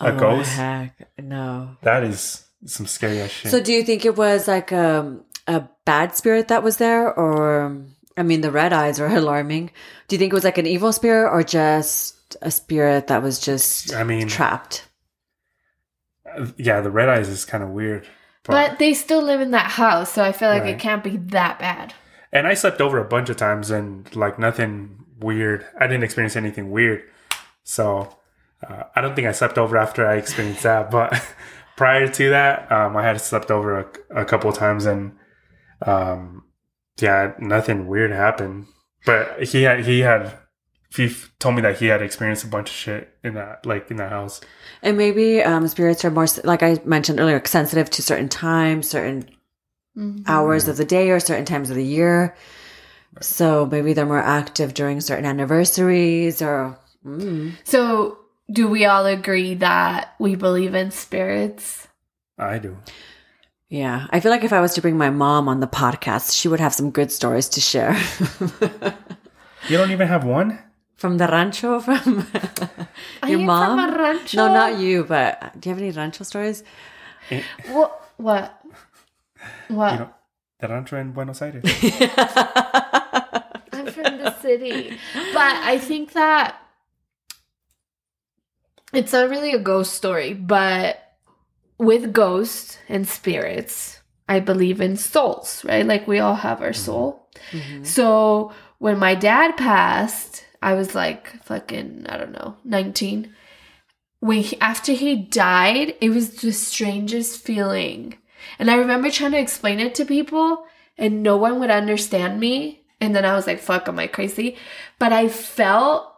a 0.00 0.12
oh, 0.12 0.18
ghost. 0.18 0.50
Heck, 0.50 1.08
no. 1.18 1.76
That 1.82 2.04
is 2.04 2.44
some 2.66 2.86
scary 2.86 3.20
ass 3.20 3.30
shit. 3.30 3.50
So, 3.50 3.62
do 3.62 3.72
you 3.72 3.82
think 3.82 4.04
it 4.04 4.16
was 4.16 4.48
like 4.48 4.72
um, 4.72 5.24
a 5.46 5.68
bad 5.84 6.16
spirit 6.16 6.48
that 6.48 6.62
was 6.62 6.76
there, 6.76 7.12
or 7.12 7.84
I 8.16 8.22
mean, 8.22 8.40
the 8.40 8.50
red 8.50 8.72
eyes 8.72 9.00
are 9.00 9.06
alarming. 9.16 9.70
Do 10.08 10.16
you 10.16 10.18
think 10.18 10.32
it 10.32 10.34
was 10.34 10.44
like 10.44 10.58
an 10.58 10.66
evil 10.66 10.92
spirit, 10.92 11.30
or 11.30 11.42
just 11.42 12.36
a 12.42 12.50
spirit 12.50 13.08
that 13.08 13.22
was 13.22 13.38
just 13.38 13.94
I 13.94 14.04
mean, 14.04 14.28
trapped? 14.28 14.88
Yeah, 16.56 16.80
the 16.80 16.90
red 16.90 17.08
eyes 17.08 17.28
is 17.28 17.44
kind 17.44 17.62
of 17.64 17.70
weird. 17.70 18.06
But 18.44 18.78
they 18.78 18.92
still 18.94 19.22
live 19.22 19.40
in 19.40 19.52
that 19.52 19.70
house, 19.72 20.12
so 20.12 20.24
I 20.24 20.32
feel 20.32 20.48
like 20.48 20.62
Right. 20.62 20.74
it 20.74 20.80
can't 20.80 21.04
be 21.04 21.16
that 21.16 21.58
bad. 21.58 21.94
and 22.32 22.46
I 22.46 22.54
slept 22.54 22.80
over 22.80 22.98
a 22.98 23.04
bunch 23.04 23.28
of 23.30 23.36
times 23.36 23.70
and 23.70 24.14
like 24.16 24.38
nothing 24.38 25.04
weird. 25.20 25.64
I 25.78 25.86
didn't 25.86 26.02
experience 26.04 26.34
anything 26.34 26.70
weird. 26.70 27.02
So 27.62 28.16
uh, 28.68 28.84
I 28.96 29.00
don't 29.00 29.14
think 29.14 29.28
I 29.28 29.32
slept 29.32 29.58
over 29.58 29.76
after 29.76 30.06
I 30.06 30.16
experienced 30.16 30.62
that. 30.64 30.90
But 30.90 31.22
prior 31.76 32.08
to 32.08 32.30
that, 32.30 32.70
um, 32.72 32.96
I 32.96 33.02
had 33.02 33.20
slept 33.20 33.50
over 33.50 33.78
a, 33.78 34.22
a 34.22 34.24
couple 34.24 34.50
of 34.50 34.56
times 34.56 34.86
and 34.86 35.12
um, 35.86 36.44
yeah, 37.00 37.32
nothing 37.38 37.86
weird 37.86 38.10
happened. 38.10 38.66
But 39.06 39.42
he 39.44 39.62
had 39.62 39.84
he 39.84 40.00
had 40.00 40.32
he 40.94 41.06
f- 41.06 41.32
told 41.38 41.54
me 41.56 41.62
that 41.62 41.78
he 41.78 41.86
had 41.86 42.02
experienced 42.02 42.44
a 42.44 42.48
bunch 42.48 42.68
of 42.70 42.74
shit 42.76 43.16
in 43.24 43.34
that 43.34 43.64
like 43.66 43.90
in 43.90 43.96
that 43.96 44.10
house. 44.10 44.40
And 44.82 44.96
maybe 44.98 45.42
um, 45.42 45.66
spirits 45.68 46.04
are 46.04 46.10
more, 46.10 46.26
like 46.44 46.62
I 46.62 46.80
mentioned 46.84 47.18
earlier, 47.20 47.40
sensitive 47.44 47.88
to 47.90 48.02
certain 48.02 48.28
times, 48.28 48.88
certain 48.88 49.28
Mhm. 49.96 50.22
hours 50.26 50.68
of 50.68 50.76
the 50.78 50.84
day, 50.86 51.10
or 51.10 51.20
certain 51.20 51.44
times 51.44 51.68
of 51.68 51.76
the 51.76 51.84
year. 51.84 52.34
So 53.20 53.66
maybe 53.66 53.92
they're 53.92 54.06
more 54.06 54.18
active 54.18 54.72
during 54.72 55.00
certain 55.02 55.26
anniversaries 55.26 56.40
or. 56.40 56.78
Mm. 57.04 57.52
So, 57.64 58.18
do 58.50 58.68
we 58.68 58.86
all 58.86 59.04
agree 59.04 59.54
that 59.56 60.14
we 60.18 60.34
believe 60.34 60.74
in 60.74 60.90
spirits? 60.92 61.88
I 62.38 62.58
do. 62.58 62.78
Yeah. 63.68 64.06
I 64.10 64.20
feel 64.20 64.30
like 64.30 64.44
if 64.44 64.52
I 64.52 64.60
was 64.60 64.72
to 64.74 64.80
bring 64.82 64.96
my 64.96 65.10
mom 65.10 65.46
on 65.48 65.60
the 65.60 65.66
podcast, 65.66 66.38
she 66.38 66.48
would 66.48 66.60
have 66.60 66.72
some 66.74 66.90
good 66.90 67.12
stories 67.12 67.48
to 67.50 67.60
share. 67.60 67.96
You 69.68 69.76
don't 69.76 69.92
even 69.92 70.08
have 70.08 70.24
one. 70.24 70.58
From 71.02 71.18
the 71.18 71.26
rancho, 71.26 71.80
from 71.86 72.24
your 73.28 73.40
am 73.40 73.44
mom? 73.46 73.76
From 73.76 73.92
a 73.92 73.98
rancho. 73.98 74.36
No, 74.36 74.54
not 74.54 74.78
you, 74.78 75.02
but 75.02 75.58
do 75.60 75.68
you 75.68 75.74
have 75.74 75.82
any 75.82 75.90
rancho 75.90 76.22
stories? 76.22 76.62
What? 77.66 78.12
What? 78.18 78.64
What? 79.66 79.92
You 79.94 79.98
know, 79.98 80.10
the 80.60 80.68
rancho 80.68 80.96
in 81.00 81.10
Buenos 81.10 81.42
Aires. 81.42 81.64
I'm 83.72 83.86
from 83.86 84.18
the 84.22 84.32
city. 84.40 84.96
But 85.34 85.56
I 85.72 85.76
think 85.78 86.12
that 86.12 86.56
it's 88.92 89.12
not 89.12 89.28
really 89.28 89.54
a 89.54 89.58
ghost 89.58 89.94
story, 89.94 90.34
but 90.34 91.02
with 91.78 92.12
ghosts 92.12 92.78
and 92.88 93.08
spirits, 93.08 94.00
I 94.28 94.38
believe 94.38 94.80
in 94.80 94.96
souls, 94.96 95.64
right? 95.64 95.84
Like 95.84 96.06
we 96.06 96.20
all 96.20 96.36
have 96.36 96.62
our 96.62 96.72
soul. 96.72 97.28
Mhm. 97.50 97.84
So 97.84 98.52
when 98.78 99.00
my 99.00 99.16
dad 99.16 99.56
passed, 99.56 100.46
I 100.62 100.74
was 100.74 100.94
like 100.94 101.42
fucking, 101.44 102.06
I 102.08 102.16
don't 102.16 102.32
know, 102.32 102.56
19. 102.64 103.34
When 104.20 104.38
he, 104.38 104.60
after 104.60 104.92
he 104.92 105.16
died, 105.16 105.96
it 106.00 106.10
was 106.10 106.36
the 106.36 106.52
strangest 106.52 107.42
feeling. 107.44 108.18
And 108.58 108.70
I 108.70 108.76
remember 108.76 109.10
trying 109.10 109.32
to 109.32 109.38
explain 109.38 109.80
it 109.80 109.94
to 109.96 110.04
people 110.04 110.64
and 110.96 111.22
no 111.22 111.36
one 111.36 111.58
would 111.60 111.70
understand 111.70 112.38
me. 112.38 112.84
And 113.00 113.16
then 113.16 113.24
I 113.24 113.34
was 113.34 113.46
like, 113.48 113.58
fuck, 113.58 113.88
am 113.88 113.98
I 113.98 114.06
crazy? 114.06 114.56
But 115.00 115.12
I 115.12 115.28
felt 115.28 116.14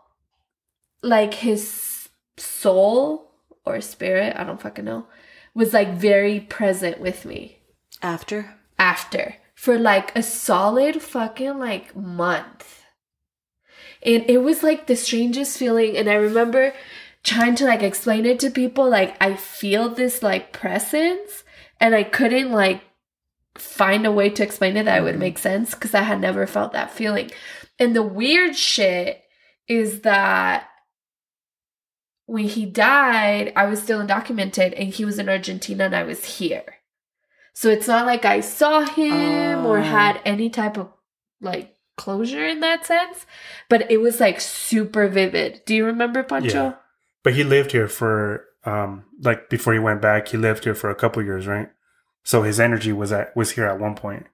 like 1.02 1.34
his 1.34 2.08
soul 2.36 3.30
or 3.64 3.80
spirit, 3.80 4.34
I 4.36 4.44
don't 4.44 4.60
fucking 4.60 4.84
know, 4.84 5.06
was 5.54 5.72
like 5.72 5.94
very 5.94 6.40
present 6.40 7.00
with 7.00 7.24
me 7.24 7.58
After? 8.02 8.56
after 8.78 9.36
for 9.54 9.78
like 9.78 10.14
a 10.16 10.22
solid 10.22 11.00
fucking 11.00 11.58
like 11.58 11.96
month. 11.96 12.83
And 14.04 14.24
it 14.28 14.38
was 14.38 14.62
like 14.62 14.86
the 14.86 14.96
strangest 14.96 15.58
feeling. 15.58 15.96
And 15.96 16.08
I 16.08 16.14
remember 16.14 16.74
trying 17.22 17.54
to 17.56 17.64
like 17.64 17.82
explain 17.82 18.26
it 18.26 18.38
to 18.40 18.50
people 18.50 18.88
like 18.88 19.16
I 19.20 19.34
feel 19.34 19.88
this 19.88 20.22
like 20.22 20.52
presence 20.52 21.42
and 21.80 21.94
I 21.94 22.02
couldn't 22.02 22.52
like 22.52 22.82
find 23.56 24.04
a 24.04 24.12
way 24.12 24.28
to 24.30 24.42
explain 24.42 24.76
it 24.76 24.84
that 24.84 25.02
would 25.02 25.18
make 25.18 25.38
sense 25.38 25.74
because 25.74 25.94
I 25.94 26.02
had 26.02 26.20
never 26.20 26.46
felt 26.46 26.72
that 26.72 26.90
feeling. 26.90 27.30
And 27.78 27.96
the 27.96 28.02
weird 28.02 28.56
shit 28.56 29.22
is 29.68 30.00
that 30.02 30.68
when 32.26 32.44
he 32.44 32.66
died, 32.66 33.52
I 33.56 33.66
was 33.66 33.82
still 33.82 34.04
undocumented 34.04 34.74
and 34.78 34.88
he 34.92 35.04
was 35.04 35.18
in 35.18 35.28
Argentina 35.28 35.84
and 35.84 35.96
I 35.96 36.02
was 36.02 36.24
here. 36.24 36.64
So 37.54 37.68
it's 37.68 37.86
not 37.86 38.06
like 38.06 38.24
I 38.24 38.40
saw 38.40 38.80
him 38.84 39.64
or 39.64 39.78
Oh. 39.78 39.82
had 39.82 40.20
any 40.24 40.50
type 40.50 40.76
of 40.76 40.88
like 41.40 41.73
closure 41.96 42.44
in 42.44 42.60
that 42.60 42.86
sense, 42.86 43.26
but 43.68 43.90
it 43.90 43.98
was 43.98 44.20
like 44.20 44.40
super 44.40 45.08
vivid. 45.08 45.62
Do 45.66 45.74
you 45.74 45.84
remember 45.84 46.22
Pancho? 46.22 46.64
Yeah. 46.64 46.74
But 47.22 47.34
he 47.34 47.44
lived 47.44 47.72
here 47.72 47.88
for 47.88 48.46
um 48.64 49.04
like 49.20 49.48
before 49.48 49.72
he 49.72 49.78
went 49.78 50.02
back, 50.02 50.28
he 50.28 50.36
lived 50.36 50.64
here 50.64 50.74
for 50.74 50.90
a 50.90 50.94
couple 50.94 51.22
years, 51.22 51.46
right? 51.46 51.70
So 52.24 52.42
his 52.42 52.58
energy 52.58 52.92
was 52.92 53.12
at 53.12 53.34
was 53.36 53.52
here 53.52 53.66
at 53.66 53.78
one 53.78 53.94
point, 53.94 54.26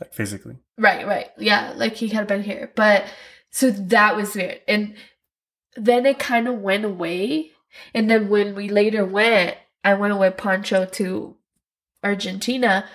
like 0.00 0.14
physically. 0.14 0.56
Right, 0.78 1.06
right. 1.06 1.30
Yeah, 1.38 1.72
like 1.76 1.94
he 1.94 2.08
had 2.08 2.26
been 2.26 2.42
here. 2.42 2.72
But 2.74 3.04
so 3.50 3.70
that 3.70 4.16
was 4.16 4.34
weird. 4.34 4.60
And 4.66 4.94
then 5.76 6.06
it 6.06 6.18
kind 6.18 6.48
of 6.48 6.60
went 6.60 6.84
away. 6.84 7.50
And 7.94 8.10
then 8.10 8.28
when 8.28 8.54
we 8.54 8.68
later 8.68 9.04
went, 9.04 9.56
I 9.84 9.94
went 9.94 10.18
with 10.18 10.36
Pancho 10.36 10.84
to 10.86 11.36
Argentina. 12.02 12.86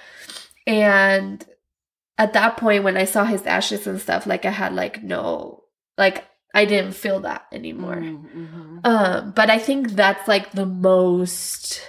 And 0.65 1.45
at 2.17 2.33
that 2.33 2.57
point, 2.57 2.83
when 2.83 2.97
I 2.97 3.05
saw 3.05 3.23
his 3.25 3.45
ashes 3.45 3.85
and 3.87 3.99
stuff, 4.01 4.25
like 4.25 4.45
I 4.45 4.49
had 4.51 4.73
like 4.73 5.03
no, 5.03 5.63
like 5.97 6.25
I 6.53 6.65
didn't 6.65 6.93
feel 6.93 7.19
that 7.21 7.45
anymore. 7.51 7.95
Mhm. 7.97 8.79
Um, 8.85 9.31
but 9.31 9.49
I 9.49 9.59
think 9.59 9.89
that's 9.91 10.27
like 10.27 10.51
the 10.51 10.65
most, 10.65 11.81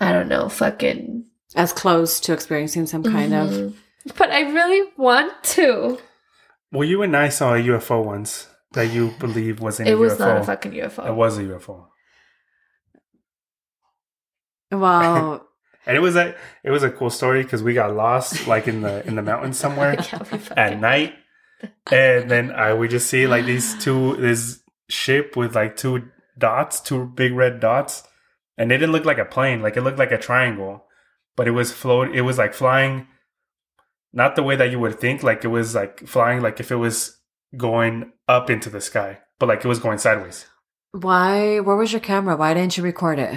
I 0.00 0.12
don't 0.12 0.28
know, 0.28 0.48
fucking 0.48 1.26
As 1.56 1.72
close 1.72 2.20
to 2.20 2.32
experiencing 2.32 2.86
some 2.86 3.02
kind 3.02 3.34
of. 3.34 3.50
Mhm. 3.50 3.74
But 4.16 4.30
I 4.30 4.42
really 4.42 4.90
want 4.96 5.32
to. 5.56 5.98
Well, 6.72 6.88
you 6.88 7.02
and 7.02 7.14
I 7.16 7.28
saw 7.28 7.54
a 7.54 7.58
UFO 7.58 8.00
once 8.04 8.46
that 8.72 8.92
you 8.92 9.10
believe 9.18 9.60
was 9.60 9.80
an 9.80 9.88
It 9.88 9.98
was 9.98 10.12
UFO. 10.14 10.18
not 10.20 10.36
a 10.38 10.44
fucking 10.44 10.72
UFO. 10.72 11.06
It 11.08 11.14
was 11.14 11.36
a 11.38 11.42
UFO, 11.42 11.88
Well, 14.70 15.46
and 15.86 15.96
it 15.96 16.00
was 16.00 16.16
a 16.16 16.34
it 16.62 16.70
was 16.70 16.82
a 16.82 16.90
cool 16.90 17.10
story 17.10 17.42
because 17.42 17.62
we 17.62 17.74
got 17.74 17.94
lost 17.94 18.46
like 18.46 18.68
in 18.68 18.82
the 18.82 19.06
in 19.06 19.14
the 19.16 19.22
mountains 19.22 19.58
somewhere 19.58 19.96
Yeah, 20.12 20.22
at 20.56 20.78
night, 20.80 21.14
and 21.90 22.30
then 22.30 22.50
I 22.52 22.74
we 22.74 22.88
just 22.88 23.08
see 23.08 23.26
like 23.26 23.44
these 23.46 23.74
two 23.82 24.16
this 24.16 24.60
ship 24.88 25.36
with 25.36 25.54
like 25.54 25.76
two 25.76 26.08
dots, 26.38 26.80
two 26.80 27.06
big 27.06 27.32
red 27.34 27.60
dots, 27.60 28.02
and 28.58 28.70
it 28.72 28.78
didn't 28.78 28.92
look 28.92 29.04
like 29.04 29.18
a 29.18 29.24
plane, 29.24 29.62
like 29.62 29.76
it 29.76 29.82
looked 29.82 29.98
like 29.98 30.12
a 30.12 30.18
triangle, 30.18 30.84
but 31.36 31.48
it 31.48 31.52
was 31.52 31.72
float. 31.72 32.14
It 32.14 32.22
was 32.22 32.38
like 32.38 32.54
flying, 32.54 33.06
not 34.12 34.36
the 34.36 34.42
way 34.42 34.56
that 34.56 34.70
you 34.70 34.78
would 34.80 35.00
think. 35.00 35.22
Like 35.22 35.44
it 35.44 35.48
was 35.48 35.74
like 35.74 36.06
flying, 36.06 36.40
like 36.42 36.60
if 36.60 36.70
it 36.70 36.76
was 36.76 37.18
going 37.56 38.12
up 38.28 38.48
into 38.50 38.70
the 38.70 38.80
sky, 38.80 39.18
but 39.38 39.48
like 39.48 39.64
it 39.64 39.68
was 39.68 39.78
going 39.80 39.98
sideways. 39.98 40.46
why? 40.92 41.60
Where 41.60 41.76
was 41.76 41.92
your 41.92 42.00
camera? 42.00 42.36
Why 42.36 42.54
didn't 42.54 42.76
you 42.76 42.82
record 42.82 43.18
it? 43.18 43.36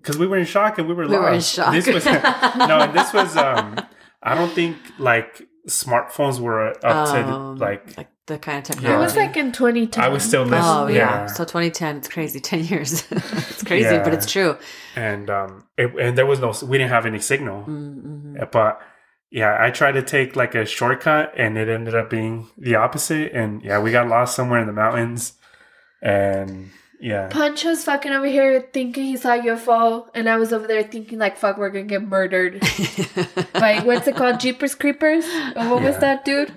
Because 0.00 0.18
we 0.18 0.26
were 0.26 0.36
in 0.38 0.46
shock 0.46 0.78
and 0.78 0.88
we 0.88 0.94
were 0.94 1.06
We 1.06 1.16
lost. 1.16 1.22
were 1.22 1.32
in 1.34 1.40
shock. 1.40 1.72
This 1.74 1.86
was 1.86 2.04
no, 2.70 2.78
and 2.80 2.94
this 2.94 3.12
was 3.12 3.36
um. 3.48 3.78
I 4.22 4.34
don't 4.34 4.50
think 4.52 4.76
like 4.98 5.46
smartphones 5.68 6.40
were 6.40 6.68
up 6.68 6.80
to 7.12 7.22
Um, 7.24 7.56
like 7.56 7.96
like 7.96 8.08
the 8.26 8.38
kind 8.38 8.58
of 8.58 8.64
technology. 8.64 8.94
It 8.94 8.98
was 8.98 9.16
like 9.16 9.36
in 9.36 9.52
2010. 9.52 10.02
I 10.02 10.08
was 10.08 10.22
still 10.24 10.42
listening. 10.42 10.62
Oh 10.64 10.86
yeah. 10.88 10.96
yeah. 11.22 11.26
So 11.26 11.44
2010, 11.44 11.98
it's 11.98 12.08
crazy. 12.08 12.40
10 12.40 12.64
years. 12.64 13.06
it's 13.10 13.62
crazy, 13.62 13.96
but 13.98 14.12
it's 14.12 14.26
true. 14.30 14.56
and 14.96 15.30
um 15.30 15.64
it, 15.76 15.94
and 16.00 16.18
there 16.18 16.26
was 16.26 16.40
no 16.40 16.52
we 16.66 16.78
didn't 16.78 16.90
have 16.90 17.06
any 17.06 17.20
signal 17.20 17.60
Mm-hmm. 17.62 18.36
but 18.50 18.80
yeah 19.30 19.56
i 19.60 19.70
tried 19.70 19.92
to 19.92 20.02
take 20.02 20.34
like 20.36 20.54
a 20.54 20.64
shortcut 20.64 21.32
and 21.36 21.56
it 21.58 21.68
ended 21.68 21.94
up 21.94 22.08
being 22.08 22.48
the 22.56 22.74
opposite 22.76 23.30
and 23.32 23.62
yeah 23.62 23.78
we 23.78 23.90
got 23.92 24.08
lost 24.08 24.34
somewhere 24.34 24.58
in 24.60 24.66
the 24.66 24.72
mountains 24.72 25.34
and 26.02 26.70
yeah 27.00 27.28
Pancho's 27.28 27.84
fucking 27.84 28.12
over 28.12 28.26
here 28.26 28.68
thinking 28.72 29.04
he 29.04 29.16
saw 29.16 29.34
a 29.34 29.38
UFO, 29.38 30.08
and 30.14 30.28
I 30.28 30.36
was 30.36 30.52
over 30.52 30.66
there 30.66 30.82
thinking 30.82 31.18
like, 31.18 31.36
"Fuck, 31.36 31.58
we're 31.58 31.70
gonna 31.70 31.84
get 31.84 32.02
murdered." 32.02 32.60
by 33.52 33.80
what's 33.84 34.06
it 34.06 34.16
called, 34.16 34.40
Jeepers 34.40 34.74
Creepers? 34.74 35.24
Or 35.56 35.68
what 35.70 35.82
was 35.82 35.98
that 35.98 36.24
dude? 36.24 36.52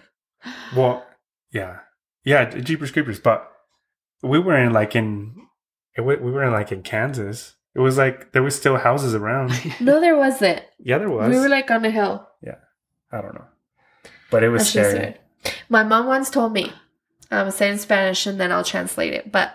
well 0.75 1.05
yeah 1.51 1.77
yeah 2.23 2.45
jeepers 2.45 2.89
creepers 2.89 3.19
but 3.19 3.47
we 4.23 4.39
were 4.39 4.57
in 4.57 4.73
like 4.73 4.95
in 4.95 5.35
we 5.97 6.15
were 6.15 6.43
in 6.43 6.51
like 6.51 6.71
in 6.71 6.81
kansas 6.81 7.55
it 7.75 7.79
was 7.79 7.97
like 7.97 8.31
there 8.31 8.41
was 8.41 8.55
still 8.55 8.77
houses 8.77 9.13
around 9.13 9.51
No, 9.79 9.99
there 9.99 10.17
wasn't. 10.17 10.63
yeah 10.79 10.97
there 10.97 11.11
was 11.11 11.29
We 11.29 11.39
were 11.39 11.47
like 11.49 11.69
on 11.69 11.85
a 11.85 11.91
hill. 11.91 12.27
Yeah, 12.41 12.55
I 13.11 13.21
don't 13.21 13.35
know 13.35 13.45
but 14.31 14.43
it 14.43 14.49
was 14.49 14.73
That's 14.73 14.89
scary. 14.89 15.17
My 15.69 15.83
mom 15.83 16.07
once 16.07 16.29
told 16.29 16.53
me, 16.53 16.71
I'm 17.29 17.51
saying 17.51 17.77
Spanish 17.77 18.25
and 18.25 18.39
then 18.39 18.51
I'll 18.51 18.63
translate 18.63 19.13
it, 19.13 19.31
but 19.31 19.53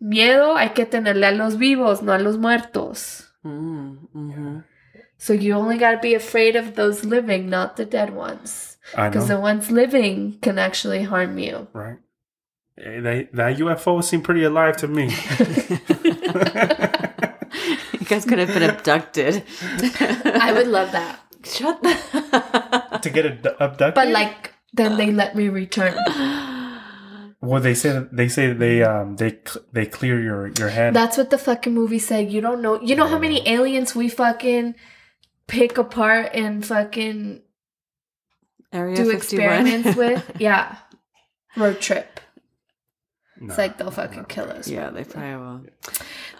miedo 0.00 0.56
hay 0.56 0.70
que 0.70 0.86
tenerle 0.86 1.26
a 1.26 1.32
los 1.32 1.56
vivos, 1.56 2.02
no 2.02 2.12
a 2.12 2.18
los 2.18 2.36
muertos. 2.38 3.28
mm-hmm. 3.44 4.60
So 5.18 5.34
you 5.34 5.54
only 5.54 5.76
got 5.76 5.90
to 5.92 5.98
be 5.98 6.14
afraid 6.14 6.56
of 6.56 6.74
those 6.76 7.04
living, 7.04 7.50
not 7.50 7.76
the 7.76 7.84
dead 7.84 8.14
ones. 8.14 8.78
Because 8.96 9.28
the 9.28 9.38
ones 9.38 9.70
living 9.70 10.38
can 10.40 10.58
actually 10.58 11.02
harm 11.04 11.38
you. 11.38 11.68
right 11.74 11.98
Eh, 12.82 13.00
they, 13.00 13.28
that 13.34 13.58
ufo 13.58 14.02
seemed 14.02 14.24
pretty 14.24 14.42
alive 14.42 14.74
to 14.78 14.88
me 14.88 15.04
you 18.00 18.06
guys 18.06 18.24
could 18.24 18.38
have 18.38 18.54
been 18.54 18.62
abducted. 18.62 19.42
I 20.24 20.52
would 20.52 20.66
love 20.66 20.90
that. 20.92 21.20
Shut 21.44 21.82
the. 21.82 22.98
to 23.02 23.10
get 23.10 23.26
ad- 23.26 23.54
abducted 23.60 23.94
But 23.94 24.08
like, 24.08 24.54
then 24.72 24.96
they 24.96 25.10
let 25.12 25.34
me 25.36 25.48
return. 25.50 25.94
Well, 27.42 27.60
they 27.60 27.74
say 27.74 27.90
that 27.92 28.14
they 28.14 28.28
say 28.28 28.48
that 28.48 28.58
they 28.58 28.82
um 28.82 29.16
they 29.16 29.38
they 29.72 29.86
clear 29.86 30.20
your 30.20 30.48
your 30.58 30.68
head. 30.68 30.92
That's 30.94 31.16
what 31.16 31.30
the 31.30 31.38
fucking 31.38 31.72
movie 31.72 31.98
said. 31.98 32.30
You 32.30 32.40
don't 32.40 32.60
know. 32.60 32.80
You 32.80 32.96
know 32.96 33.06
how 33.06 33.18
many 33.18 33.46
aliens 33.48 33.94
we 33.94 34.08
fucking 34.10 34.74
pick 35.46 35.78
apart 35.78 36.30
and 36.34 36.64
fucking 36.64 37.42
Area 38.72 38.96
do 38.96 39.10
51. 39.10 39.16
experiments 39.16 39.96
with? 39.96 40.30
Yeah. 40.38 40.76
Road 41.56 41.80
trip. 41.80 42.20
It's 43.42 43.56
like 43.56 43.78
they'll 43.78 43.90
fucking 43.90 44.26
kill 44.26 44.50
us. 44.50 44.68
Yeah, 44.68 44.90
they 44.90 45.02
probably 45.02 45.36
will. 45.36 45.62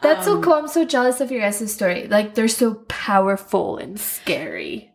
That's 0.02 0.26
so 0.26 0.40
cool. 0.42 0.52
I'm 0.52 0.68
so 0.68 0.84
jealous 0.84 1.20
of 1.22 1.30
your 1.30 1.40
guys' 1.40 1.72
story. 1.72 2.06
Like 2.08 2.34
they're 2.34 2.46
so 2.46 2.74
powerful 2.88 3.78
and 3.78 3.98
scary. 3.98 4.92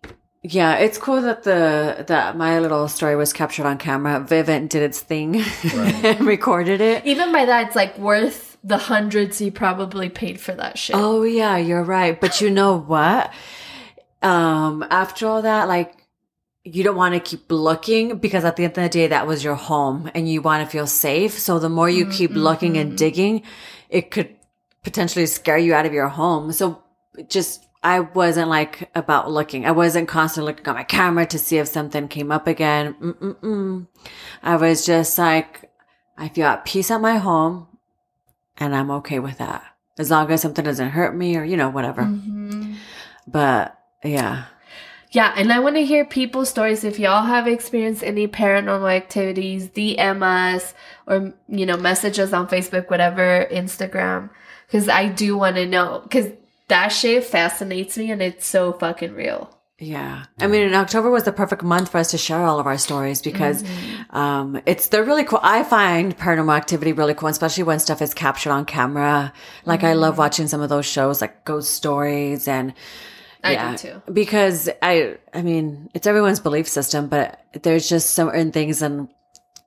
Yeah, 0.47 0.75
it's 0.75 0.99
cool 0.99 1.21
that 1.23 1.41
the 1.41 2.05
that 2.07 2.37
my 2.37 2.59
little 2.59 2.87
story 2.87 3.15
was 3.15 3.33
captured 3.33 3.65
on 3.65 3.79
camera. 3.79 4.19
Vivint 4.19 4.69
did 4.69 4.83
its 4.83 4.99
thing 5.01 5.41
and 5.73 6.21
recorded 6.21 6.81
it. 6.81 7.03
Even 7.05 7.31
by 7.31 7.45
that, 7.45 7.67
it's 7.67 7.75
like 7.75 7.97
worth 7.97 8.55
the 8.63 8.77
hundreds 8.77 9.41
you 9.41 9.51
probably 9.51 10.07
paid 10.07 10.39
for 10.39 10.53
that 10.53 10.77
shit. 10.77 10.95
Oh 10.95 11.23
yeah, 11.23 11.57
you're 11.57 11.83
right. 11.83 12.19
But 12.19 12.41
you 12.41 12.51
know 12.51 12.77
what? 12.77 13.33
Um, 14.21 14.85
after 14.91 15.25
all 15.27 15.41
that, 15.41 15.67
like 15.67 16.05
you 16.63 16.83
don't 16.83 16.95
want 16.95 17.15
to 17.15 17.19
keep 17.19 17.51
looking 17.51 18.17
because 18.17 18.43
at 18.43 18.55
the 18.55 18.65
end 18.65 18.77
of 18.77 18.83
the 18.83 18.89
day, 18.89 19.07
that 19.07 19.25
was 19.25 19.43
your 19.43 19.55
home 19.55 20.11
and 20.13 20.29
you 20.29 20.41
want 20.41 20.63
to 20.63 20.69
feel 20.69 20.87
safe. 20.87 21.39
So 21.39 21.59
the 21.59 21.69
more 21.69 21.89
you 21.89 22.07
keep 22.07 22.31
looking 22.31 22.77
and 22.77 22.97
digging, 22.97 23.43
it 23.89 24.09
could 24.11 24.35
potentially 24.83 25.27
scare 25.27 25.59
you 25.59 25.73
out 25.75 25.85
of 25.85 25.93
your 25.93 26.07
home. 26.07 26.51
So 26.51 26.83
just, 27.29 27.65
I 27.85 27.99
wasn't 27.99 28.49
like 28.49 28.89
about 28.95 29.29
looking. 29.29 29.63
I 29.67 29.71
wasn't 29.71 30.07
constantly 30.07 30.51
looking 30.51 30.65
at 30.65 30.73
my 30.73 30.83
camera 30.83 31.27
to 31.27 31.37
see 31.37 31.59
if 31.59 31.67
something 31.67 32.07
came 32.07 32.31
up 32.31 32.47
again. 32.47 32.95
Mm-mm-mm. 32.99 33.85
I 34.41 34.55
was 34.55 34.87
just 34.87 35.19
like, 35.19 35.69
I 36.17 36.29
feel 36.29 36.47
at 36.47 36.65
peace 36.65 36.89
at 36.89 36.99
my 36.99 37.17
home 37.17 37.67
and 38.57 38.75
I'm 38.75 38.89
okay 38.89 39.19
with 39.19 39.37
that. 39.37 39.63
As 39.99 40.09
long 40.09 40.31
as 40.31 40.41
something 40.41 40.65
doesn't 40.65 40.89
hurt 40.89 41.15
me 41.15 41.37
or, 41.37 41.43
you 41.43 41.55
know, 41.55 41.69
whatever. 41.69 42.01
Mm-hmm. 42.01 42.73
But 43.27 43.79
yeah. 44.03 44.45
Yeah, 45.11 45.31
and 45.37 45.53
I 45.53 45.59
want 45.59 45.75
to 45.75 45.85
hear 45.85 46.05
people's 46.05 46.49
stories. 46.49 46.83
If 46.83 46.97
y'all 46.97 47.23
have 47.23 47.47
experienced 47.47 48.03
any 48.03 48.27
paranormal 48.27 48.91
activities, 48.91 49.69
DM 49.69 50.23
us 50.23 50.73
or, 51.05 51.35
you 51.47 51.67
know, 51.67 51.77
message 51.77 52.17
us 52.17 52.33
on 52.33 52.47
Facebook, 52.47 52.89
whatever, 52.89 53.47
Instagram. 53.51 54.31
Because 54.65 54.89
I 54.89 55.07
do 55.07 55.37
want 55.37 55.57
to 55.57 55.67
know. 55.67 56.01
Because 56.01 56.31
that 56.67 56.89
shit 56.89 57.23
fascinates 57.23 57.97
me 57.97 58.11
and 58.11 58.21
it's 58.21 58.47
so 58.47 58.73
fucking 58.73 59.13
real. 59.13 59.51
Yeah. 59.77 60.23
I 60.39 60.47
mean, 60.47 60.73
October 60.73 61.11
was 61.11 61.23
the 61.23 61.33
perfect 61.33 61.61
month 61.61 61.91
for 61.91 61.97
us 61.97 62.11
to 62.11 62.17
share 62.17 62.41
all 62.41 62.61
of 62.61 62.65
our 62.65 62.77
stories 62.77 63.21
because 63.21 63.61
um, 64.09 64.61
it's, 64.65 64.87
they're 64.87 65.03
really 65.03 65.25
cool. 65.25 65.41
I 65.43 65.63
find 65.63 66.17
paranormal 66.17 66.55
activity 66.55 66.93
really 66.93 67.13
cool, 67.13 67.27
especially 67.27 67.63
when 67.63 67.79
stuff 67.79 68.01
is 68.01 68.13
captured 68.13 68.51
on 68.51 68.63
camera. 68.63 69.33
Like, 69.65 69.83
I 69.83 69.93
love 69.93 70.17
watching 70.17 70.47
some 70.47 70.61
of 70.61 70.69
those 70.69 70.85
shows 70.85 71.19
like 71.19 71.43
Ghost 71.43 71.73
Stories 71.73 72.47
and, 72.47 72.73
I 73.43 73.71
do 73.71 73.77
too. 73.77 74.01
Because 74.11 74.69
I, 74.81 75.17
I 75.33 75.43
mean, 75.43 75.89
it's 75.93 76.07
everyone's 76.07 76.39
belief 76.39 76.67
system, 76.67 77.07
but 77.09 77.43
there's 77.61 77.87
just 77.87 78.11
certain 78.11 78.51
things 78.51 78.81
in 78.81 79.07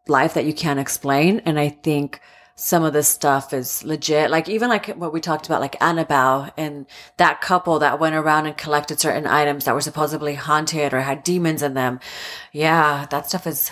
life 0.08 0.34
that 0.34 0.46
you 0.46 0.52
can't 0.52 0.80
explain. 0.80 1.42
And 1.44 1.60
I 1.60 1.68
think 1.68 2.20
some 2.60 2.82
of 2.82 2.92
this 2.92 3.08
stuff 3.08 3.52
is 3.52 3.84
legit. 3.84 4.30
Like 4.30 4.48
even 4.48 4.68
like 4.68 4.88
what 4.96 5.12
we 5.12 5.20
talked 5.20 5.46
about, 5.46 5.60
like 5.60 5.80
Annabelle 5.80 6.50
and 6.56 6.86
that 7.16 7.40
couple 7.40 7.78
that 7.78 8.00
went 8.00 8.16
around 8.16 8.46
and 8.46 8.56
collected 8.56 8.98
certain 8.98 9.28
items 9.28 9.64
that 9.64 9.74
were 9.74 9.80
supposedly 9.80 10.34
haunted 10.34 10.92
or 10.92 11.02
had 11.02 11.22
demons 11.22 11.62
in 11.62 11.74
them. 11.74 12.00
Yeah, 12.52 13.06
that 13.10 13.28
stuff 13.28 13.46
is 13.46 13.70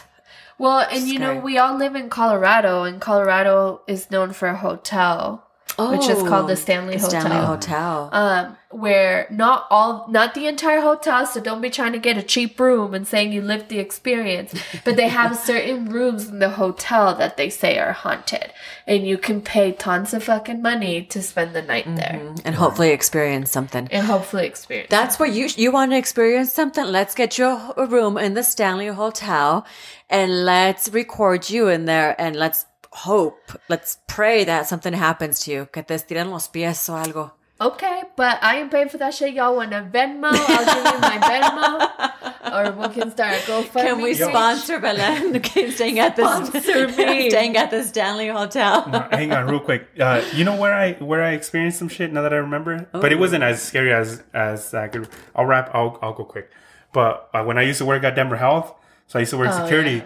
Well, 0.57 0.87
and 0.89 1.09
you 1.09 1.19
know, 1.19 1.37
we 1.37 1.59
all 1.59 1.77
live 1.77 1.97
in 1.97 2.09
Colorado, 2.09 2.85
and 2.85 3.01
Colorado 3.01 3.83
is 3.89 4.11
known 4.11 4.33
for 4.33 4.47
a 4.49 4.57
hotel, 4.57 5.46
which 5.79 6.09
is 6.09 6.23
called 6.23 6.49
the 6.49 6.57
Stanley 6.57 6.95
Hotel. 6.97 7.21
Stanley 7.21 7.47
Hotel. 7.47 8.09
um, 8.13 8.57
where 8.71 9.27
not 9.31 9.67
all, 9.71 10.07
not 10.09 10.35
the 10.35 10.47
entire 10.47 10.81
hotel, 10.81 11.25
so 11.27 11.41
don't 11.41 11.61
be 11.61 11.71
trying 11.71 11.93
to 11.93 11.99
get 11.99 12.19
a 12.19 12.23
cheap 12.23 12.59
room 12.59 12.95
and 12.95 13.07
saying 13.07 13.33
you 13.33 13.41
lived 13.41 13.69
the 13.69 13.79
experience. 13.79 14.55
But 14.85 14.97
they 14.97 15.09
have 15.09 15.37
certain 15.51 15.87
rooms 15.89 16.29
in 16.29 16.41
the 16.41 16.51
hotel 16.51 17.15
that 17.15 17.37
they 17.37 17.49
say 17.49 17.79
are 17.79 17.93
haunted, 17.93 18.53
and 18.87 19.07
you 19.07 19.19
can 19.19 19.41
pay 19.41 19.73
tons 19.73 20.13
of 20.13 20.25
fucking 20.25 20.61
money 20.63 21.03
to 21.05 21.23
spend 21.23 21.55
the 21.55 21.63
night 21.63 21.87
there 21.97 22.35
and 22.45 22.55
hopefully 22.55 22.91
experience 22.91 23.51
something. 23.51 23.89
and 23.91 24.07
hopefully 24.07 24.47
experience. 24.47 24.91
That's 24.91 25.19
what 25.19 25.33
you 25.33 25.49
you 25.57 25.73
want 25.73 25.93
to 25.93 25.97
experience 25.99 26.53
something. 26.53 26.85
Let's 26.85 27.15
get 27.15 27.39
you 27.39 27.47
a 27.77 27.87
room 27.87 28.19
in 28.19 28.35
the 28.35 28.43
Stanley 28.43 28.89
Hotel, 28.89 29.65
and 30.11 30.45
let's 30.45 30.89
record 30.89 31.49
you 31.49 31.69
in 31.69 31.85
there, 31.87 32.15
and 32.21 32.37
let's 32.37 32.67
hope, 32.97 33.53
let's 33.69 33.99
pray 34.07 34.45
that 34.45 34.67
something 34.67 34.93
happens 34.95 35.41
to 35.41 35.51
you. 35.51 35.67
Que 35.73 35.83
te 35.83 35.95
estiren 35.95 36.31
los 36.31 36.49
pies 36.49 36.89
o 36.89 36.95
algo. 36.95 37.31
Okay, 37.59 38.03
but 38.17 38.39
I 38.43 38.57
am 38.57 38.69
paying 38.69 38.91
for 38.91 38.99
that 38.99 39.15
shit. 39.15 39.33
Y'all 39.33 39.57
want 39.57 39.71
to 39.71 39.81
Venmo? 39.81 40.29
I'll 40.31 40.67
give 40.75 40.93
you 40.93 41.01
my 41.01 41.19
Venmo, 41.25 42.53
or 42.53 42.73
we 42.73 42.95
can 42.95 43.11
start 43.11 43.33
a 43.33 43.39
GoFundMe. 43.49 43.83
Can 43.83 44.03
we 44.03 44.15
page. 44.15 44.29
sponsor 44.29 44.79
Belen? 44.79 45.43
staying 45.73 45.99
at 45.99 46.17
this 46.17 46.27
Sponsor 46.27 46.89
me. 46.99 47.31
staying 47.31 47.57
at 47.57 47.71
the 47.71 47.83
Stanley 47.83 48.29
Hotel. 48.29 48.83
Hang 49.11 49.33
on, 49.33 49.49
real 49.49 49.61
quick. 49.61 49.89
Uh, 49.99 50.23
you 50.35 50.45
know 50.45 50.57
where 50.57 50.75
I 50.75 50.93
where 50.95 51.23
I 51.23 51.31
experienced 51.33 51.79
some 51.79 51.89
shit 51.89 52.13
now 52.13 52.21
that 52.23 52.35
I 52.35 52.37
remember, 52.37 52.89
but 52.93 53.11
it 53.11 53.19
wasn't 53.19 53.43
as 53.43 53.63
scary 53.63 53.93
as 53.93 54.23
as 54.35 54.75
I 54.75 54.89
could. 54.89 55.09
I'll 55.35 55.47
wrap. 55.47 55.71
I'll 55.73 55.99
I'll 56.03 56.13
go 56.13 56.25
quick. 56.25 56.51
But 56.93 57.31
uh, 57.33 57.43
when 57.45 57.57
I 57.57 57.63
used 57.63 57.79
to 57.79 57.87
work 57.87 58.05
at 58.05 58.15
Denver 58.15 58.37
Health, 58.37 58.75
so 59.07 59.19
I 59.19 59.21
used 59.21 59.31
to 59.31 59.39
work 59.39 59.53
security, 59.55 60.03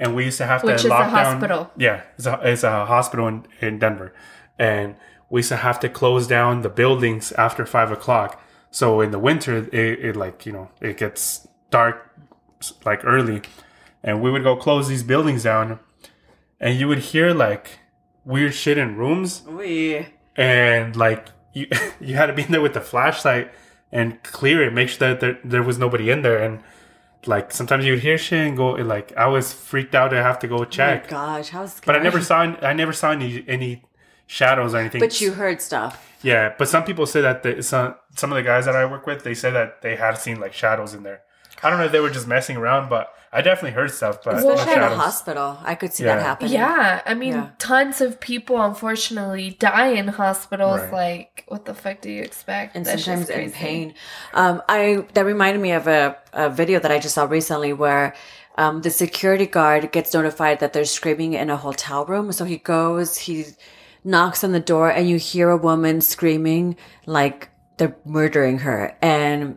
and 0.00 0.14
we 0.16 0.24
used 0.24 0.38
to 0.38 0.46
have 0.46 0.64
Which 0.64 0.72
to 0.72 0.74
is 0.78 0.84
a 0.86 0.88
lock 0.88 1.12
down. 1.12 1.24
hospital. 1.26 1.70
Yeah, 1.76 2.02
it's 2.16 2.26
a, 2.26 2.40
it's 2.42 2.64
a 2.64 2.86
hospital 2.86 3.28
in, 3.28 3.46
in 3.60 3.78
Denver, 3.78 4.12
and 4.58 4.96
we 5.28 5.38
used 5.40 5.50
to 5.50 5.56
have 5.58 5.78
to 5.80 5.88
close 5.88 6.26
down 6.26 6.62
the 6.62 6.68
buildings 6.70 7.30
after 7.32 7.64
five 7.66 7.92
o'clock. 7.92 8.42
So 8.72 9.00
in 9.00 9.10
the 9.12 9.18
winter, 9.18 9.58
it, 9.58 9.74
it 9.74 10.16
like 10.16 10.44
you 10.46 10.52
know 10.52 10.70
it 10.80 10.96
gets 10.96 11.46
dark 11.70 12.10
like 12.84 13.04
early, 13.04 13.42
and 14.02 14.20
we 14.22 14.30
would 14.30 14.42
go 14.42 14.56
close 14.56 14.88
these 14.88 15.02
buildings 15.04 15.44
down, 15.44 15.78
and 16.58 16.78
you 16.80 16.88
would 16.88 16.98
hear 17.12 17.32
like 17.34 17.78
weird 18.24 18.54
shit 18.54 18.78
in 18.78 18.96
rooms, 18.96 19.42
We 19.46 20.06
and 20.36 20.96
like 20.96 21.28
you 21.52 21.66
you 22.00 22.14
had 22.16 22.26
to 22.26 22.32
be 22.32 22.42
in 22.42 22.52
there 22.52 22.60
with 22.62 22.74
the 22.74 22.80
flashlight 22.80 23.52
and 23.92 24.22
clear 24.22 24.62
it, 24.62 24.72
make 24.72 24.88
sure 24.88 25.08
that 25.08 25.20
there, 25.20 25.38
there 25.44 25.62
was 25.64 25.76
nobody 25.78 26.10
in 26.10 26.22
there, 26.22 26.38
and 26.38 26.62
like 27.26 27.52
sometimes 27.52 27.84
you 27.84 27.92
would 27.92 28.00
hear 28.02 28.16
shit 28.18 28.46
and 28.46 28.56
go 28.56 28.70
like 28.70 29.14
I 29.16 29.26
was 29.26 29.52
freaked 29.52 29.94
out 29.94 30.14
I 30.14 30.22
have 30.22 30.38
to 30.40 30.48
go 30.48 30.64
check. 30.64 31.12
oh 31.12 31.16
my 31.16 31.36
gosh, 31.36 31.48
how 31.50 31.66
scary. 31.66 31.82
but 31.86 32.00
I 32.00 32.02
never 32.02 32.20
saw 32.20 32.40
I 32.40 32.72
never 32.72 32.92
saw 32.92 33.10
any 33.12 33.44
any 33.46 33.84
shadows 34.26 34.74
or 34.74 34.78
anything. 34.78 35.00
But 35.00 35.20
you 35.20 35.32
heard 35.32 35.60
stuff. 35.60 36.08
yeah, 36.22 36.54
but 36.58 36.68
some 36.68 36.84
people 36.84 37.06
say 37.06 37.20
that 37.20 37.42
the, 37.42 37.62
some 37.62 37.94
some 38.14 38.32
of 38.32 38.36
the 38.36 38.42
guys 38.42 38.64
that 38.64 38.76
I 38.76 38.84
work 38.86 39.06
with 39.06 39.24
they 39.24 39.34
say 39.34 39.50
that 39.50 39.82
they 39.82 39.96
had 39.96 40.14
seen 40.14 40.40
like 40.40 40.52
shadows 40.52 40.94
in 40.94 41.02
there. 41.02 41.22
I 41.62 41.70
don't 41.70 41.78
know 41.78 41.84
if 41.86 41.92
they 41.92 42.00
were 42.00 42.10
just 42.10 42.26
messing 42.26 42.56
around, 42.56 42.88
but 42.88 43.12
I 43.32 43.42
definitely 43.42 43.72
heard 43.72 43.90
stuff. 43.92 44.24
But 44.24 44.36
Especially 44.36 44.72
at 44.72 44.92
a 44.92 44.96
hospital, 44.96 45.58
I 45.62 45.74
could 45.76 45.92
see 45.92 46.04
Yeah. 46.04 46.16
that 46.16 46.22
happening. 46.22 46.52
Yeah, 46.52 47.00
I 47.06 47.14
mean, 47.14 47.34
Yeah. 47.34 47.46
tons 47.58 48.00
of 48.00 48.18
people 48.18 48.60
unfortunately 48.60 49.56
die 49.60 49.88
in 49.88 50.08
hospitals. 50.08 50.80
Right. 50.80 50.92
Like, 50.92 51.44
what 51.48 51.64
the 51.64 51.74
fuck 51.74 52.00
do 52.00 52.10
you 52.10 52.22
expect? 52.22 52.74
and 52.76 52.84
That 52.86 52.98
sometimes 52.98 53.30
in 53.30 53.52
pain. 53.52 53.94
Um, 54.34 54.62
I 54.68 55.04
that 55.14 55.24
reminded 55.24 55.60
me 55.62 55.72
of 55.72 55.86
a, 55.86 56.16
a 56.32 56.50
video 56.50 56.80
that 56.80 56.90
I 56.90 56.98
just 56.98 57.14
saw 57.14 57.24
recently 57.24 57.72
where 57.72 58.14
um, 58.58 58.82
the 58.82 58.90
security 58.90 59.46
guard 59.46 59.92
gets 59.92 60.12
notified 60.12 60.58
that 60.60 60.72
there's 60.72 60.90
screaming 60.90 61.34
in 61.34 61.50
a 61.50 61.56
hotel 61.56 62.04
room. 62.04 62.32
So 62.32 62.44
he 62.44 62.56
goes, 62.58 63.16
he 63.16 63.46
knocks 64.02 64.42
on 64.42 64.52
the 64.52 64.60
door, 64.60 64.90
and 64.90 65.08
you 65.08 65.16
hear 65.18 65.50
a 65.50 65.56
woman 65.56 66.00
screaming 66.00 66.76
like 67.06 67.48
they're 67.76 67.96
murdering 68.04 68.58
her. 68.60 68.96
And 69.00 69.56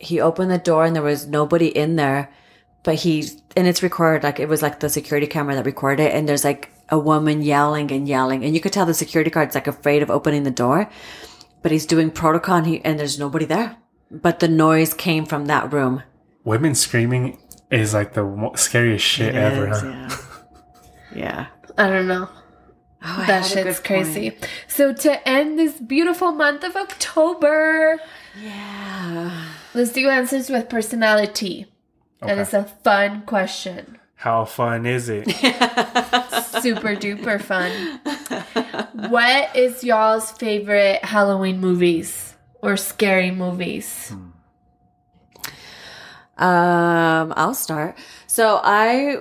he 0.00 0.20
opened 0.20 0.50
the 0.50 0.58
door, 0.58 0.84
and 0.84 0.96
there 0.96 1.02
was 1.02 1.26
nobody 1.26 1.68
in 1.68 1.96
there. 1.96 2.32
But 2.82 2.96
he 2.96 3.28
and 3.56 3.68
it's 3.68 3.82
recorded 3.82 4.22
like 4.22 4.40
it 4.40 4.48
was 4.48 4.62
like 4.62 4.80
the 4.80 4.88
security 4.88 5.26
camera 5.26 5.54
that 5.54 5.66
recorded 5.66 6.02
it, 6.02 6.14
and 6.14 6.28
there's 6.28 6.44
like 6.44 6.70
a 6.88 6.98
woman 6.98 7.42
yelling 7.42 7.92
and 7.92 8.08
yelling, 8.08 8.44
and 8.44 8.54
you 8.54 8.60
could 8.60 8.72
tell 8.72 8.86
the 8.86 8.94
security 8.94 9.30
guard's 9.30 9.54
like 9.54 9.66
afraid 9.66 10.02
of 10.02 10.10
opening 10.10 10.44
the 10.44 10.50
door 10.50 10.88
but 11.62 11.72
he's 11.72 11.86
doing 11.86 12.10
protocol 12.10 12.56
and, 12.56 12.66
he, 12.66 12.84
and 12.84 12.98
there's 12.98 13.18
nobody 13.18 13.44
there. 13.44 13.76
But 14.10 14.40
the 14.40 14.48
noise 14.48 14.94
came 14.94 15.24
from 15.24 15.46
that 15.46 15.72
room. 15.72 16.02
Women 16.44 16.74
screaming 16.74 17.38
is 17.70 17.94
like 17.94 18.14
the 18.14 18.52
scariest 18.56 19.04
shit 19.04 19.34
ever. 19.34 19.68
huh? 19.68 19.80
yeah. 19.84 20.16
yeah. 21.14 21.46
I 21.78 21.88
don't 21.88 22.08
know. 22.08 22.28
Oh, 23.02 23.24
That 23.26 23.46
shit's 23.46 23.80
crazy. 23.80 24.30
point. 24.30 24.48
So 24.68 24.92
to 24.92 25.28
end 25.28 25.58
this 25.58 25.74
beautiful 25.80 26.32
month 26.32 26.64
of 26.64 26.76
October, 26.76 27.98
Yeah. 28.40 29.46
let's 29.74 29.92
do 29.92 30.08
answers 30.08 30.50
with 30.50 30.68
personality. 30.68 31.66
And 32.20 32.32
Okay. 32.32 32.40
it's 32.42 32.52
a 32.52 32.64
fun 32.64 33.22
question. 33.22 33.98
How 34.16 34.44
fun 34.44 34.84
is 34.84 35.08
it? 35.08 35.24
Super 36.60 36.94
duper 36.94 37.40
fun. 37.40 37.72
What 39.10 39.56
is 39.56 39.82
y'all's 39.82 40.30
favorite 40.32 41.02
Halloween 41.02 41.58
movies 41.58 42.34
or 42.60 42.76
scary 42.76 43.30
movies? 43.30 44.12
Um, 46.36 47.32
I'll 47.36 47.54
start. 47.54 47.96
So 48.26 48.60
I 48.62 49.18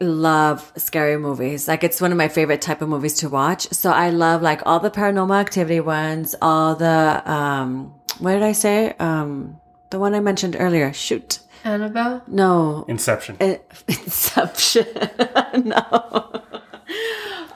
love 0.00 0.72
scary 0.76 1.16
movies. 1.18 1.68
Like 1.68 1.84
it's 1.84 2.00
one 2.00 2.10
of 2.12 2.18
my 2.18 2.28
favorite 2.28 2.62
type 2.62 2.80
of 2.82 2.88
movies 2.88 3.14
to 3.14 3.28
watch. 3.28 3.68
So 3.72 3.90
I 3.90 4.10
love 4.10 4.40
like 4.42 4.62
all 4.66 4.80
the 4.80 4.90
paranormal 4.90 5.38
activity 5.38 5.80
ones, 5.80 6.34
all 6.40 6.74
the 6.74 7.22
um 7.30 7.94
what 8.18 8.32
did 8.32 8.42
I 8.42 8.52
say? 8.52 8.94
Um 8.98 9.60
the 9.90 9.98
one 9.98 10.14
I 10.14 10.20
mentioned 10.20 10.56
earlier. 10.58 10.92
Shoot. 10.92 11.40
Annabelle? 11.64 12.22
No. 12.26 12.84
Inception. 12.88 13.36
In- 13.40 13.60
Inception. 13.88 14.86
no. 15.64 16.42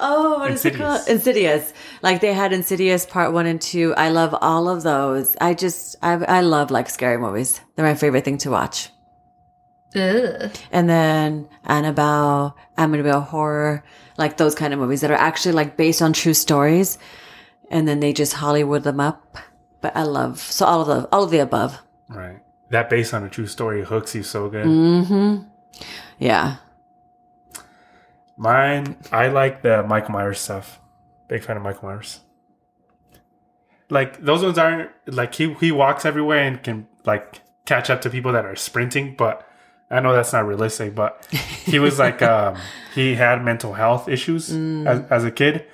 Oh, 0.01 0.38
what 0.38 0.51
is 0.51 0.64
it 0.64 0.74
Insidious. 0.74 0.78
called? 0.78 1.09
Insidious. 1.09 1.72
Like 2.03 2.20
they 2.20 2.34
had 2.34 2.53
Insidious 2.53 3.07
part 3.07 3.32
one 3.32 3.47
and 3.47 3.61
two. 3.61 3.95
I 3.97 4.11
love 4.11 4.34
all 4.42 4.68
of 4.68 4.82
those. 4.82 5.34
I 5.40 5.55
just, 5.55 5.97
I, 6.03 6.12
I 6.14 6.40
love 6.42 6.70
like 6.70 6.90
scary 6.90 7.16
movies. 7.16 7.61
They're 7.76 7.86
my 7.86 7.95
favorite 7.95 8.24
thing 8.24 8.36
to 8.38 8.51
watch. 8.51 8.90
Ugh. 9.95 10.51
And 10.72 10.88
then 10.88 11.49
Annabelle, 11.64 12.57
Amityville 12.76 13.26
Horror, 13.26 13.84
like 14.16 14.36
those 14.36 14.55
kind 14.55 14.72
of 14.72 14.80
movies 14.80 15.01
that 15.03 15.11
are 15.11 15.14
actually 15.14 15.53
like 15.53 15.76
based 15.76 16.03
on 16.03 16.12
true 16.12 16.34
stories. 16.34 16.99
And 17.70 17.88
then 17.88 18.01
they 18.01 18.12
just 18.12 18.34
Hollywood 18.34 18.82
them 18.82 19.01
up. 19.01 19.38
But 19.80 19.97
I 19.97 20.03
love, 20.03 20.40
so 20.40 20.66
all 20.66 20.80
of 20.80 20.86
the, 20.86 21.09
all 21.12 21.24
of 21.24 21.30
the 21.30 21.38
above. 21.38 21.78
Right. 22.09 22.40
That 22.70 22.90
based 22.90 23.14
on 23.14 23.22
a 23.22 23.28
true 23.28 23.47
story 23.47 23.84
hooks 23.84 24.14
you 24.14 24.22
so 24.22 24.49
good. 24.49 24.66
Mm-hmm. 24.66 25.49
Yeah. 26.18 26.57
Mine, 28.36 28.97
I 29.12 29.28
like 29.28 29.62
the 29.62 29.82
Michael 29.82 30.12
Myers 30.12 30.40
stuff. 30.40 30.80
Big 31.28 31.45
fan 31.45 31.57
of 31.57 31.62
Michael 31.62 31.88
Myers. 31.88 32.20
Like 33.90 34.24
those 34.24 34.42
ones 34.42 34.59
aren't 34.59 34.90
like 35.07 35.34
he 35.34 35.53
he 35.55 35.70
walks 35.70 36.05
everywhere 36.05 36.40
and 36.40 36.62
can 36.62 36.88
like 37.05 37.42
catch 37.64 37.90
up 37.90 38.01
to 38.03 38.11
people 38.11 38.32
that 38.32 38.45
are 38.45 38.57
sprinting, 38.57 39.14
but 39.16 39.47
I 39.91 40.01
know 40.01 40.12
that's 40.14 40.32
not 40.32 40.47
realistic. 40.47 40.95
But 40.95 41.26
he 41.64 41.78
was 41.78 41.99
like 41.99 42.22
um, 42.35 42.57
he 42.95 43.14
had 43.14 43.45
mental 43.45 43.74
health 43.74 44.09
issues 44.09 44.51
as, 44.51 45.03
as 45.11 45.24
a 45.24 45.30
kid, 45.30 45.64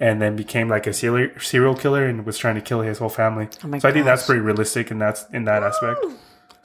and 0.00 0.20
then 0.22 0.36
became 0.36 0.68
like 0.68 0.86
a 0.86 0.92
serial 0.92 1.30
serial 1.40 1.74
killer 1.74 2.06
and 2.06 2.24
was 2.24 2.38
trying 2.38 2.54
to 2.56 2.60
kill 2.60 2.80
his 2.80 2.98
whole 2.98 3.08
family. 3.08 3.48
Oh 3.64 3.68
my 3.68 3.78
so 3.78 3.88
I 3.88 3.92
think 3.92 4.04
that's 4.04 4.26
pretty 4.26 4.40
realistic, 4.40 4.90
and 4.90 5.00
that's 5.00 5.26
in 5.32 5.44
that 5.44 5.62
aspect. 5.62 6.04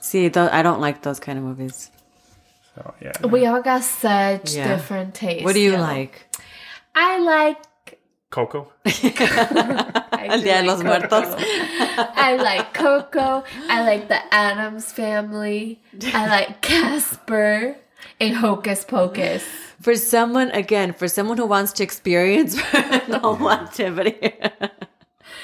See, 0.00 0.28
th- 0.30 0.50
I 0.52 0.62
don't 0.62 0.80
like 0.80 1.02
those 1.02 1.20
kind 1.20 1.38
of 1.38 1.44
movies. 1.44 1.90
So 2.74 2.94
yeah, 3.00 3.12
We 3.26 3.46
all 3.46 3.62
got 3.62 3.82
such 3.84 4.54
Yeah. 4.54 4.66
different 4.68 5.14
tastes. 5.14 5.44
What 5.44 5.52
do 5.54 5.60
you 5.60 5.72
yo. 5.72 5.80
like? 5.80 6.26
I 6.94 7.18
like. 7.18 7.58
Coco. 8.32 8.72
I 8.86 10.26
El 10.30 10.40
do 10.40 10.44
Día 10.46 10.56
de 10.56 10.62
like 10.62 10.66
los 10.66 10.82
Muertos. 10.82 11.36
I 12.16 12.36
like 12.36 12.72
Coco. 12.72 13.44
I 13.68 13.82
like 13.84 14.08
the 14.08 14.34
Addams 14.34 14.90
family. 14.90 15.80
I 16.14 16.26
like 16.26 16.62
Casper 16.62 17.76
and 18.18 18.34
Hocus 18.34 18.84
Pocus. 18.84 19.44
For 19.82 19.94
someone, 19.96 20.50
again, 20.52 20.94
for 20.94 21.08
someone 21.08 21.36
who 21.36 21.46
wants 21.46 21.72
to 21.74 21.82
experience 21.82 22.56
paranormal 22.72 23.52
activity. 23.52 24.18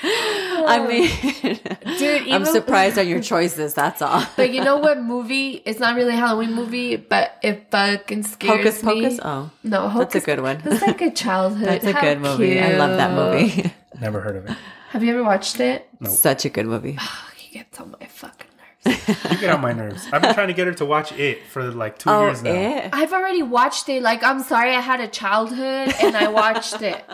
I 0.03 0.85
mean, 0.87 1.99
Dude, 1.99 2.29
I'm 2.31 2.45
surprised 2.45 2.99
on 2.99 3.09
your 3.09 3.21
choices. 3.21 3.75
That's 3.75 4.01
all. 4.03 4.25
But 4.37 4.51
you 4.53 4.63
know 4.63 4.77
what 4.79 5.01
movie? 5.03 5.63
It's 5.65 5.81
not 5.81 5.97
really 5.97 6.13
a 6.15 6.17
Halloween 6.17 6.55
movie, 6.55 6.97
but 6.97 7.37
it 7.43 7.67
fucking 7.71 8.23
scares 8.25 8.59
Hocus 8.59 8.83
me. 8.85 9.03
Pocus. 9.03 9.21
Oh, 9.23 9.51
No, 9.65 9.89
Hocus, 9.89 10.13
that's 10.15 10.25
a 10.25 10.27
good 10.27 10.41
one. 10.43 10.61
That's 10.65 10.83
like 10.83 11.01
a 11.01 11.11
childhood. 11.11 11.69
That's 11.69 11.85
a 11.87 11.93
How 11.93 12.01
good 12.01 12.21
movie. 12.21 12.61
I 12.61 12.77
love 12.77 12.97
that 12.97 13.13
movie. 13.13 13.73
Never 14.01 14.21
heard 14.21 14.37
of 14.37 14.47
it. 14.47 14.57
Have 14.91 15.03
you 15.03 15.11
ever 15.15 15.25
watched 15.25 15.59
it? 15.61 15.89
Such 16.07 16.45
a 16.45 16.49
good 16.49 16.67
movie. 16.67 16.97
Oh, 17.01 17.29
he 17.37 17.53
gets 17.59 17.79
on 17.81 17.91
my 18.01 18.07
fucking 18.07 18.47
nerves. 18.87 19.09
You 19.31 19.39
get 19.39 19.51
on 19.51 19.61
my 19.61 19.73
nerves. 19.73 20.07
I've 20.13 20.23
been 20.23 20.35
trying 20.35 20.49
to 20.49 20.55
get 20.55 20.67
her 20.67 20.75
to 20.75 20.85
watch 20.87 21.13
it 21.13 21.45
for 21.51 21.63
like 21.73 21.99
two 21.99 22.09
Oh, 22.11 22.27
years 22.27 22.43
now. 22.43 22.53
it. 22.53 22.91
I've 22.93 23.13
already 23.13 23.43
watched 23.43 23.89
it. 23.89 24.03
Like, 24.03 24.23
I'm 24.23 24.41
sorry, 24.43 24.75
I 24.75 24.81
had 24.81 25.01
a 25.01 25.09
childhood 25.09 25.93
and 26.01 26.17
I 26.17 26.29
watched 26.29 26.81
it. 26.83 27.05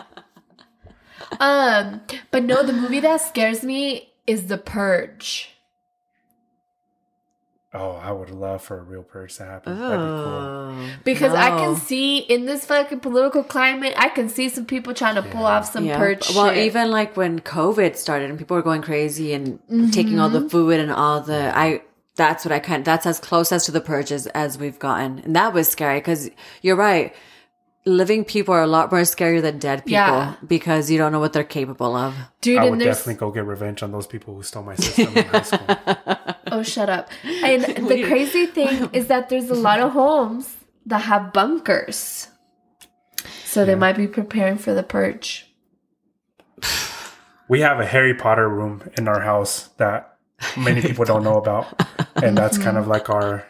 Um, 1.39 2.01
but 2.31 2.43
no, 2.43 2.63
the 2.63 2.73
movie 2.73 2.99
that 3.01 3.21
scares 3.21 3.63
me 3.63 4.13
is 4.27 4.47
The 4.47 4.57
Purge. 4.57 5.49
Oh, 7.73 7.91
I 8.01 8.13
would 8.13 8.29
love 8.29 8.61
for 8.63 8.77
a 8.79 8.81
real 8.81 9.03
purge 9.03 9.35
to 9.35 9.43
happen. 9.43 9.77
That'd 9.77 9.99
be 9.99 10.05
cool. 10.05 10.07
Oh, 10.07 10.87
Because 11.03 11.33
I 11.33 11.49
can 11.49 11.75
see 11.75 12.19
in 12.19 12.45
this 12.45 12.65
fucking 12.65 13.01
political 13.01 13.43
climate, 13.43 13.93
I 13.97 14.07
can 14.07 14.29
see 14.29 14.47
some 14.47 14.65
people 14.65 14.93
trying 14.93 15.15
to 15.15 15.21
pull 15.23 15.45
off 15.45 15.69
some 15.73 15.83
Yeah. 15.83 15.97
purge 15.97 16.33
Well, 16.33 16.51
shit. 16.53 16.59
even 16.67 16.89
like 16.89 17.17
when 17.17 17.41
COVID 17.41 17.97
started 17.97 18.29
and 18.29 18.39
people 18.39 18.55
were 18.55 18.63
going 18.63 18.81
crazy 18.81 19.33
and 19.33 19.59
taking 19.91 20.21
all 20.21 20.29
Mm-hmm. 20.29 20.43
the 20.45 20.49
food 20.49 20.79
and 20.79 20.89
all 20.91 21.19
the 21.19 21.51
I. 21.57 21.81
That's 22.15 22.45
what 22.45 22.53
I 22.53 22.59
kind. 22.59 22.85
That's 22.85 23.05
as 23.05 23.19
close 23.19 23.51
as 23.51 23.65
to 23.65 23.73
the 23.73 23.81
purges 23.81 24.25
as 24.27 24.57
we've 24.57 24.79
gotten, 24.79 25.19
and 25.19 25.35
that 25.35 25.51
was 25.53 25.67
scary 25.67 25.99
because 25.99 26.29
you're 26.61 26.77
right. 26.77 27.13
Living 27.87 28.25
people 28.25 28.53
are 28.53 28.63
a 28.63 28.67
lot 28.67 28.91
more 28.91 29.01
scarier 29.01 29.41
than 29.41 29.59
dead 29.59 29.79
people 29.85 29.91
Yeah. 29.91 30.35
because 30.45 30.89
you 30.89 30.97
don't 30.97 31.11
know 31.11 31.19
what 31.19 31.33
they're 31.33 31.43
capable 31.43 31.95
of. 31.95 32.15
Dude, 32.41 32.57
I 32.57 32.69
would 32.69 32.79
there's 32.79 32.97
definitely 32.97 33.19
go 33.19 33.31
get 33.31 33.45
revenge 33.45 33.83
on 33.83 33.91
those 33.91 34.07
people 34.07 34.33
who 34.35 34.41
stole 34.41 34.63
my 34.63 34.75
system 34.75 35.15
in 35.15 35.25
high 35.25 35.41
school. 35.41 35.77
Oh, 36.51 36.61
shut 36.63 36.89
up. 36.89 37.09
And 37.43 37.63
the 37.89 38.03
crazy 38.07 38.45
thing 38.45 38.89
is 38.93 39.07
that 39.07 39.29
there's 39.29 39.49
a 39.49 39.55
lot 39.55 39.79
of 39.79 39.91
homes 39.91 40.55
that 40.85 40.99
have 40.99 41.33
bunkers. 41.33 42.27
So 43.43 43.65
they 43.65 43.75
might 43.75 43.97
be 43.97 44.07
preparing 44.07 44.57
for 44.57 44.73
the 44.73 44.83
purge. 44.83 45.51
We 47.49 47.61
have 47.61 47.79
a 47.79 47.85
Harry 47.85 48.13
Potter 48.13 48.47
room 48.47 48.83
in 48.97 49.07
our 49.07 49.21
house 49.21 49.69
that 49.77 50.17
many 50.55 50.81
people 50.81 51.03
don't 51.03 51.23
know 51.23 51.37
about, 51.37 51.67
and 52.15 52.37
that's 52.37 52.57
kind 52.57 52.77
of 52.77 52.87
like 52.95 53.09
our 53.09 53.45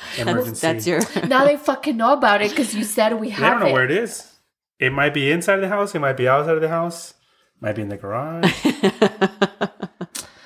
emergency. 0.18 0.60
That's 0.60 0.86
your. 0.86 1.00
Now 1.26 1.44
they 1.44 1.56
fucking 1.56 1.96
know 1.96 2.12
about 2.12 2.42
it 2.42 2.50
because 2.50 2.74
you 2.74 2.84
said 2.84 3.14
we 3.20 3.28
They 3.28 3.34
have 3.34 3.52
don't 3.54 3.60
know 3.60 3.66
it. 3.68 3.72
where 3.72 3.84
it 3.84 3.90
is. 3.90 4.32
It 4.78 4.92
might 4.92 5.14
be 5.14 5.30
inside 5.30 5.56
the 5.56 5.68
house. 5.68 5.94
It 5.94 6.00
might 6.00 6.16
be 6.16 6.28
outside 6.28 6.54
of 6.56 6.60
the 6.60 6.68
house. 6.68 7.14
Might 7.60 7.76
be 7.76 7.82
in 7.82 7.88
the 7.88 7.96
garage. 7.96 8.52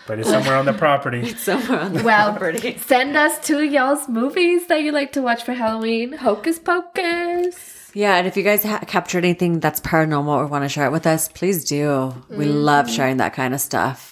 but 0.06 0.18
it's 0.18 0.28
somewhere 0.28 0.56
on 0.56 0.64
the 0.66 0.72
property. 0.72 1.34
somewhere 1.34 1.80
on 1.80 1.94
the 1.94 2.02
Well, 2.04 2.30
property. 2.34 2.78
send 2.78 3.16
us 3.16 3.38
to 3.46 3.62
y'all's 3.62 4.08
movies 4.08 4.66
that 4.68 4.82
you 4.82 4.92
like 4.92 5.12
to 5.12 5.22
watch 5.22 5.42
for 5.42 5.52
Halloween. 5.52 6.12
Hocus 6.12 6.58
Pocus. 6.60 7.90
Yeah, 7.92 8.16
and 8.16 8.26
if 8.28 8.36
you 8.36 8.44
guys 8.44 8.62
ha- 8.62 8.84
captured 8.86 9.24
anything 9.24 9.58
that's 9.58 9.80
paranormal 9.80 10.28
or 10.28 10.46
want 10.46 10.64
to 10.64 10.68
share 10.68 10.86
it 10.86 10.92
with 10.92 11.06
us, 11.08 11.28
please 11.28 11.64
do. 11.64 12.14
We 12.28 12.46
mm-hmm. 12.46 12.54
love 12.54 12.88
sharing 12.88 13.16
that 13.16 13.32
kind 13.32 13.52
of 13.52 13.60
stuff. 13.60 14.09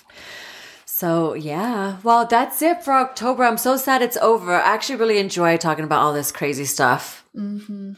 So, 0.98 1.34
yeah. 1.34 1.98
Well, 2.02 2.26
that's 2.26 2.60
it 2.60 2.82
for 2.82 2.92
October. 2.92 3.44
I'm 3.44 3.56
so 3.56 3.76
sad 3.76 4.02
it's 4.02 4.16
over. 4.16 4.52
I 4.56 4.74
actually 4.74 4.96
really 4.96 5.18
enjoy 5.18 5.56
talking 5.56 5.84
about 5.84 6.00
all 6.00 6.12
this 6.12 6.32
crazy 6.32 6.64
stuff. 6.64 7.24
Mm-hmm. 7.36 7.92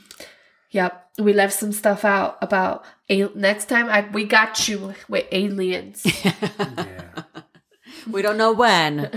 Yep, 0.72 1.08
we 1.18 1.32
left 1.32 1.54
some 1.54 1.72
stuff 1.72 2.04
out 2.04 2.36
about 2.42 2.84
al- 3.08 3.32
next 3.34 3.70
time. 3.70 3.88
I 3.88 4.06
we 4.12 4.24
got 4.24 4.68
you 4.68 4.92
with 5.08 5.24
aliens. 5.32 6.04
Yeah. 6.24 7.22
We 8.10 8.22
don't 8.22 8.36
know 8.36 8.52
when, 8.52 9.10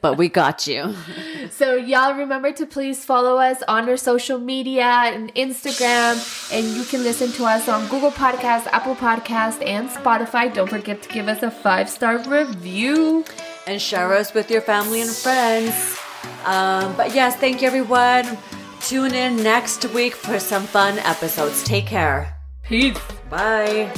but 0.00 0.16
we 0.16 0.28
got 0.28 0.66
you. 0.66 0.94
So 1.50 1.76
y'all 1.76 2.14
remember 2.14 2.50
to 2.52 2.66
please 2.66 3.04
follow 3.04 3.36
us 3.36 3.62
on 3.68 3.88
our 3.88 3.96
social 3.98 4.38
media 4.38 4.86
and 4.86 5.32
Instagram, 5.34 6.16
and 6.50 6.66
you 6.74 6.84
can 6.84 7.04
listen 7.04 7.30
to 7.32 7.44
us 7.44 7.68
on 7.68 7.86
Google 7.88 8.10
Podcast, 8.10 8.66
Apple 8.72 8.96
Podcast, 8.96 9.64
and 9.64 9.88
Spotify. 9.88 10.52
Don't 10.52 10.68
forget 10.68 11.02
to 11.02 11.08
give 11.10 11.28
us 11.28 11.42
a 11.42 11.50
five 11.50 11.88
star 11.88 12.18
review. 12.28 13.24
And 13.66 13.80
share 13.80 14.12
us 14.14 14.34
with 14.34 14.50
your 14.50 14.62
family 14.62 15.02
and 15.02 15.10
friends. 15.10 15.98
Um, 16.44 16.96
but 16.96 17.14
yes, 17.14 17.36
thank 17.36 17.62
you, 17.62 17.68
everyone. 17.68 18.36
Tune 18.80 19.14
in 19.14 19.36
next 19.36 19.84
week 19.94 20.14
for 20.14 20.40
some 20.40 20.64
fun 20.64 20.98
episodes. 21.00 21.62
Take 21.62 21.86
care. 21.86 22.34
Peace. 22.64 22.98
Bye. 23.30 23.92